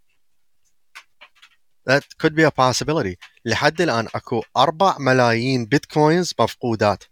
that 1.84 2.04
could 2.18 2.34
be 2.34 2.42
a 2.42 2.50
possibility 2.50 3.16
لحد 3.44 3.80
الآن 3.80 4.08
أكو 4.14 4.42
4 4.56 4.98
ملايين 4.98 5.64
بيتكوينز 5.64 6.34
مفقودات 6.40 7.04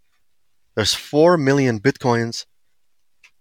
there's 0.79 0.93
4 1.13 1.37
million 1.37 1.79
bitcoins 1.79 2.45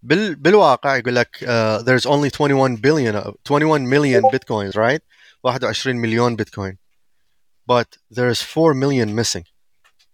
بال 0.02 0.34
بالواقع 0.34 0.96
يقول 0.96 1.14
لك 1.14 1.44
uh, 1.44 1.82
there's 1.82 2.06
only 2.06 2.30
21 2.30 2.76
billion 2.76 3.34
21 3.44 3.88
million 3.88 4.22
bitcoins 4.22 4.76
right 4.76 5.02
21 5.42 5.96
مليون 5.96 6.36
بيتكوين 6.36 6.78
but 7.66 7.98
there's 8.10 8.42
4 8.42 8.74
million 8.74 9.14
missing 9.14 9.44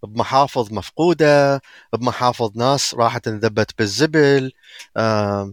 بمحافظ 0.03 0.73
مفقودة 0.73 1.63
بمحافظ 1.93 2.57
ناس 2.57 2.95
راحت 2.95 3.29
انذبت 3.29 3.79
بالزبل 3.79 4.53
um, 4.99 5.53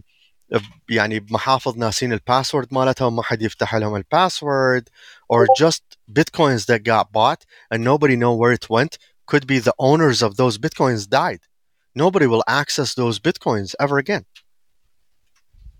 يعني 0.88 1.20
بمحافظ 1.20 1.76
ناسين 1.76 2.12
الباسورد 2.12 2.74
مالتهم 2.74 3.16
ما 3.16 3.22
حد 3.22 3.42
يفتح 3.42 3.74
لهم 3.74 3.96
الباسورد 3.96 4.88
or 5.32 5.46
just 5.58 5.82
bitcoins 6.12 6.66
that 6.66 6.82
got 6.82 7.12
bought 7.12 7.44
and 7.70 7.84
nobody 7.84 8.16
know 8.16 8.34
where 8.34 8.52
it 8.52 8.68
went 8.68 8.98
could 9.26 9.46
be 9.46 9.58
the 9.58 9.74
owners 9.78 10.22
of 10.22 10.36
those 10.36 10.58
bitcoins 10.58 11.08
died 11.08 11.42
nobody 11.94 12.26
will 12.26 12.44
access 12.48 12.94
those 12.94 13.18
bitcoins 13.18 13.74
ever 13.78 13.98
again 13.98 14.24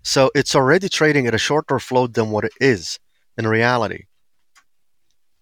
so 0.03 0.31
it's 0.33 0.55
already 0.55 0.89
trading 0.89 1.27
at 1.27 1.35
a 1.35 1.45
shorter 1.47 1.79
float 1.79 2.13
than 2.13 2.31
what 2.31 2.45
it 2.45 2.53
is 2.59 2.99
in 3.37 3.45
reality 3.47 4.03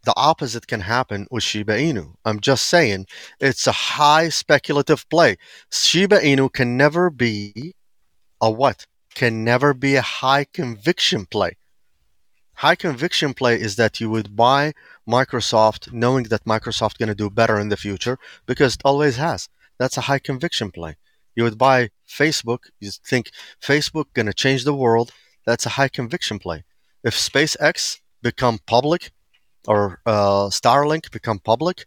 the 0.05 0.15
opposite 0.17 0.67
can 0.67 0.81
happen 0.81 1.27
with 1.31 1.43
Shiba 1.43 1.75
Inu. 1.75 2.15
I'm 2.25 2.41
just 2.41 2.67
saying 2.67 3.07
it's 3.41 3.67
a 3.67 3.73
high 3.73 4.29
speculative 4.29 5.09
play. 5.09 5.37
Shiba 5.73 6.21
Inu 6.21 6.53
can 6.53 6.77
never 6.77 7.11
be 7.11 7.75
a 8.41 8.51
what? 8.51 8.87
Can 9.15 9.45
never 9.45 9.75
be 9.75 9.97
a 9.97 10.03
high 10.03 10.45
conviction 10.45 11.27
play. 11.27 11.57
High 12.59 12.77
conviction 12.77 13.35
play 13.35 13.61
is 13.61 13.77
that 13.77 14.01
you 14.01 14.11
would 14.11 14.37
buy 14.37 14.75
Microsoft 15.09 15.93
knowing 15.93 16.25
that 16.25 16.45
Microsoft 16.45 16.99
going 16.99 17.09
to 17.09 17.15
do 17.15 17.29
better 17.29 17.59
in 17.59 17.69
the 17.69 17.77
future 17.77 18.19
because 18.47 18.75
it 18.75 18.83
always 18.85 19.17
has. 19.17 19.49
That's 19.79 19.97
a 19.97 20.03
high 20.03 20.21
conviction 20.21 20.71
play. 20.71 20.97
You 21.35 21.43
would 21.43 21.59
buy 21.59 21.91
Facebook, 22.09 22.71
you 22.79 22.91
think 22.91 23.31
Facebook 23.61 24.07
going 24.15 24.27
to 24.27 24.33
change 24.33 24.65
the 24.65 24.75
world. 24.75 25.13
That's 25.47 25.67
a 25.67 25.71
high 25.71 25.89
conviction 25.89 26.39
play. 26.39 26.65
If 27.03 27.15
SpaceX 27.15 28.01
become 28.23 28.61
public 28.67 29.13
or 29.68 30.02
uh, 30.06 30.50
Starlink 30.50 31.12
become 31.12 31.40
public 31.40 31.86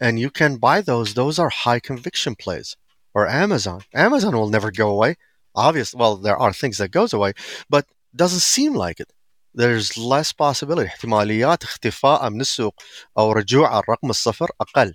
and 0.00 0.18
you 0.18 0.30
can 0.30 0.56
buy 0.56 0.80
those, 0.80 1.14
those 1.14 1.38
are 1.38 1.48
high 1.48 1.78
conviction 1.78 2.34
plays. 2.34 2.76
Or 3.14 3.28
Amazon. 3.28 3.82
Amazon 3.94 4.34
will 4.34 4.48
never 4.48 4.72
go 4.72 4.88
away. 4.90 5.16
Obvious, 5.54 5.94
well, 5.94 6.16
there 6.16 6.36
are 6.36 6.52
things 6.52 6.78
that 6.78 6.90
goes 6.90 7.12
away, 7.12 7.34
but 7.68 7.86
doesn't 8.16 8.40
seem 8.40 8.74
like 8.74 8.98
it. 9.00 9.12
There's 9.54 9.98
less 9.98 10.32
possibility. 10.32 10.88
احتماليات 10.88 11.62
اختفاء 11.62 12.30
من 12.30 12.40
السوق 12.40 12.74
أو 13.18 13.32
رجوع 13.32 13.78
الرقم 13.78 14.10
الصفر 14.10 14.48
أقل. 14.60 14.94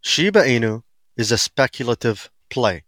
Shiba 0.00 0.44
Inu 0.44 0.82
is 1.16 1.32
a 1.32 1.38
speculative 1.38 2.30
play. 2.48 2.84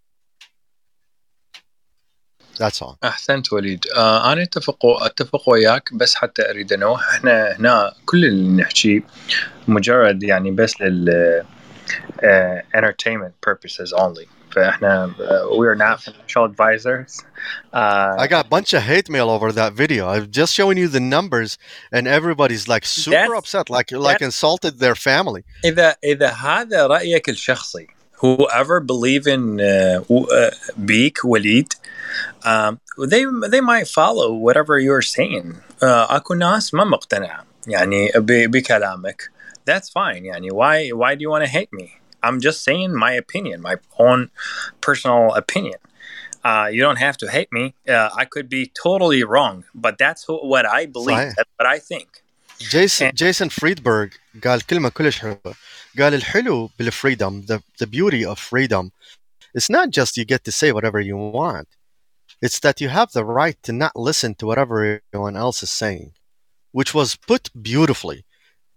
That's 2.61 2.81
all. 2.81 2.97
احسنت 3.03 3.53
وليد 3.53 3.85
آه 3.95 4.33
أنا 4.33 4.43
اتفق 4.43 4.85
اتفق 4.85 5.49
وياك 5.49 5.93
بس 5.93 6.15
حتى 6.15 6.49
اريد 6.49 6.73
انوه 6.73 6.99
إحنا 6.99 7.55
هنا 7.59 7.93
كل 8.05 8.25
اللي 8.25 8.61
نحكي 8.63 9.03
مجرد 9.67 10.23
يعني 10.23 10.51
بس 10.51 10.81
لل 10.81 11.43
uh, 12.21 12.77
entertainment 12.77 13.33
purposes 13.49 13.93
only 13.93 14.27
فاحنا 14.55 15.11
uh, 15.19 15.55
we 15.57 15.65
are 15.67 15.75
not 15.75 16.01
financial 16.01 16.43
advisors 16.45 17.23
uh, 17.73 18.15
I 18.23 18.27
got 18.27 18.45
a 18.45 18.49
bunch 18.49 18.73
of 18.73 18.83
hate 18.83 19.09
mail 19.09 19.29
over 19.35 19.51
that 19.51 19.73
video. 19.73 20.03
I'm 20.13 20.29
just 20.39 20.53
showing 20.53 20.77
you 20.77 20.87
the 20.97 21.05
numbers, 21.17 21.57
and 21.95 22.03
everybody's 22.19 22.65
like 22.73 22.85
super 22.85 23.33
upset, 23.39 23.65
like 23.77 23.89
like 24.07 24.21
insulted 24.29 24.73
their 24.79 24.95
family. 24.95 25.43
اذا 25.65 25.95
اذا 26.03 26.29
هذا 26.29 26.87
رايك 26.87 27.29
الشخصي 27.29 27.87
whoever 28.22 28.80
believe 28.80 29.26
in 29.26 29.60
uh, 29.60 30.00
w- 30.08 30.26
uh, 30.26 30.50
beak 30.84 31.24
وليد 31.24 31.72
um, 32.44 32.78
they 32.98 33.24
they 33.48 33.60
might 33.60 33.88
follow 33.88 34.32
whatever 34.32 34.78
you're 34.78 35.02
saying 35.02 35.54
uh, 35.82 36.06
اكو 36.10 36.34
ناس 36.34 36.74
ما 36.74 36.84
مقتنعه 36.84 37.46
يعني 37.66 38.12
ب- 38.16 38.50
بكلامك 38.50 39.30
that's 39.70 39.88
fine 39.88 40.24
يعني 40.24 40.50
why 40.50 40.92
why 40.92 41.14
do 41.14 41.20
you 41.20 41.30
want 41.30 41.44
to 41.44 41.50
hate 41.50 41.72
me 41.72 41.90
I'm 42.22 42.40
just 42.40 42.64
saying 42.64 42.94
my 42.94 43.12
opinion 43.12 43.60
my 43.60 43.76
own 43.98 44.30
personal 44.80 45.34
opinion 45.34 45.80
uh, 46.44 46.68
you 46.74 46.80
don't 46.86 47.00
have 47.06 47.16
to 47.22 47.26
hate 47.36 47.50
me 47.58 47.74
uh, 47.88 48.08
I 48.22 48.24
could 48.24 48.48
be 48.48 48.62
totally 48.84 49.22
wrong 49.32 49.64
but 49.74 49.94
that's 49.98 50.22
who, 50.26 50.36
what 50.52 50.64
I 50.66 50.86
believe 50.86 51.18
صحيح. 51.18 51.34
that's 51.36 51.52
what 51.58 51.66
I 51.66 51.78
think 51.78 52.22
جيسون 52.60 53.06
إيه. 53.08 53.14
جيسون 53.14 53.48
فريدبرغ 53.48 54.08
قال 54.44 54.66
كلمة 54.66 54.88
كلش 54.88 55.18
حلوة 55.18 55.54
قال 55.98 56.14
الحلو 56.14 56.70
بالفريدم 56.78 57.46
the, 57.46 57.62
the 57.78 57.86
beauty 57.86 58.24
of 58.24 58.38
freedom 58.38 58.90
it's 59.56 59.70
not 59.70 59.88
just 59.88 60.18
you 60.18 60.26
get 60.26 60.44
to 60.44 60.52
say 60.52 60.70
whatever 60.70 61.00
you 61.00 61.16
want. 61.16 61.68
It's 62.42 62.60
that 62.60 62.82
you 62.82 62.90
have 62.90 63.12
the 63.12 63.24
right 63.24 63.56
to 63.62 63.72
not 63.72 63.96
listen 63.96 64.34
to 64.34 64.46
whatever 64.46 65.00
everyone 65.14 65.34
else 65.34 65.62
is 65.62 65.70
saying, 65.70 66.12
which 66.72 66.92
was 66.92 67.16
put 67.16 67.48
beautifully. 67.62 68.24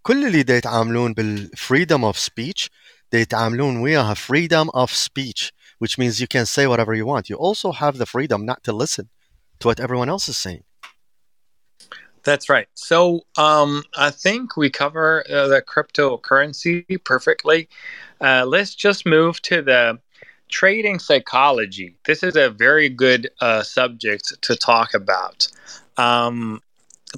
كل 0.03 0.25
اللي 0.25 0.43
دا 0.43 0.57
يتعاملون 0.57 1.13
بالفريدم 1.13 2.11
of 2.11 2.17
speech 2.17 2.69
دا 3.11 3.19
يتعاملون 3.19 3.77
وياها 3.77 4.13
freedom 4.13 4.69
of 4.73 4.93
speech 4.93 5.51
which 5.79 5.97
means 5.97 6.21
you 6.21 6.27
can 6.27 6.45
say 6.45 6.65
whatever 6.65 6.93
you 6.93 7.05
want. 7.05 7.29
You 7.29 7.35
also 7.35 7.73
have 7.73 7.97
the 7.97 8.05
freedom 8.05 8.45
not 8.45 8.63
to 8.63 8.71
listen 8.71 9.09
to 9.59 9.67
what 9.67 9.81
everyone 9.81 10.07
else 10.07 10.29
is 10.29 10.37
saying. 10.37 10.63
That's 12.23 12.49
right. 12.49 12.67
So 12.73 13.25
um, 13.37 13.83
I 13.97 14.09
think 14.11 14.57
we 14.57 14.69
cover 14.69 15.23
uh, 15.29 15.47
the 15.47 15.61
cryptocurrency 15.61 17.03
perfectly. 17.03 17.69
Uh, 18.21 18.45
let's 18.45 18.75
just 18.75 19.05
move 19.05 19.41
to 19.43 19.61
the 19.61 19.99
trading 20.49 20.99
psychology. 20.99 21.95
This 22.05 22.23
is 22.23 22.35
a 22.35 22.49
very 22.49 22.89
good 22.89 23.29
uh, 23.39 23.63
subject 23.63 24.25
to 24.41 24.55
talk 24.55 24.93
about. 24.93 25.47
Um, 25.97 26.61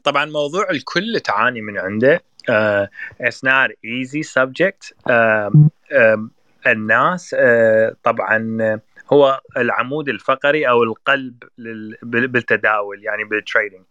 طبعا 0.04 0.26
موضوع 0.26 0.70
الكل 0.70 1.20
تعاني 1.20 1.62
من 1.62 1.78
عنده. 1.78 2.24
Uh, 2.50 2.88
it's 3.20 3.44
not 3.44 3.72
easy 3.84 4.24
subject. 4.24 4.94
Um, 5.10 5.72
um, 5.92 6.32
الناس 6.68 7.36
uh, 7.36 7.96
طبعا 8.04 8.80
هو 9.14 9.42
العمود 9.58 10.10
الفقري 10.10 10.70
او 10.70 10.84
القلب 10.84 11.44
لل- 11.58 11.98
بال- 12.04 12.28
بالتداول 12.28 13.04
يعني 13.04 13.24
بالتريدينج. 13.24 13.84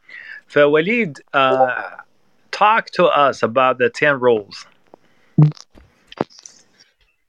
فوليد 0.47 1.19
uh, 1.33 2.01
talk 2.51 2.89
to 2.91 3.05
us 3.05 3.43
about 3.43 3.77
the 3.77 3.89
10 3.89 4.19
rules. 4.19 4.65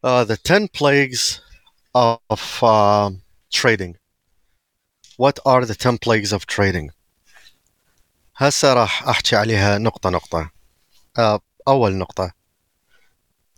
Uh, 0.03 0.25
the 0.25 0.37
10 0.37 0.69
plagues 0.69 1.41
of 1.95 2.63
um 2.63 3.23
trading. 3.51 3.97
What 5.17 5.39
are 5.47 5.65
the 5.65 5.75
10 5.75 5.99
plagues 5.99 6.33
of 6.33 6.47
trading? 6.47 6.91
هسه 8.37 8.75
راح 8.75 9.09
أحكي 9.09 9.37
عليها 9.37 9.79
نقطة 9.79 10.11
نقطة. 10.11 10.51
Uh, 11.19 11.39
أول 11.69 11.93
نقطة. 11.93 12.33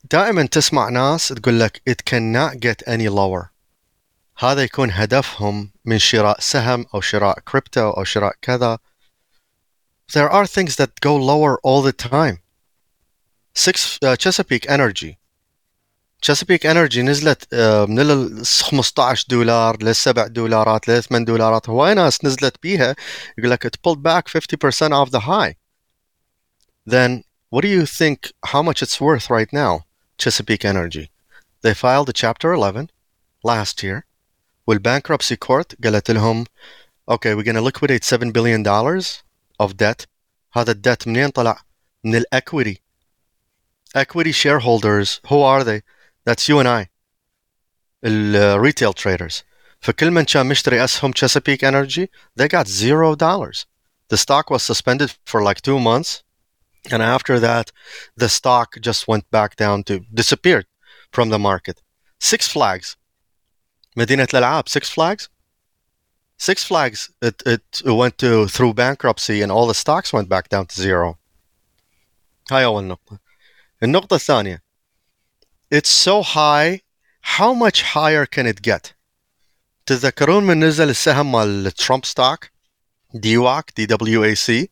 دائما 0.04 0.46
تسمع 0.46 0.88
ناس 0.88 1.28
تقول 1.28 1.60
لك 1.60 1.82
it 1.90 2.04
cannot 2.04 2.60
get 2.60 2.82
any 2.86 3.08
lower. 3.08 3.52
هذا 4.38 4.62
يكون 4.62 4.90
هدفهم 4.90 5.70
من 5.84 5.98
شراء 5.98 6.40
سهم 6.40 6.86
أو 6.94 7.00
شراء 7.00 7.40
كريبتو 7.40 7.90
أو 7.90 8.04
شراء 8.04 8.34
كذا. 8.42 8.78
There 10.13 10.29
are 10.29 10.45
things 10.45 10.75
that 10.75 10.99
go 11.01 11.15
lower 11.15 11.59
all 11.63 11.81
the 11.81 11.93
time. 11.93 12.39
Six 13.55 13.99
uh, 14.01 14.15
Chesapeake 14.15 14.65
Energy 14.67 15.17
Chesapeake 16.23 16.65
Energy 16.65 16.97
نزلت 16.97 17.53
آه، 17.53 17.85
من 17.85 17.99
ال 17.99 18.45
15 18.45 19.25
دولار 19.29 19.83
ل 19.83 19.95
7 19.95 20.27
دولارات 20.27 20.87
ل 20.87 21.03
8 21.03 21.25
دولارات 21.25 21.69
هواي 21.69 21.93
ناس 21.93 22.25
نزلت 22.25 22.55
بيها 22.63 22.95
يقول 23.37 23.51
لك 23.51 23.67
it 23.67 23.77
pulled 23.81 24.01
back 24.01 24.29
50% 24.29 24.91
off 24.91 25.11
the 25.11 25.19
high. 25.19 25.55
Then 26.85 27.23
what 27.49 27.61
do 27.61 27.67
you 27.67 27.85
think 27.85 28.31
how 28.45 28.61
much 28.63 28.81
it's 28.81 29.01
worth 29.01 29.29
right 29.29 29.51
now? 29.53 29.85
Chesapeake 30.17 30.65
Energy. 30.65 31.11
They 31.61 31.73
filed 31.73 32.09
a 32.09 32.13
chapter 32.13 32.53
11 32.53 32.89
last 33.43 33.83
year 33.83 34.05
والbankruptcy 34.67 35.37
court 35.37 35.75
قالت 35.83 36.11
لهم 36.11 36.45
okay 37.11 37.35
we're 37.35 37.43
going 37.43 37.55
to 37.55 37.61
liquidate 37.61 38.03
7 38.03 38.31
billion 38.31 38.63
dollars 38.63 39.23
of 39.59 39.77
debt. 39.77 40.05
هذا 40.53 40.71
الديت 40.71 41.07
منين 41.07 41.29
طلع؟ 41.29 41.61
من 42.03 42.15
الاكويتي. 42.15 42.81
Equity 43.95 44.31
shareholders 44.31 45.19
who 45.27 45.41
are 45.41 45.63
they? 45.63 45.81
That's 46.25 46.47
you 46.49 46.59
and 46.59 46.67
I. 46.67 46.89
الريتيل 48.03 48.93
traders. 48.93 49.43
فكل 49.79 50.11
من 50.11 50.23
كان 50.23 50.45
مشتري 50.45 50.83
اسهم 50.83 51.13
Chesapeake 51.13 51.63
Energy, 51.63 52.07
they 52.35 52.47
got 52.47 52.67
zero 52.67 53.15
dollars. 53.15 53.65
The 54.09 54.17
stock 54.17 54.49
was 54.49 54.63
suspended 54.63 55.13
for 55.25 55.41
like 55.43 55.61
two 55.61 55.79
months, 55.79 56.23
and 56.91 57.01
after 57.01 57.39
that, 57.39 57.71
the 58.15 58.29
stock 58.29 58.77
just 58.81 59.07
went 59.07 59.29
back 59.31 59.55
down 59.55 59.83
to 59.83 60.05
disappeared 60.13 60.65
from 61.11 61.29
the 61.29 61.39
market. 61.39 61.81
Six 62.19 62.47
Flags, 62.47 62.95
مدينة 63.97 64.27
الألعاب, 64.33 64.69
Six 64.69 64.89
Flags. 64.89 65.29
Six 66.37 66.63
Flags, 66.63 67.09
it, 67.21 67.41
it 67.45 67.63
went 67.85 68.17
to 68.17 68.47
through 68.47 68.73
bankruptcy, 68.73 69.41
and 69.41 69.51
all 69.51 69.67
the 69.67 69.73
stocks 69.73 70.11
went 70.11 70.27
back 70.27 70.49
down 70.49 70.65
to 70.65 70.75
zero. 70.75 71.17
هاي 72.51 72.65
أول 72.65 72.83
نقطة. 72.83 73.19
النقطة 73.83 74.15
الثانية 74.15 74.63
It's 75.71 75.89
so 75.89 76.21
high 76.21 76.81
how 77.37 77.53
much 77.53 77.81
higher 77.81 78.25
can 78.25 78.45
it 78.45 78.61
get 78.61 78.93
تتذكرون 79.85 80.43
من 80.43 80.59
نزل 80.63 80.89
السهم 80.89 81.31
مال 81.31 81.71
ترامب 81.71 82.05
ستوك 82.05 82.51
ديواك 83.13 83.73
دي 83.75 83.85
دبليو 83.85 84.23
اي 84.23 84.35
سي 84.35 84.69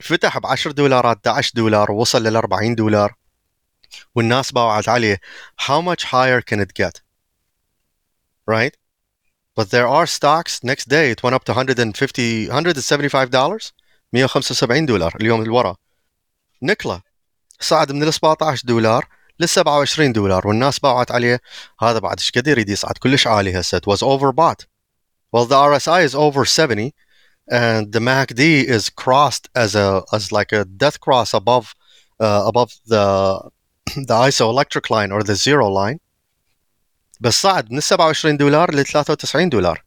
فتح 0.00 0.38
ب 0.38 0.46
10 0.46 0.72
دولارات 0.72 1.26
11 1.26 1.52
دولار 1.54 1.90
ووصل 1.90 2.22
لل 2.22 2.36
40 2.36 2.74
دولار 2.74 3.14
والناس 4.14 4.52
باوعت 4.52 4.88
عليه 4.88 5.20
how 5.62 5.80
much 5.80 6.04
higher 6.04 6.40
can 6.40 6.58
it 6.58 6.82
get 6.82 7.00
right 8.50 8.76
but 9.58 9.70
there 9.70 9.88
are 9.88 10.06
stocks 10.06 10.62
next 10.64 10.88
day 10.88 11.10
it 11.10 11.22
went 11.22 11.34
up 11.34 11.44
to 11.44 11.52
150 11.52 12.48
175 12.48 13.30
dollars 13.30 13.72
175 14.12 14.86
دولار 14.86 15.16
اليوم 15.20 15.40
اللي 15.40 15.50
ورا 15.50 15.76
نكلا 16.62 17.00
صعد 17.60 17.92
من 17.92 18.02
ال 18.02 18.14
17 18.14 18.66
دولار 18.66 19.08
لل 19.40 19.48
27 19.48 20.12
دولار 20.12 20.46
والناس 20.48 20.78
باعت 20.78 21.10
عليه 21.10 21.40
هذا 21.80 21.98
بعد 21.98 22.18
ايش 22.18 22.30
قد 22.30 22.46
يريد 22.46 22.68
يصعد 22.68 22.98
كلش 22.98 23.26
عالي 23.26 23.60
هسه 23.60 23.78
it 23.78 23.92
was 23.92 23.98
overbought 23.98 24.64
well 25.32 25.46
the 25.46 25.78
RSI 25.78 26.04
is 26.04 26.14
over 26.14 26.44
70 26.44 26.92
and 27.50 27.92
the 27.92 28.00
MACD 28.00 28.64
is 28.64 28.88
crossed 28.88 29.48
as 29.54 29.74
a 29.74 30.02
as 30.12 30.32
like 30.32 30.52
a 30.52 30.64
death 30.64 30.98
cross 31.00 31.34
above 31.34 31.74
uh, 32.20 32.42
above 32.46 32.70
the 32.86 33.06
the 34.08 34.14
isoelectric 34.28 34.90
line 34.90 35.10
or 35.12 35.22
the 35.22 35.34
zero 35.34 35.68
line 35.68 35.98
بس 37.19 37.41
صعد 37.41 37.71
من 37.71 37.77
ال 37.77 37.83
27 37.83 38.37
دولار 38.37 38.75
ل 38.75 38.85
93 38.85 39.49
دولار 39.49 39.83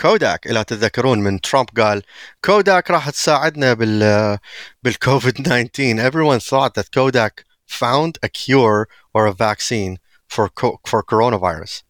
كوداك 0.00 0.46
اذا 0.46 0.62
تتذكرون 0.62 1.18
من 1.18 1.40
ترامب 1.40 1.68
قال 1.80 2.02
كوداك 2.44 2.90
راح 2.90 3.10
تساعدنا 3.10 3.74
بال 3.74 4.38
بالكوفيد 4.82 5.40
19 5.48 6.10
everyone 6.10 6.40
thought 6.40 6.74
that 6.74 6.92
Kodak 6.92 7.44
found 7.66 8.18
a 8.22 8.28
cure 8.28 8.88
or 9.14 9.26
a 9.26 9.32
vaccine 9.32 9.98
for 10.28 10.50
for 10.86 11.02
coronavirus 11.02 11.82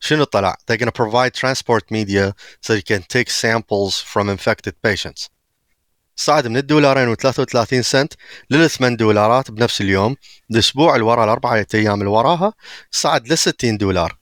شنو 0.00 0.24
طلع 0.24 0.56
they're 0.66 0.76
going 0.76 0.86
to 0.86 1.02
provide 1.02 1.34
transport 1.34 1.90
media 1.90 2.34
so 2.60 2.72
you 2.74 2.82
can 2.82 3.02
take 3.02 3.30
samples 3.30 4.00
from 4.00 4.28
infected 4.28 4.74
patients 4.82 5.30
صعد 6.16 6.46
من 6.46 6.56
الدولارين 6.56 7.14
و33 7.14 7.80
سنت 7.80 8.14
لل 8.50 8.70
8 8.70 8.96
دولارات 8.96 9.50
بنفس 9.50 9.80
اليوم 9.80 10.16
الأسبوع 10.50 10.94
اللي 10.94 11.06
ورا 11.06 11.24
الاربعه 11.24 11.66
أيام 11.74 12.00
اللي 12.00 12.10
وراها 12.10 12.52
صعد 12.90 13.28
ل 13.28 13.38
60 13.38 13.76
دولار 13.76 14.18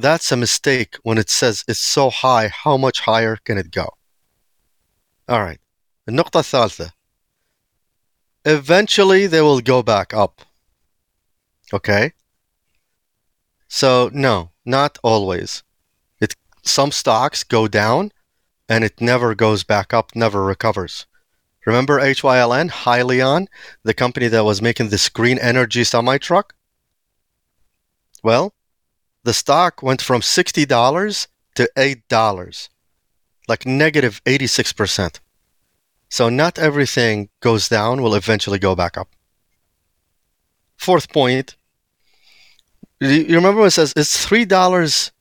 That's 0.00 0.30
a 0.30 0.36
mistake 0.36 0.96
when 1.02 1.18
it 1.18 1.28
says 1.28 1.64
it's 1.68 1.84
so 1.96 2.08
high 2.10 2.48
how 2.64 2.76
much 2.76 3.00
higher 3.00 3.36
can 3.44 3.58
it 3.58 3.70
go 3.70 3.88
All 5.28 5.40
right 5.40 5.60
النقطة 6.08 6.40
الثالثة 6.40 6.98
eventually 8.48 9.26
they 9.26 9.42
will 9.42 9.60
go 9.60 9.82
back 9.82 10.14
up. 10.14 10.40
Okay? 11.72 12.12
So 13.68 14.10
no, 14.12 14.50
not 14.64 14.98
always. 15.02 15.62
It 16.20 16.34
some 16.62 16.90
stocks 16.90 17.44
go 17.44 17.68
down 17.68 18.12
and 18.68 18.84
it 18.84 19.00
never 19.00 19.34
goes 19.34 19.64
back 19.64 19.94
up, 19.94 20.14
never 20.14 20.44
recovers. 20.44 21.06
Remember 21.66 22.00
HYLN, 22.00 22.70
Hyliion, 22.70 23.46
the 23.82 23.94
company 23.94 24.28
that 24.28 24.44
was 24.44 24.62
making 24.62 24.88
this 24.88 25.08
green 25.08 25.38
energy 25.38 25.84
semi 25.84 26.18
truck? 26.18 26.54
Well, 28.22 28.54
the 29.24 29.34
stock 29.34 29.82
went 29.82 30.00
from 30.00 30.20
$60 30.20 31.26
to 31.56 31.70
$8, 31.76 32.68
like 33.48 33.66
negative 33.66 34.22
86%. 34.24 35.20
So 36.08 36.28
not 36.28 36.58
everything 36.58 37.28
goes 37.40 37.68
down 37.68 38.00
will 38.00 38.14
eventually 38.14 38.58
go 38.58 38.74
back 38.74 38.96
up. 38.96 39.08
Fourth 40.76 41.12
point. 41.12 41.56
You 43.00 43.34
remember 43.34 43.66
it 43.66 43.72
says 43.72 43.92
it's 43.94 44.24
three 44.24 44.44
dollars 44.44 45.12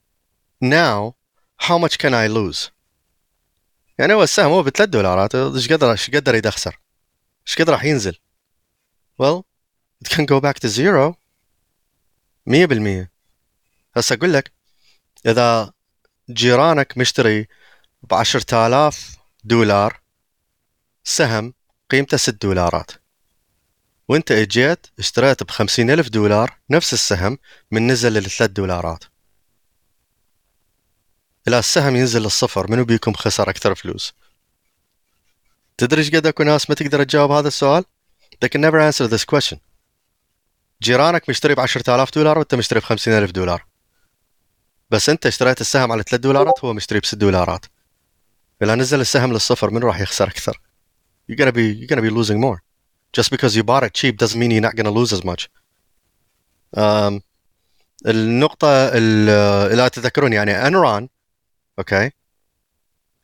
now, 0.59 1.15
how 1.57 1.77
much 1.77 1.99
can 1.99 2.13
I 2.13 2.27
lose? 2.27 2.71
يعني 3.99 4.13
هو 4.13 4.23
السهم 4.23 4.51
هو 4.51 4.63
بثلاث 4.63 4.89
دولارات 4.89 5.35
إيش 5.35 5.73
قدر 5.73 5.91
إيش 5.91 6.09
قدر 6.09 6.35
يدخسر؟ 6.35 6.79
إيش 7.47 7.61
قدر 7.61 7.73
راح 7.73 7.83
ينزل؟ 7.83 8.17
Well, 9.21 9.43
it 10.05 10.09
can 10.09 10.25
go 10.25 10.39
back 10.39 10.59
to 10.59 10.67
zero. 10.67 11.15
100% 12.49 13.07
هسه 13.95 14.15
أقول 14.15 14.33
لك 14.33 14.51
إذا 15.25 15.73
جيرانك 16.29 16.97
مشتري 16.97 17.47
ب 18.03 18.13
10000 18.13 19.17
دولار 19.43 19.99
سهم 21.03 21.53
قيمته 21.89 22.17
6 22.17 22.31
دولارات. 22.31 22.91
وإنت 24.07 24.31
إجيت 24.31 24.87
اشتريت 24.99 25.43
ب 25.43 25.51
ألف 25.89 26.09
دولار 26.09 26.57
نفس 26.69 26.93
السهم 26.93 27.37
من 27.71 27.87
نزل 27.87 28.13
للثلاث 28.13 28.51
دولارات. 28.51 29.03
إلى 31.47 31.59
السهم 31.59 31.95
ينزل 31.95 32.21
للصفر 32.21 32.71
منو 32.71 32.85
بيكم 32.85 33.13
خسر 33.13 33.49
أكثر 33.49 33.75
فلوس؟ 33.75 34.13
تدري 35.77 36.01
إيش 36.01 36.15
قد 36.15 36.27
اكو 36.27 36.43
ناس 36.43 36.69
ما 36.69 36.75
تقدر 36.75 37.03
تجاوب 37.03 37.31
هذا 37.31 37.47
السؤال؟ 37.47 37.83
They 38.45 38.49
can 38.49 38.61
never 38.61 38.79
answer 38.79 39.07
this 39.07 39.25
question. 39.25 39.57
جيرانك 40.81 41.29
مشتري 41.29 41.55
ب 41.55 41.59
10000 41.59 42.15
دولار 42.15 42.37
وأنت 42.37 42.55
مشتري 42.55 42.79
ب 42.79 42.83
50000 42.83 43.31
دولار. 43.31 43.65
بس 44.89 45.09
أنت 45.09 45.25
اشتريت 45.25 45.61
السهم 45.61 45.91
على 45.91 46.03
3 46.03 46.17
دولارات 46.17 46.65
هو 46.65 46.73
مشتري 46.73 46.99
ب 46.99 47.05
6 47.05 47.17
دولارات 47.17 47.65
اذا 48.61 48.75
نزل 48.75 49.01
السهم 49.01 49.33
للصفر 49.33 49.69
من 49.69 49.83
راح 49.83 49.99
يخسر 49.99 50.27
أكثر؟ 50.27 50.61
You're 51.31 51.35
gonna 51.35 51.51
be 51.51 51.75
you're 51.79 51.87
gonna 51.87 52.01
be 52.01 52.13
losing 52.19 52.39
more. 52.39 52.61
Just 53.17 53.31
because 53.31 53.55
you 53.55 53.63
bought 53.63 53.83
it 53.83 53.93
cheap 53.93 54.17
doesn't 54.17 54.39
mean 54.39 54.51
you're 54.51 54.67
not 54.69 54.75
gonna 54.75 54.91
lose 54.91 55.13
as 55.13 55.23
much. 55.23 55.49
Um, 56.77 57.21
النقطة 58.05 58.67
اللي 58.67 59.89
تذكرون 59.89 60.33
يعني 60.33 60.67
انرون 60.67 61.09
اوكي 61.78 62.10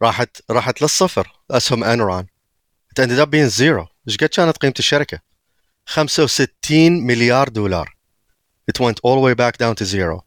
راحت 0.03 0.43
راحت 0.51 0.83
للصفر 0.83 1.41
اسهم 1.51 1.85
انرون 1.85 2.27
it 2.95 3.03
ended 3.03 3.19
up 3.19 3.31
being 3.31 3.49
zero 3.49 3.87
ايش 4.09 4.17
قد 4.17 4.29
كانت 4.29 4.57
قيمة 4.57 4.75
الشركة 4.79 5.21
65 5.87 7.07
مليار 7.07 7.49
دولار 7.49 7.97
it 8.71 8.81
went 8.81 9.01
all 9.03 9.15
the 9.17 9.21
way 9.21 9.35
back 9.35 9.57
down 9.59 9.75
to 9.75 9.85
zero 9.85 10.25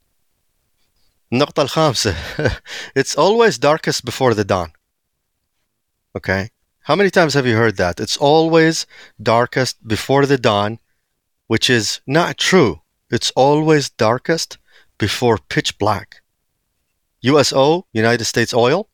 النقطة 1.33 1.61
الخامسة 1.61 2.15
it's 2.99 3.15
always 3.15 3.57
darkest 3.57 4.05
before 4.05 4.33
the 4.33 4.43
dawn 4.43 4.71
okay 6.17 6.49
how 6.87 6.95
many 6.95 7.09
times 7.09 7.33
have 7.33 7.45
you 7.45 7.55
heard 7.55 7.77
that 7.77 7.99
it's 7.99 8.17
always 8.17 8.85
darkest 9.21 9.87
before 9.87 10.25
the 10.25 10.37
dawn 10.37 10.79
which 11.47 11.69
is 11.69 12.01
not 12.07 12.37
true 12.37 12.81
it's 13.15 13.31
always 13.35 13.89
darkest 13.89 14.57
before 14.97 15.37
pitch 15.53 15.77
black 15.77 16.21
USO 17.23 17.85
United 17.93 18.25
States 18.25 18.53
Oil 18.53 18.87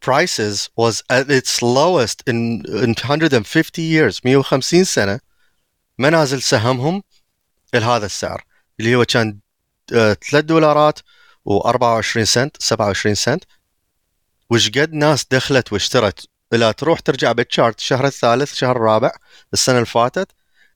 prices 0.00 0.68
was 0.76 1.02
at 1.08 1.30
its 1.30 1.62
lowest 1.62 2.22
in, 2.26 2.62
in 2.66 2.94
150 2.94 3.82
years 3.82 4.20
150 4.24 4.84
سنة 4.84 5.20
ما 5.98 6.10
نازل 6.10 6.42
سهمهم 6.42 7.02
لهذا 7.74 8.06
السعر 8.06 8.44
اللي 8.80 8.94
هو 8.94 9.04
كان 9.04 9.38
3 9.88 10.40
دولارات 10.40 10.98
و24 11.48 12.22
سنت 12.22 12.62
27 12.62 13.14
سنت 13.14 13.44
وش 14.50 14.68
قد 14.70 14.92
ناس 14.92 15.26
دخلت 15.30 15.72
واشترت 15.72 16.26
لا 16.52 16.72
تروح 16.72 17.00
ترجع 17.00 17.32
بالشارت 17.32 17.78
الشهر 17.78 18.06
الثالث 18.06 18.52
الشهر 18.52 18.76
الرابع 18.76 19.10
السنه 19.52 19.74
اللي 19.74 19.86
فاتت 19.86 20.28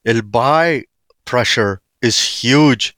الباي 0.07 0.89
بريشر 1.33 1.79
از 2.05 2.19
هيوج 2.43 2.91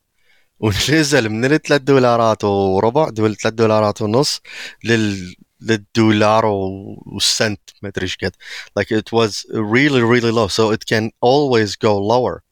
ونزل 0.63 1.29
من 1.29 1.53
الثلاث 1.53 1.81
دولارات 1.81 2.43
وربع 2.43 3.09
دول 3.09 3.35
ثلاث 3.35 3.53
دولارات 3.53 4.01
ونص 4.01 4.41
لل 4.83 5.35
للدولار 5.61 6.45
والسنت 6.45 7.59
ما 7.81 7.89
ادري 7.89 8.03
إيش 8.03 8.17
قد 8.17 8.31
like 8.79 8.91
it 8.91 9.11
was 9.11 9.45
really 9.53 10.01
really 10.01 10.31
low 10.31 10.47
so 10.47 10.71
it 10.71 10.85
can 10.85 11.09
always 11.21 11.75
go 11.75 11.97
lower 11.97 12.43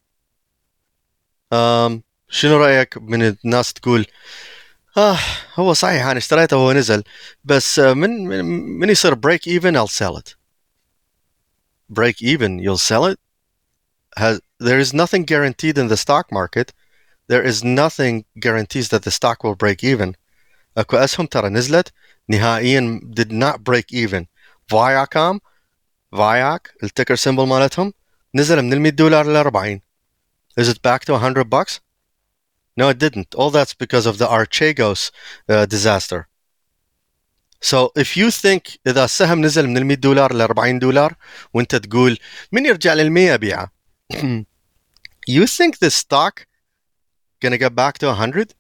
um, 1.54 2.02
شنو 2.30 2.58
رايك 2.58 2.98
من 2.98 3.36
الناس 3.46 3.74
تقول 3.74 4.06
آه 4.98 5.18
هو 5.56 5.74
صحيح 5.74 6.06
أنا 6.06 6.18
اشتريته 6.18 6.58
وهو 6.58 6.72
نزل 6.72 7.04
بس 7.44 7.80
من 7.80 8.28
من 8.80 8.90
يصير 8.90 9.16
break 9.16 9.48
even 9.48 9.76
I'll 9.76 9.88
sell 9.88 10.18
it 10.18 10.36
break 11.90 12.22
even 12.22 12.60
you'll 12.60 12.86
sell 12.92 13.06
it 13.06 13.20
has 14.18 14.40
there 14.60 14.80
is 14.80 14.94
nothing 14.94 15.24
guaranteed 15.24 15.78
in 15.78 15.88
the 15.88 15.98
stock 15.98 16.32
market 16.32 16.74
there 17.31 17.43
is 17.43 17.65
nothing 17.65 18.25
guarantees 18.39 18.89
that 18.89 19.03
the 19.03 19.11
stock 19.11 19.45
will 19.45 19.55
break 19.55 19.85
even 19.85 20.13
اكو 20.77 20.97
اسهم 20.97 21.27
ترى 21.27 21.49
نزلت 21.49 21.93
نهائيا 22.29 23.01
did 23.21 23.33
not 23.33 23.65
break 23.65 23.93
even 23.93 24.27
Viacom 24.73 25.39
Viac 26.15 26.61
التكر 26.83 27.17
سيمبل 27.17 27.47
مالتهم 27.47 27.93
نزل 28.35 28.63
من 28.63 28.73
ال 28.73 28.81
100 28.81 28.91
دولار 28.91 29.27
ل 29.27 29.37
40 29.37 29.81
is 30.61 30.69
it 30.69 30.83
back 30.83 31.05
to 31.05 31.13
100 31.13 31.51
bucks 31.51 31.81
No, 32.77 32.91
it 32.91 32.99
didn't. 32.99 33.35
All 33.35 33.51
that's 33.51 33.75
because 33.75 34.07
of 34.07 34.19
the 34.19 34.27
Archegos 34.27 35.11
uh, 35.49 35.65
disaster. 35.67 36.29
So 37.61 37.91
if 37.97 38.17
you 38.17 38.31
think 38.31 38.79
إذا 38.87 39.05
السهم 39.05 39.41
نزل 39.41 39.67
من 39.67 39.77
ال 39.77 39.87
100 39.87 39.97
دولار 39.97 40.35
ل 40.35 40.41
40 40.41 40.79
دولار 40.79 41.15
وأنت 41.55 41.77
تقول 41.77 42.19
من 42.53 42.67
يرجع 42.67 42.95
لل 42.95 43.11
100 43.11 43.35
أبيعه 43.35 43.73
you 45.31 45.47
think 45.47 45.79
the 45.79 45.91
stock 45.91 46.47
gonna 47.43 47.59
get 47.59 47.75
back 47.75 47.99
to 47.99 48.07
100 48.07 48.55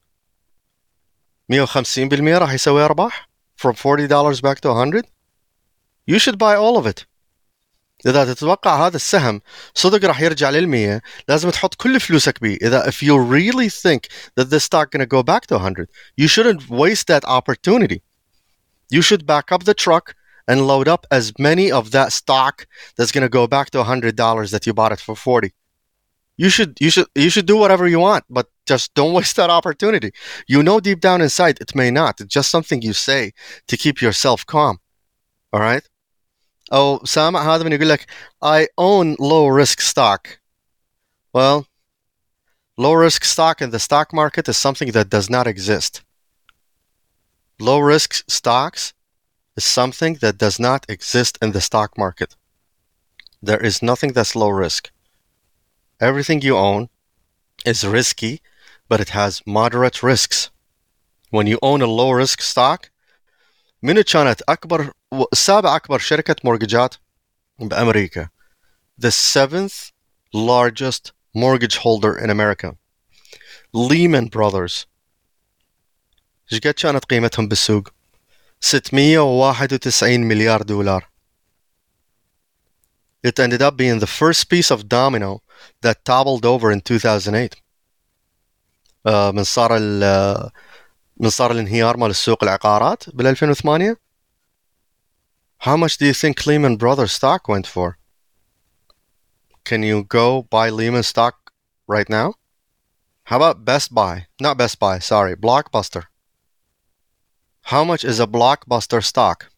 150% 1.52 2.38
راح 2.38 2.52
يسوي 2.52 2.84
أرباح 2.84 3.28
from 3.56 3.74
$40 3.74 4.40
back 4.40 4.60
to 4.60 4.68
100 4.68 5.06
you 6.06 6.18
should 6.18 6.38
buy 6.38 6.54
all 6.54 6.76
of 6.76 6.86
it 6.86 7.06
اذا 8.06 8.34
تتوقع 8.34 8.86
هذا 8.86 8.96
السهم 8.96 9.40
صدق 9.74 10.08
راح 10.08 10.20
يرجع 10.20 10.50
للمية 10.50 11.02
لازم 11.28 11.50
تحط 11.50 11.74
كل 11.74 12.00
فلوسك 12.00 12.40
بيه 12.40 12.56
اذا 12.62 12.90
if 12.90 12.94
you 13.02 13.16
really 13.18 13.68
think 13.68 14.00
that 14.40 14.50
this 14.50 14.64
stock 14.64 14.90
gonna 14.90 15.06
go 15.06 15.22
back 15.22 15.46
to 15.46 15.54
100 15.54 15.88
you 16.16 16.28
shouldn't 16.28 16.68
waste 16.68 17.06
that 17.06 17.24
opportunity 17.24 18.02
you 18.90 19.02
should 19.02 19.26
back 19.26 19.52
up 19.52 19.64
the 19.64 19.74
truck 19.74 20.14
and 20.48 20.66
load 20.66 20.88
up 20.88 21.06
as 21.10 21.32
many 21.38 21.72
of 21.72 21.90
that 21.90 22.12
stock 22.12 22.66
that's 22.96 23.12
gonna 23.12 23.28
go 23.28 23.46
back 23.46 23.70
to 23.70 23.78
$100 23.78 24.50
that 24.50 24.66
you 24.66 24.72
bought 24.74 24.92
it 24.92 25.00
for 25.00 25.16
40 25.16 25.52
you 26.36 26.48
should 26.48 26.76
you 26.80 26.90
should 26.90 27.06
you 27.14 27.30
should 27.30 27.46
do 27.46 27.56
whatever 27.56 27.86
you 27.86 27.98
want 27.98 28.24
but 28.28 28.46
just 28.66 28.94
don't 28.94 29.12
waste 29.12 29.36
that 29.36 29.50
opportunity 29.50 30.10
you 30.46 30.62
know 30.62 30.80
deep 30.80 31.00
down 31.00 31.20
inside 31.20 31.58
it 31.60 31.74
may 31.74 31.90
not 31.90 32.20
it's 32.20 32.34
just 32.34 32.50
something 32.50 32.82
you 32.82 32.92
say 32.92 33.32
to 33.66 33.76
keep 33.76 34.00
yourself 34.00 34.44
calm 34.46 34.78
all 35.52 35.60
right 35.60 35.88
او 36.72 37.04
سامع 37.04 37.54
هذا 37.54 37.64
من 37.64 37.72
يقول 37.72 37.88
لك 37.88 38.06
I 38.42 38.66
own 38.76 39.16
low 39.18 39.46
risk 39.46 39.80
stock 39.80 40.38
well 41.32 41.66
low 42.76 42.92
risk 42.92 43.24
stock 43.24 43.62
in 43.62 43.70
the 43.70 43.78
stock 43.78 44.12
market 44.12 44.48
is 44.48 44.56
something 44.56 44.90
that 44.92 45.08
does 45.08 45.30
not 45.30 45.46
exist 45.46 46.02
low 47.60 47.78
risk 47.78 48.24
stocks 48.28 48.92
is 49.56 49.64
something 49.64 50.14
that 50.20 50.36
does 50.38 50.58
not 50.58 50.84
exist 50.88 51.38
in 51.40 51.52
the 51.52 51.60
stock 51.60 51.96
market 51.96 52.36
there 53.40 53.62
is 53.68 53.80
nothing 53.80 54.12
that's 54.12 54.34
low 54.34 54.50
risk 54.50 54.90
everything 56.00 56.40
you 56.42 56.56
own 56.56 56.88
is 57.64 57.86
risky 57.86 58.40
but 58.88 59.00
it 59.00 59.10
has 59.10 59.42
moderate 59.46 60.02
risks 60.02 60.50
when 61.30 61.46
you 61.46 61.58
own 61.62 61.82
a 61.82 61.86
low 61.86 62.10
risk 62.10 62.40
stock 62.40 62.90
من 63.82 64.02
كانت 64.02 64.42
أكبر 64.48 64.92
سابع 65.34 65.76
أكبر 65.76 65.98
شركة 65.98 66.36
مورججات 66.44 66.94
بأمريكا 67.58 68.28
the 68.98 69.10
seventh 69.10 69.92
largest 70.34 71.12
mortgage 71.34 71.76
holder 71.76 72.16
in 72.16 72.30
America 72.30 72.76
Lehman 73.72 74.28
Brothers 74.28 74.86
ايش 76.52 76.60
قد 76.60 76.74
كانت 76.74 77.04
قيمتهم 77.04 77.48
بالسوق 77.48 77.88
691 78.60 80.20
مليار 80.20 80.62
دولار 80.62 81.08
It 83.22 83.40
ended 83.40 83.62
up 83.62 83.76
being 83.76 83.98
the 83.98 84.06
first 84.06 84.48
piece 84.48 84.70
of 84.70 84.88
domino 84.88 85.42
that 85.82 86.04
toppled 86.04 86.44
over 86.44 86.70
in 86.70 86.80
2008 86.80 87.56
uh, 89.06 89.32
من 89.32 89.44
صار 89.44 89.78
من 91.16 91.30
صار 91.30 91.50
الانهيار 91.50 91.96
مال 91.96 92.10
السوق 92.10 92.42
العقارات 92.44 93.10
بال 93.10 93.26
2008 93.26 93.96
How 95.58 95.76
much 95.76 95.96
do 95.96 96.04
you 96.06 96.12
think 96.12 96.46
Lehman 96.46 96.76
Brothers 96.76 97.12
stock 97.12 97.48
went 97.48 97.66
for? 97.66 97.98
Can 99.64 99.82
you 99.82 100.04
go 100.04 100.42
buy 100.42 100.68
Lehman 100.70 101.02
stock 101.02 101.52
right 101.88 102.08
now? 102.08 102.34
How 103.24 103.36
about 103.36 103.64
Best 103.64 103.92
Buy? 103.92 104.26
Not 104.38 104.58
Best 104.58 104.78
Buy, 104.78 105.00
sorry, 105.00 105.34
Blockbuster. 105.34 106.04
How 107.72 107.82
much 107.82 108.04
is 108.04 108.20
a 108.20 108.26
Blockbuster 108.26 109.02
stock? 109.02 109.50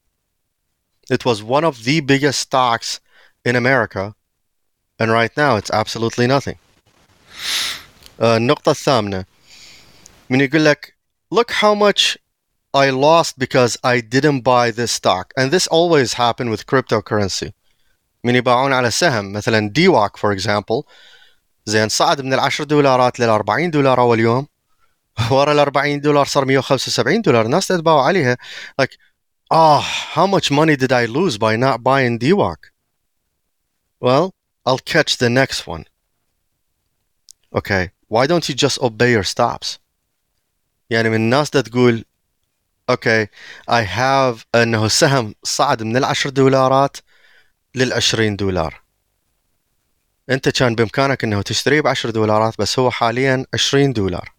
It 1.11 1.25
was 1.25 1.43
one 1.43 1.65
of 1.65 1.85
the 1.85 2.01
biggest 2.01 2.41
stocks 2.41 3.01
in 3.46 3.56
America, 3.56 4.16
and 5.00 5.12
right 5.12 5.36
now 5.38 5.56
it's 5.56 5.72
absolutely 5.72 6.28
nothing. 6.28 6.58
النقطة 8.20 8.72
الثامنة 8.72 9.26
من 10.30 10.76
look 11.32 11.52
how 11.52 11.74
much 11.74 12.18
I 12.74 12.90
lost 12.90 13.38
because 13.38 13.78
I 13.84 14.02
didn't 14.02 14.42
buy 14.42 14.72
this 14.72 14.92
stock. 14.92 15.34
And 15.38 15.52
this 15.52 15.68
always 15.68 16.14
happened 16.14 16.50
with 16.50 16.66
cryptocurrency. 16.66 17.54
من 18.24 18.36
يباعون 18.36 18.74
على 18.74 18.92
سهم 18.92 19.34
مثلا 19.34 19.70
ديواك 19.70 20.18
for 20.18 20.32
example. 20.32 20.86
زين 21.66 21.90
صعد 21.90 22.22
من 22.22 22.34
العشر 22.34 22.64
دولارات 22.64 23.20
لل 23.20 23.30
40 23.30 23.72
دولار 23.72 24.00
اول 24.00 24.20
يوم 24.20 24.48
ورا 25.32 25.52
ال 25.52 25.60
40 25.60 26.02
دولار 26.02 26.26
صار 26.26 26.46
175 26.46 27.22
دولار 27.22 27.46
الناس 27.46 27.68
تتباوع 27.68 28.08
عليها 28.08 28.38
like 28.82 28.98
ah 29.54 29.80
oh, 29.80 29.82
how 30.16 30.28
much 30.28 30.52
money 30.52 30.76
did 30.76 30.92
I 30.92 31.06
lose 31.06 31.38
by 31.38 31.56
not 31.56 31.84
buying 31.84 32.20
DWAC 32.20 32.73
well 34.06 34.26
I'll 34.66 34.86
catch 34.94 35.12
the 35.18 35.30
next 35.42 35.60
one. 35.74 35.84
Okay 37.60 37.84
why 38.14 38.28
don't 38.28 38.48
you 38.50 38.56
just 38.56 38.78
obey 38.82 39.12
your 39.12 39.24
stops? 39.24 39.80
يعني 40.90 41.10
من 41.10 41.16
الناس 41.16 41.50
ده 41.50 41.62
تقول 41.62 42.06
أوكي 42.90 43.26
I 43.72 43.84
have 43.84 44.46
أنه 44.56 44.86
السهم 44.86 45.36
صعد 45.44 45.84
من 45.84 45.98
العشر 45.98 46.30
دولارات 46.30 46.98
للعشرين 47.76 48.36
دولار. 48.36 48.82
أنت 50.30 50.50
كان 50.50 50.76
بإمكانك 50.76 51.24
أنه 51.24 51.42
تشتريه 51.42 51.82
بعشر 51.82 52.10
دولارات 52.10 52.54
بس 52.60 52.80
هو 52.80 52.92
حاليا 52.92 53.46
عشرين 53.54 53.94
دولار. 53.94 54.34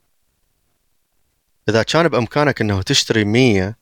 إذا 1.69 1.83
كان 1.83 2.09
بإمكانك 2.09 2.61
أنه 2.61 2.83
تشتري 2.83 3.25
مية 3.25 3.79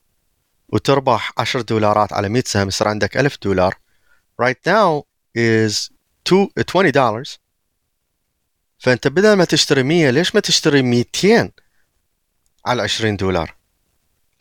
وتربح 0.68 1.32
عشر 1.38 1.60
دولارات 1.60 2.12
على 2.12 2.28
مية 2.28 2.42
سهم 2.46 2.68
يصير 2.68 2.88
عندك 2.88 3.16
ألف 3.16 3.38
دولار. 3.42 3.74
Right 4.42 4.58
now 4.66 5.02
is 5.35 5.89
two, 6.23 6.49
20 6.55 6.91
dollars 6.91 7.39
فانت 8.79 9.07
بدل 9.07 9.33
ما 9.33 9.45
تشتري 9.45 9.83
100 9.83 10.11
ليش 10.11 10.35
ما 10.35 10.41
تشتري 10.41 10.81
200 10.81 11.51
على 12.65 12.87
20 12.87 13.17
دولار 13.17 13.55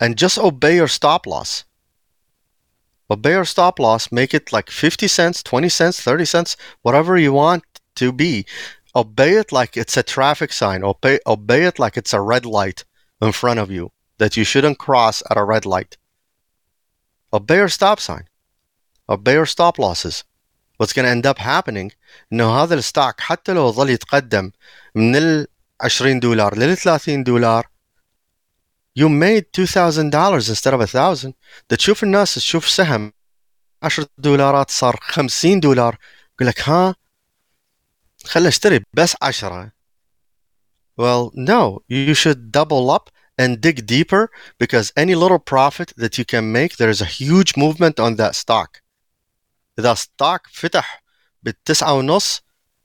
and 0.03 0.15
just 0.15 0.37
obey 0.37 0.75
your 0.75 0.87
stop 0.87 1.25
loss 1.25 1.63
obey 3.09 3.31
your 3.31 3.45
stop 3.45 3.79
loss 3.79 4.11
make 4.11 4.33
it 4.33 4.53
like 4.53 4.69
50 4.69 5.07
cents 5.07 5.41
20 5.43 5.69
cents 5.69 6.01
30 6.01 6.25
cents 6.25 6.57
whatever 6.83 7.17
you 7.17 7.33
want 7.33 7.63
to 7.95 8.11
be 8.11 8.45
obey 8.95 9.33
it 9.37 9.51
like 9.51 9.77
it's 9.77 9.97
a 9.97 10.03
traffic 10.03 10.51
sign 10.53 10.83
obey 10.83 11.19
obey 11.25 11.63
it 11.63 11.79
like 11.79 11.97
it's 11.97 12.13
a 12.13 12.21
red 12.21 12.45
light 12.45 12.83
in 13.21 13.31
front 13.31 13.59
of 13.59 13.71
you 13.71 13.91
that 14.17 14.37
you 14.37 14.43
shouldn't 14.43 14.77
cross 14.77 15.23
at 15.29 15.37
a 15.37 15.43
red 15.43 15.65
light 15.65 15.97
obey 17.33 17.57
your 17.57 17.69
stop 17.69 17.99
sign 17.99 18.25
obey 19.09 19.33
your 19.33 19.45
stop 19.45 19.79
losses 19.79 20.23
what's 20.79 20.93
going 20.93 21.05
to 21.05 21.11
end 21.11 21.25
up 21.25 21.39
happening 21.39 21.95
انه 22.33 22.63
هذا 22.63 22.75
الستوك 22.75 23.21
حتى 23.21 23.53
لو 23.53 23.71
ظل 23.71 23.89
يتقدم 23.89 24.51
من 24.95 25.15
ال 25.15 25.47
20 25.81 26.19
دولار 26.19 26.57
لل 26.57 26.77
30 26.77 27.23
دولار 27.23 27.67
you 28.99 29.09
made 29.09 29.45
2000 29.59 30.09
dollars 30.11 30.49
instead 30.49 30.73
of 30.73 30.81
1000 30.81 31.33
ده 31.69 31.75
تشوف 31.75 32.03
الناس 32.03 32.35
تشوف 32.35 32.69
سهم 32.69 33.13
10 33.83 34.05
دولارات 34.17 34.71
صار 34.71 34.99
50 35.01 35.59
دولار 35.59 35.97
يقول 36.35 36.47
لك 36.47 36.69
ها 36.69 36.95
خل 38.25 38.47
اشتري 38.47 38.79
بس 38.93 39.15
10 39.23 39.71
well 41.01 41.31
no 41.35 41.79
you 41.89 42.15
should 42.15 42.51
double 42.51 42.89
up 42.89 43.09
and 43.41 43.61
dig 43.61 43.85
deeper 43.85 44.23
because 44.63 44.91
any 44.97 45.15
little 45.15 45.39
profit 45.39 45.93
that 45.97 46.17
you 46.17 46.25
can 46.25 46.51
make 46.51 46.77
there 46.77 46.89
is 46.89 47.01
a 47.01 47.05
huge 47.19 47.51
movement 47.55 47.99
on 47.99 48.15
that 48.15 48.35
stock 48.35 48.80
اذا 49.79 49.93
ستوك 49.93 50.47
فتح 50.51 51.03
بالتسعة 51.43 51.93
ونص 51.93 52.41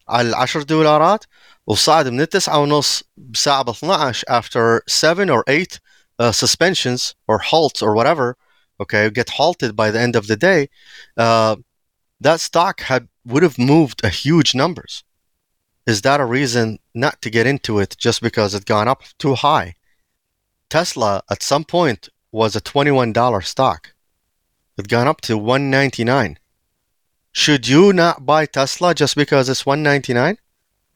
على 0.09 0.29
العشر 0.29 0.63
دولارات 0.63 1.25
وصعد 1.67 2.09
من 2.09 2.21
التسعة 2.21 2.59
ونص 2.59 3.03
بساعة 3.17 3.63
ب 3.63 3.71
12 3.71 4.25
after 4.29 4.83
7 4.87 5.31
or 5.31 5.45
8 5.49 5.81
uh, 6.19 6.33
suspensions 6.33 7.15
or 7.27 7.39
halts 7.39 7.83
or 7.83 7.95
whatever 7.95 8.37
okay 8.81 9.11
get 9.11 9.31
halted 9.31 9.75
by 9.77 9.91
the 9.91 10.01
end 10.01 10.17
of 10.17 10.27
the 10.27 10.37
day 10.37 10.69
uh, 11.17 11.57
that 12.21 12.41
stock 12.41 12.81
had 12.83 13.09
would 13.25 13.43
have 13.43 13.59
moved 13.59 14.05
a 14.05 14.09
huge 14.09 14.55
numbers 14.55 15.05
is 15.87 16.03
that 16.03 16.21
a 16.21 16.25
reason 16.25 16.79
not 16.95 17.21
to 17.23 17.31
get 17.31 17.47
into 17.47 17.79
it 17.79 17.97
just 17.99 18.21
because 18.21 18.55
it 18.55 18.65
gone 18.65 18.89
up 18.89 19.03
too 19.19 19.35
high 19.35 19.75
tesla 20.69 21.23
at 21.31 21.43
some 21.43 21.65
point 21.65 22.09
was 22.33 22.57
a 22.57 22.61
$21 22.61 23.45
stock 23.45 23.95
it 24.79 24.89
gone 24.89 25.09
up 25.09 25.21
to 25.21 25.37
199 25.37 26.39
should 27.44 27.68
you 27.68 27.94
not 27.94 28.26
buy 28.26 28.44
tesla 28.46 28.90
just 29.02 29.16
because 29.16 29.48
it's 29.48 29.66
199 29.66 30.38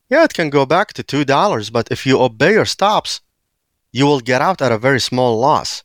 yeah 0.09 0.23
it 0.23 0.33
can 0.33 0.49
go 0.49 0.65
back 0.65 0.87
to 0.93 1.03
$2 1.03 1.71
but 1.71 1.91
if 1.91 2.05
you 2.05 2.19
obey 2.19 2.53
your 2.53 2.65
stops 2.65 3.21
you 3.91 4.05
will 4.05 4.21
get 4.31 4.41
out 4.41 4.61
at 4.61 4.71
a 4.71 4.83
very 4.87 4.99
small 4.99 5.39
loss 5.39 5.83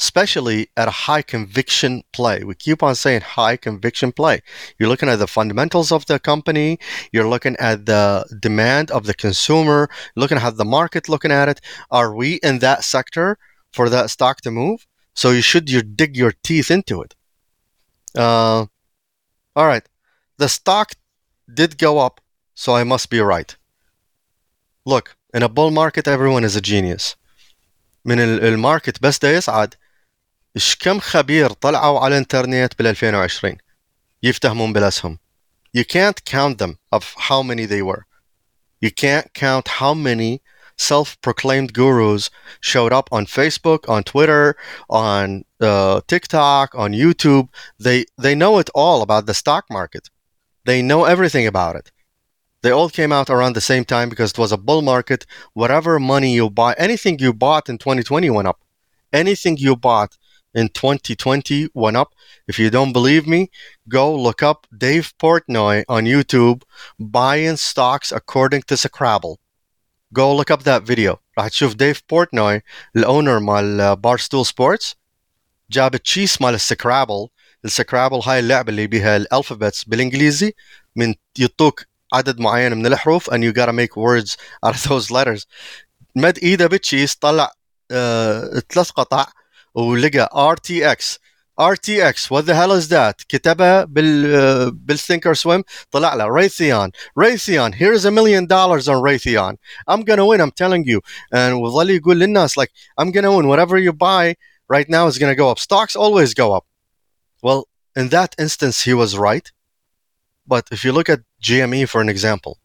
especially 0.00 0.68
at 0.76 0.88
a 0.88 1.02
high 1.06 1.22
conviction 1.22 2.02
play. 2.12 2.44
We 2.44 2.54
keep 2.54 2.82
on 2.82 2.94
saying 2.94 3.22
high 3.22 3.56
conviction 3.56 4.12
play. 4.12 4.40
You're 4.78 4.88
looking 4.88 5.08
at 5.08 5.18
the 5.18 5.26
fundamentals 5.26 5.90
of 5.90 6.06
the 6.06 6.18
company, 6.20 6.78
you're 7.12 7.28
looking 7.28 7.56
at 7.58 7.86
the 7.86 8.24
demand 8.40 8.90
of 8.92 9.06
the 9.06 9.14
consumer, 9.14 9.90
looking 10.14 10.38
at 10.38 10.56
the 10.56 10.64
market 10.64 11.08
looking 11.08 11.32
at 11.32 11.48
it. 11.48 11.60
Are 11.90 12.14
we 12.14 12.34
in 12.42 12.60
that 12.60 12.84
sector 12.84 13.38
for 13.72 13.88
that 13.88 14.10
stock 14.10 14.40
to 14.42 14.50
move? 14.50 14.86
So 15.14 15.30
you 15.30 15.42
should 15.42 15.68
you 15.68 15.82
dig 15.82 16.16
your 16.16 16.32
teeth 16.44 16.70
into 16.70 17.02
it. 17.02 17.14
Uh, 18.16 18.66
all 19.57 19.67
right. 19.67 19.85
The 20.37 20.49
stock 20.49 20.93
did 21.53 21.77
go 21.77 21.99
up, 21.99 22.21
so 22.55 22.75
I 22.75 22.83
must 22.83 23.09
be 23.09 23.19
right. 23.19 23.55
Look, 24.85 25.15
in 25.33 25.43
a 25.43 25.49
bull 25.49 25.71
market 25.71 26.07
everyone 26.07 26.43
is 26.43 26.55
a 26.55 26.61
genius. 26.61 27.15
من 28.05 28.19
الماركت 28.19 29.01
بس 29.01 29.19
ده 29.19 29.29
يصعد 29.29 29.75
ايش 30.55 30.75
كم 30.75 30.99
خبير 30.99 31.51
طلعوا 31.51 31.99
على 31.99 32.11
الانترنت 32.17 32.77
بال 32.77 32.87
2020 32.87 33.57
يفتهمون 34.23 34.73
بالاسهم 34.73 35.19
you 35.77 35.81
can't 35.83 36.25
count 36.25 36.57
them 36.57 36.77
of 36.95 37.03
how 37.17 37.41
many 37.41 37.65
they 37.65 37.81
were 37.81 38.03
you 38.85 38.91
can't 38.91 39.33
count 39.33 39.67
how 39.79 39.93
many 39.93 40.41
self-proclaimed 40.78 41.72
gurus 41.72 42.30
showed 42.60 42.92
up 42.92 43.08
on 43.12 43.26
Facebook 43.26 43.88
on 43.88 44.04
Twitter 44.04 44.56
on 44.88 45.44
uh, 45.60 46.00
TikTok 46.06 46.74
on 46.74 46.92
YouTube. 46.92 47.48
They 47.78 48.06
they 48.16 48.34
know 48.34 48.58
it 48.58 48.70
all 48.74 49.02
about 49.02 49.26
the 49.26 49.34
stock 49.34 49.66
market. 49.70 50.08
They 50.64 50.82
know 50.82 51.04
everything 51.04 51.46
about 51.46 51.76
it. 51.76 51.90
They 52.62 52.70
all 52.70 52.90
came 52.90 53.12
out 53.12 53.30
around 53.30 53.54
the 53.54 53.60
same 53.60 53.84
time 53.84 54.08
because 54.08 54.32
it 54.32 54.38
was 54.38 54.52
a 54.52 54.56
bull 54.58 54.82
market. 54.82 55.26
Whatever 55.52 55.98
money 56.00 56.34
you 56.34 56.50
buy 56.50 56.74
anything 56.76 57.18
you 57.18 57.32
bought 57.32 57.68
in 57.68 57.78
2020 57.78 58.30
went 58.30 58.48
up. 58.48 58.60
Anything 59.12 59.56
you 59.56 59.76
bought 59.76 60.16
in 60.54 60.68
2020 60.68 61.68
went 61.74 61.96
up. 61.96 62.14
If 62.48 62.58
you 62.58 62.68
don't 62.68 62.92
believe 62.92 63.26
me, 63.26 63.50
go 63.88 64.14
look 64.14 64.42
up 64.42 64.66
Dave 64.76 65.12
Portnoy 65.18 65.84
on 65.88 66.04
YouTube 66.04 66.62
buying 66.98 67.56
stocks 67.56 68.10
according 68.10 68.62
to 68.62 68.76
Scrabble. 68.76 69.38
Go 70.12 70.34
look 70.34 70.50
up 70.50 70.62
that 70.62 70.82
video. 70.84 71.16
راح 71.38 71.48
تشوف 71.48 71.74
ديف 71.74 72.02
بورتنوي 72.10 72.62
الاونر 72.96 73.38
مال 73.38 73.96
بارستول 73.96 74.46
سبورتس 74.46 74.96
جاب 75.70 75.94
التشيس 75.94 76.42
مال 76.42 76.54
السكرابل. 76.54 77.28
السكرابل 77.64 78.16
هاي 78.16 78.38
اللعبة 78.38 78.70
اللي 78.70 78.86
بيها 78.86 79.16
الالفابتس 79.16 79.84
بالإنجليزي 79.84 80.54
من 80.96 81.14
يعطوك 81.38 81.84
عدد 82.12 82.40
معين 82.40 82.72
من 82.76 82.86
الحروف 82.86 83.30
and 83.30 83.38
you 83.38 83.52
gotta 83.52 83.72
make 83.72 83.96
words 83.96 84.36
out 84.66 84.74
of 84.74 84.88
those 84.88 85.10
letters. 85.10 85.46
مد 86.16 86.38
إيده 86.38 86.66
بالتشيس 86.66 87.14
طلع 87.14 87.46
uh, 87.92 88.58
ثلاث 88.70 88.90
قطع 88.90 89.26
ولقى 89.74 90.30
ار 90.34 90.56
تي 90.56 90.92
إكس 90.92 91.18
ار 91.59 91.75
تي 91.75 92.09
اكس 92.09 92.33
what 92.33 92.45
the 92.45 92.53
hell 92.53 92.71
is 92.71 92.87
that 92.87 93.25
كتبها 93.29 93.83
بال 93.83 94.71
بالثينكر 94.71 95.33
سويم 95.33 95.63
طلع 95.91 96.13
له 96.13 96.25
ريثيون 96.25 96.91
ريثيون 97.19 97.73
here's 97.73 98.05
a 98.05 98.11
million 98.11 98.45
dollars 98.45 98.87
on 98.87 98.95
Raytheon 98.95 99.57
I'm 99.87 100.01
gonna 100.01 100.25
win 100.25 100.41
I'm 100.41 100.51
telling 100.51 100.83
you 100.85 101.01
and 101.31 101.53
وظل 101.53 101.89
يقول 101.89 102.19
للناس 102.19 102.59
like 102.59 102.71
I'm 103.01 103.11
gonna 103.11 103.31
win 103.31 103.47
whatever 103.47 103.77
you 103.77 103.93
buy 103.93 104.35
right 104.67 104.89
now 104.89 105.07
is 105.07 105.17
gonna 105.19 105.35
go 105.35 105.49
up 105.51 105.59
stocks 105.59 105.95
always 105.95 106.33
go 106.33 106.53
up 106.57 106.65
well 107.43 107.67
in 107.95 108.09
that 108.09 108.31
instance 108.39 108.81
he 108.81 108.93
was 108.93 109.17
right 109.17 109.51
but 110.47 110.63
if 110.71 110.83
you 110.83 110.91
look 110.91 111.09
at 111.09 111.21
GME 111.47 111.87
for 111.87 112.01
an 112.01 112.09
example 112.09 112.57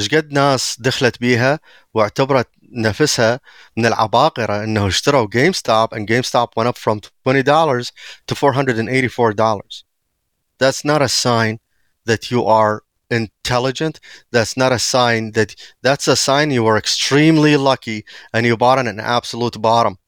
ايش 0.00 0.14
قد 0.14 0.32
ناس 0.32 0.76
دخلت 0.80 1.20
بيها 1.20 1.60
واعتبرت 1.94 2.48
نفسها 2.72 3.40
من 3.76 3.86
العباقرة 3.86 4.64
انه 4.64 4.86
اشتروا 4.86 5.28
جيم 5.28 5.52
ستوب 5.52 5.94
and 5.94 6.06
GameStop 6.06 6.48
went 6.56 6.68
up 6.68 6.78
from 6.78 7.00
$20 7.26 7.92
to 8.26 8.34
$484. 8.34 9.82
That's 10.58 10.84
not 10.84 11.02
a 11.02 11.08
sign 11.08 11.60
that 12.04 12.30
you 12.30 12.44
are 12.44 12.82
intelligent. 13.10 14.00
That's 14.30 14.56
not 14.56 14.72
a 14.72 14.78
sign 14.78 15.32
that 15.32 15.54
that's 15.82 16.08
a 16.08 16.16
sign 16.16 16.50
you 16.50 16.64
were 16.64 16.78
extremely 16.78 17.56
lucky 17.56 18.04
and 18.32 18.46
you 18.46 18.56
bought 18.56 18.78
at 18.78 18.86
an 18.86 19.00
absolute 19.00 19.60
bottom. 19.60 19.98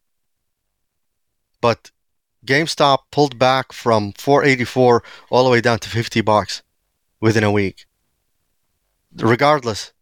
But 1.61 1.91
GameStop 2.47 2.99
pulled 3.11 3.39
back 3.39 3.73
from 3.73 4.13
484 4.13 5.03
all 5.31 5.45
the 5.45 5.51
way 5.51 5.61
down 5.61 5.79
to 5.81 5.89
50 5.89 6.21
bucks 6.21 6.63
within 7.21 7.45
a 7.45 7.51
week. 7.51 7.87
Regardless, 9.17 9.93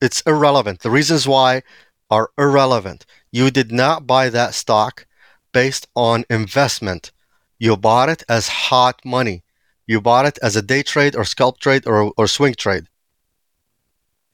it's 0.00 0.20
irrelevant. 0.22 0.80
The 0.80 0.90
reasons 0.90 1.28
why 1.28 1.62
are 2.10 2.30
irrelevant. 2.36 3.06
You 3.30 3.50
did 3.50 3.70
not 3.72 4.06
buy 4.06 4.28
that 4.28 4.54
stock 4.54 5.06
based 5.52 5.86
on 5.94 6.24
investment. 6.28 7.12
You 7.58 7.76
bought 7.76 8.08
it 8.08 8.22
as 8.28 8.48
hot 8.68 9.00
money. 9.04 9.44
You 9.86 10.00
bought 10.00 10.26
it 10.26 10.38
as 10.42 10.56
a 10.56 10.62
day 10.62 10.82
trade 10.82 11.14
or 11.16 11.24
scalp 11.24 11.58
trade 11.58 11.86
or, 11.86 12.12
or 12.16 12.26
swing 12.26 12.54
trade. 12.54 12.86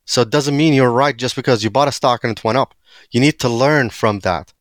So 0.05 0.23
it 0.23 0.31
doesn't 0.31 0.57
mean 0.57 0.73
you're 0.73 0.91
right 0.91 1.17
just 1.17 1.37
because 1.37 1.63
you 1.63 1.71
bought 1.71 1.89
a 1.89 1.93
stock 1.93 2.25
and 2.25 2.33
it 2.37 2.45
went 2.45 2.59
up. 2.59 2.75
You 3.11 3.21
need 3.21 3.39
to 3.41 3.49
learn 3.49 3.91
from 3.91 4.21
that. 4.21 4.53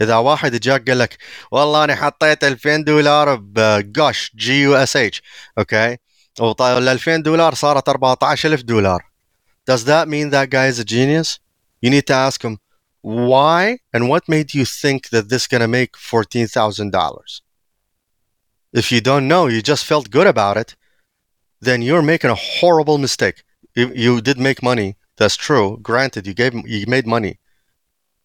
إذا 0.00 0.16
واحد 0.16 0.60
جاك 0.60 0.90
قال 0.90 0.98
لك 0.98 1.18
والله 1.50 1.84
أنا 1.84 1.94
حطيت 1.94 2.44
2000 2.44 2.84
دولار 2.84 3.34
بجوش 3.34 4.32
جي 4.36 4.62
يو 4.62 4.74
اس 4.74 4.96
اتش 4.96 5.22
اوكي 5.58 5.96
وال 6.40 6.88
2000 6.88 7.22
دولار 7.22 7.54
صارت 7.54 7.88
14000 7.88 8.64
دولار 8.64 9.04
Does 9.70 9.84
that 9.84 10.08
mean 10.08 10.30
that 10.30 10.50
guy 10.50 10.66
is 10.66 10.78
a 10.78 10.84
genius? 10.84 11.38
You 11.80 11.90
need 11.90 12.06
to 12.06 12.14
ask 12.14 12.42
him 12.42 12.58
why 13.02 13.78
and 13.92 14.08
what 14.08 14.28
made 14.28 14.54
you 14.54 14.64
think 14.64 15.10
that 15.10 15.28
this 15.28 15.42
is 15.42 15.48
going 15.48 15.60
to 15.60 15.68
make 15.68 15.92
$14,000? 15.92 17.40
If 18.72 18.90
you 18.90 19.00
don't 19.00 19.28
know, 19.28 19.46
you 19.46 19.60
just 19.60 19.84
felt 19.84 20.10
good 20.10 20.26
about 20.26 20.56
it, 20.56 20.74
then 21.60 21.82
you're 21.82 22.02
making 22.02 22.30
a 22.30 22.34
horrible 22.34 22.98
mistake. 22.98 23.44
You, 23.74 23.92
you 23.94 24.20
did 24.20 24.38
make 24.38 24.62
money, 24.62 24.96
that's 25.16 25.36
true. 25.36 25.78
Granted, 25.82 26.26
you 26.26 26.34
gave 26.34 26.54
you 26.66 26.86
made 26.88 27.06
money, 27.06 27.38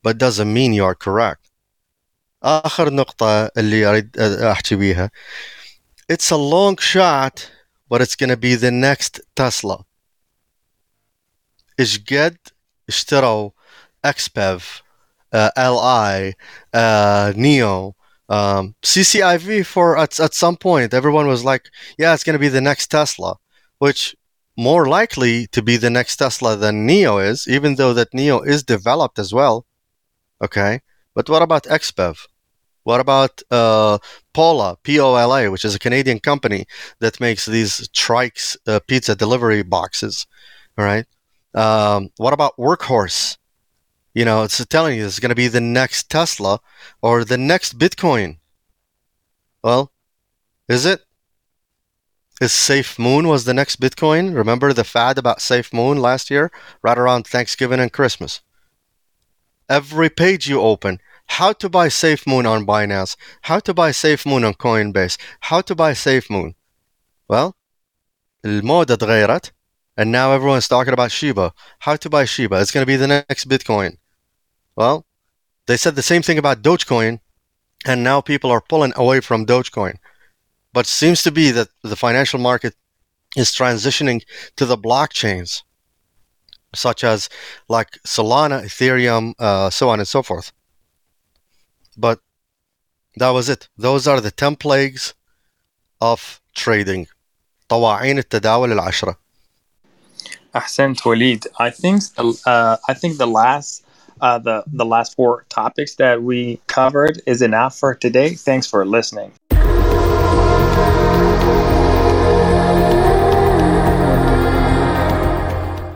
but 0.03 0.17
doesn't 0.17 0.51
mean 0.51 0.73
you 0.73 0.85
are 0.85 0.95
correct. 0.95 1.51
آخر 2.43 2.93
نقطة 2.93 3.45
اللي 3.57 3.85
أريد 3.85 4.17
أحكي 4.19 4.75
بيها 4.75 5.09
It's 6.07 6.31
a 6.31 6.37
long 6.37 6.77
shot, 6.77 7.51
but 7.89 8.01
it's 8.01 8.15
gonna 8.15 8.37
be 8.37 8.55
the 8.55 8.71
next 8.71 9.21
Tesla. 9.35 9.85
إيش 11.79 11.99
قد 11.99 12.37
اشتروا 12.88 13.50
XPev 14.06 14.82
LI 15.32 16.34
NIO 16.74 17.92
um, 18.28 18.74
CCIV 18.82 19.66
for 19.66 19.98
at, 19.98 20.20
at 20.20 20.34
some 20.34 20.56
point 20.56 20.94
everyone 20.94 21.26
was 21.26 21.44
like 21.44 21.70
yeah 21.98 22.14
it's 22.14 22.24
going 22.24 22.34
to 22.34 22.46
be 22.46 22.48
the 22.48 22.60
next 22.60 22.88
Tesla 22.88 23.36
which 23.78 24.14
more 24.56 24.86
likely 24.86 25.46
to 25.48 25.60
be 25.62 25.76
the 25.76 25.90
next 25.90 26.16
Tesla 26.16 26.56
than 26.56 26.86
NIO 26.86 27.18
is 27.18 27.48
even 27.48 27.74
though 27.74 27.92
that 27.94 28.12
NIO 28.12 28.46
is 28.46 28.62
developed 28.62 29.18
as 29.18 29.32
well 29.32 29.66
okay 30.42 30.80
but 31.14 31.28
what 31.28 31.42
about 31.42 31.64
XPev 31.64 32.16
what 32.84 33.00
about 33.00 33.42
uh, 33.50 33.98
Pola, 34.34 34.76
P-O-L-A, 34.82 35.48
which 35.48 35.64
is 35.64 35.74
a 35.74 35.78
Canadian 35.78 36.20
company 36.20 36.66
that 37.00 37.18
makes 37.18 37.46
these 37.46 37.88
trikes 37.88 38.56
uh, 38.66 38.78
pizza 38.86 39.14
delivery 39.14 39.62
boxes, 39.62 40.26
all 40.78 40.84
right? 40.84 41.06
Um, 41.53 42.11
what 42.17 42.33
about 42.33 42.57
Workhorse? 42.57 43.37
You 44.13 44.25
know, 44.25 44.43
it's 44.43 44.63
telling 44.65 44.97
you 44.97 45.05
it's 45.05 45.19
going 45.19 45.29
to 45.29 45.35
be 45.35 45.47
the 45.47 45.61
next 45.61 46.09
Tesla 46.09 46.59
or 47.01 47.23
the 47.23 47.37
next 47.37 47.77
Bitcoin. 47.77 48.37
Well, 49.63 49.91
is 50.67 50.85
it? 50.85 51.05
Is 52.41 52.53
Safe 52.53 52.97
Moon 52.97 53.27
was 53.27 53.43
the 53.43 53.53
next 53.53 53.81
Bitcoin? 53.81 54.33
Remember 54.33 54.71
the 54.71 54.85
fad 54.85 55.17
about 55.17 55.41
Safe 55.41 55.73
Moon 55.73 55.97
last 55.97 56.29
year, 56.29 56.51
right 56.81 56.97
around 56.97 57.27
Thanksgiving 57.27 57.79
and 57.81 57.91
Christmas? 57.91 58.41
Every 59.67 60.09
page 60.09 60.47
you 60.47 60.61
open, 60.61 60.99
how 61.25 61.51
to 61.53 61.69
buy 61.69 61.89
Safe 61.89 62.25
Moon 62.25 62.45
on 62.45 62.65
Binance, 62.65 63.17
how 63.43 63.59
to 63.59 63.73
buy 63.73 63.91
Safe 63.91 64.25
Moon 64.25 64.43
on 64.43 64.53
Coinbase, 64.53 65.17
how 65.41 65.61
to 65.61 65.75
buy 65.75 65.93
Safe 65.93 66.29
Moon. 66.29 66.55
Well, 67.27 67.55
الموضة 68.45 68.93
اتغيرت 68.93 69.51
and 69.97 70.11
now 70.11 70.31
everyone's 70.31 70.67
talking 70.67 70.93
about 70.93 71.11
Shiba. 71.11 71.53
How 71.79 71.95
to 71.97 72.09
buy 72.09 72.25
Shiba. 72.25 72.59
It's 72.61 72.71
going 72.71 72.83
to 72.83 72.93
be 72.93 72.95
the 72.95 73.07
next 73.07 73.49
Bitcoin. 73.49 73.97
Well, 74.75 75.05
they 75.67 75.77
said 75.77 75.95
the 75.95 76.01
same 76.01 76.21
thing 76.21 76.37
about 76.37 76.61
Dogecoin 76.61 77.19
and 77.85 78.03
now 78.03 78.21
people 78.21 78.51
are 78.51 78.61
pulling 78.61 78.93
away 78.95 79.19
from 79.19 79.45
Dogecoin. 79.45 79.97
But 80.71 80.85
seems 80.85 81.23
to 81.23 81.31
be 81.31 81.51
that 81.51 81.69
the 81.83 81.95
financial 81.95 82.39
market 82.39 82.75
is 83.35 83.51
transitioning 83.51 84.23
to 84.55 84.65
the 84.65 84.77
blockchains 84.77 85.63
such 86.73 87.03
as 87.03 87.29
like 87.67 87.91
Solana, 88.05 88.63
Ethereum, 88.63 89.33
uh, 89.39 89.69
so 89.69 89.89
on 89.89 89.99
and 89.99 90.07
so 90.07 90.21
forth. 90.21 90.51
But 91.97 92.19
that 93.15 93.29
was 93.29 93.49
it. 93.49 93.69
Those 93.77 94.07
are 94.07 94.21
the 94.21 94.31
10 94.31 94.55
plagues 94.55 95.13
of 95.99 96.41
trading. 96.55 97.07
طواعين 97.69 98.17
التداول 98.17 98.71
العشرة. 98.71 99.17
Ahsant 100.54 101.04
Walid. 101.04 101.46
I 101.58 101.70
think 101.70 102.02
uh, 102.46 102.76
I 102.88 102.94
think 102.94 103.18
the 103.18 103.26
last 103.26 103.84
uh, 104.20 104.38
the 104.38 104.64
the 104.72 104.84
last 104.84 105.16
four 105.16 105.44
topics 105.48 105.96
that 105.96 106.22
we 106.22 106.60
covered 106.66 107.20
is 107.26 107.42
enough 107.42 107.76
for 107.76 107.94
today. 107.94 108.34
Thanks 108.34 108.66
for 108.66 108.84
listening. 108.86 109.32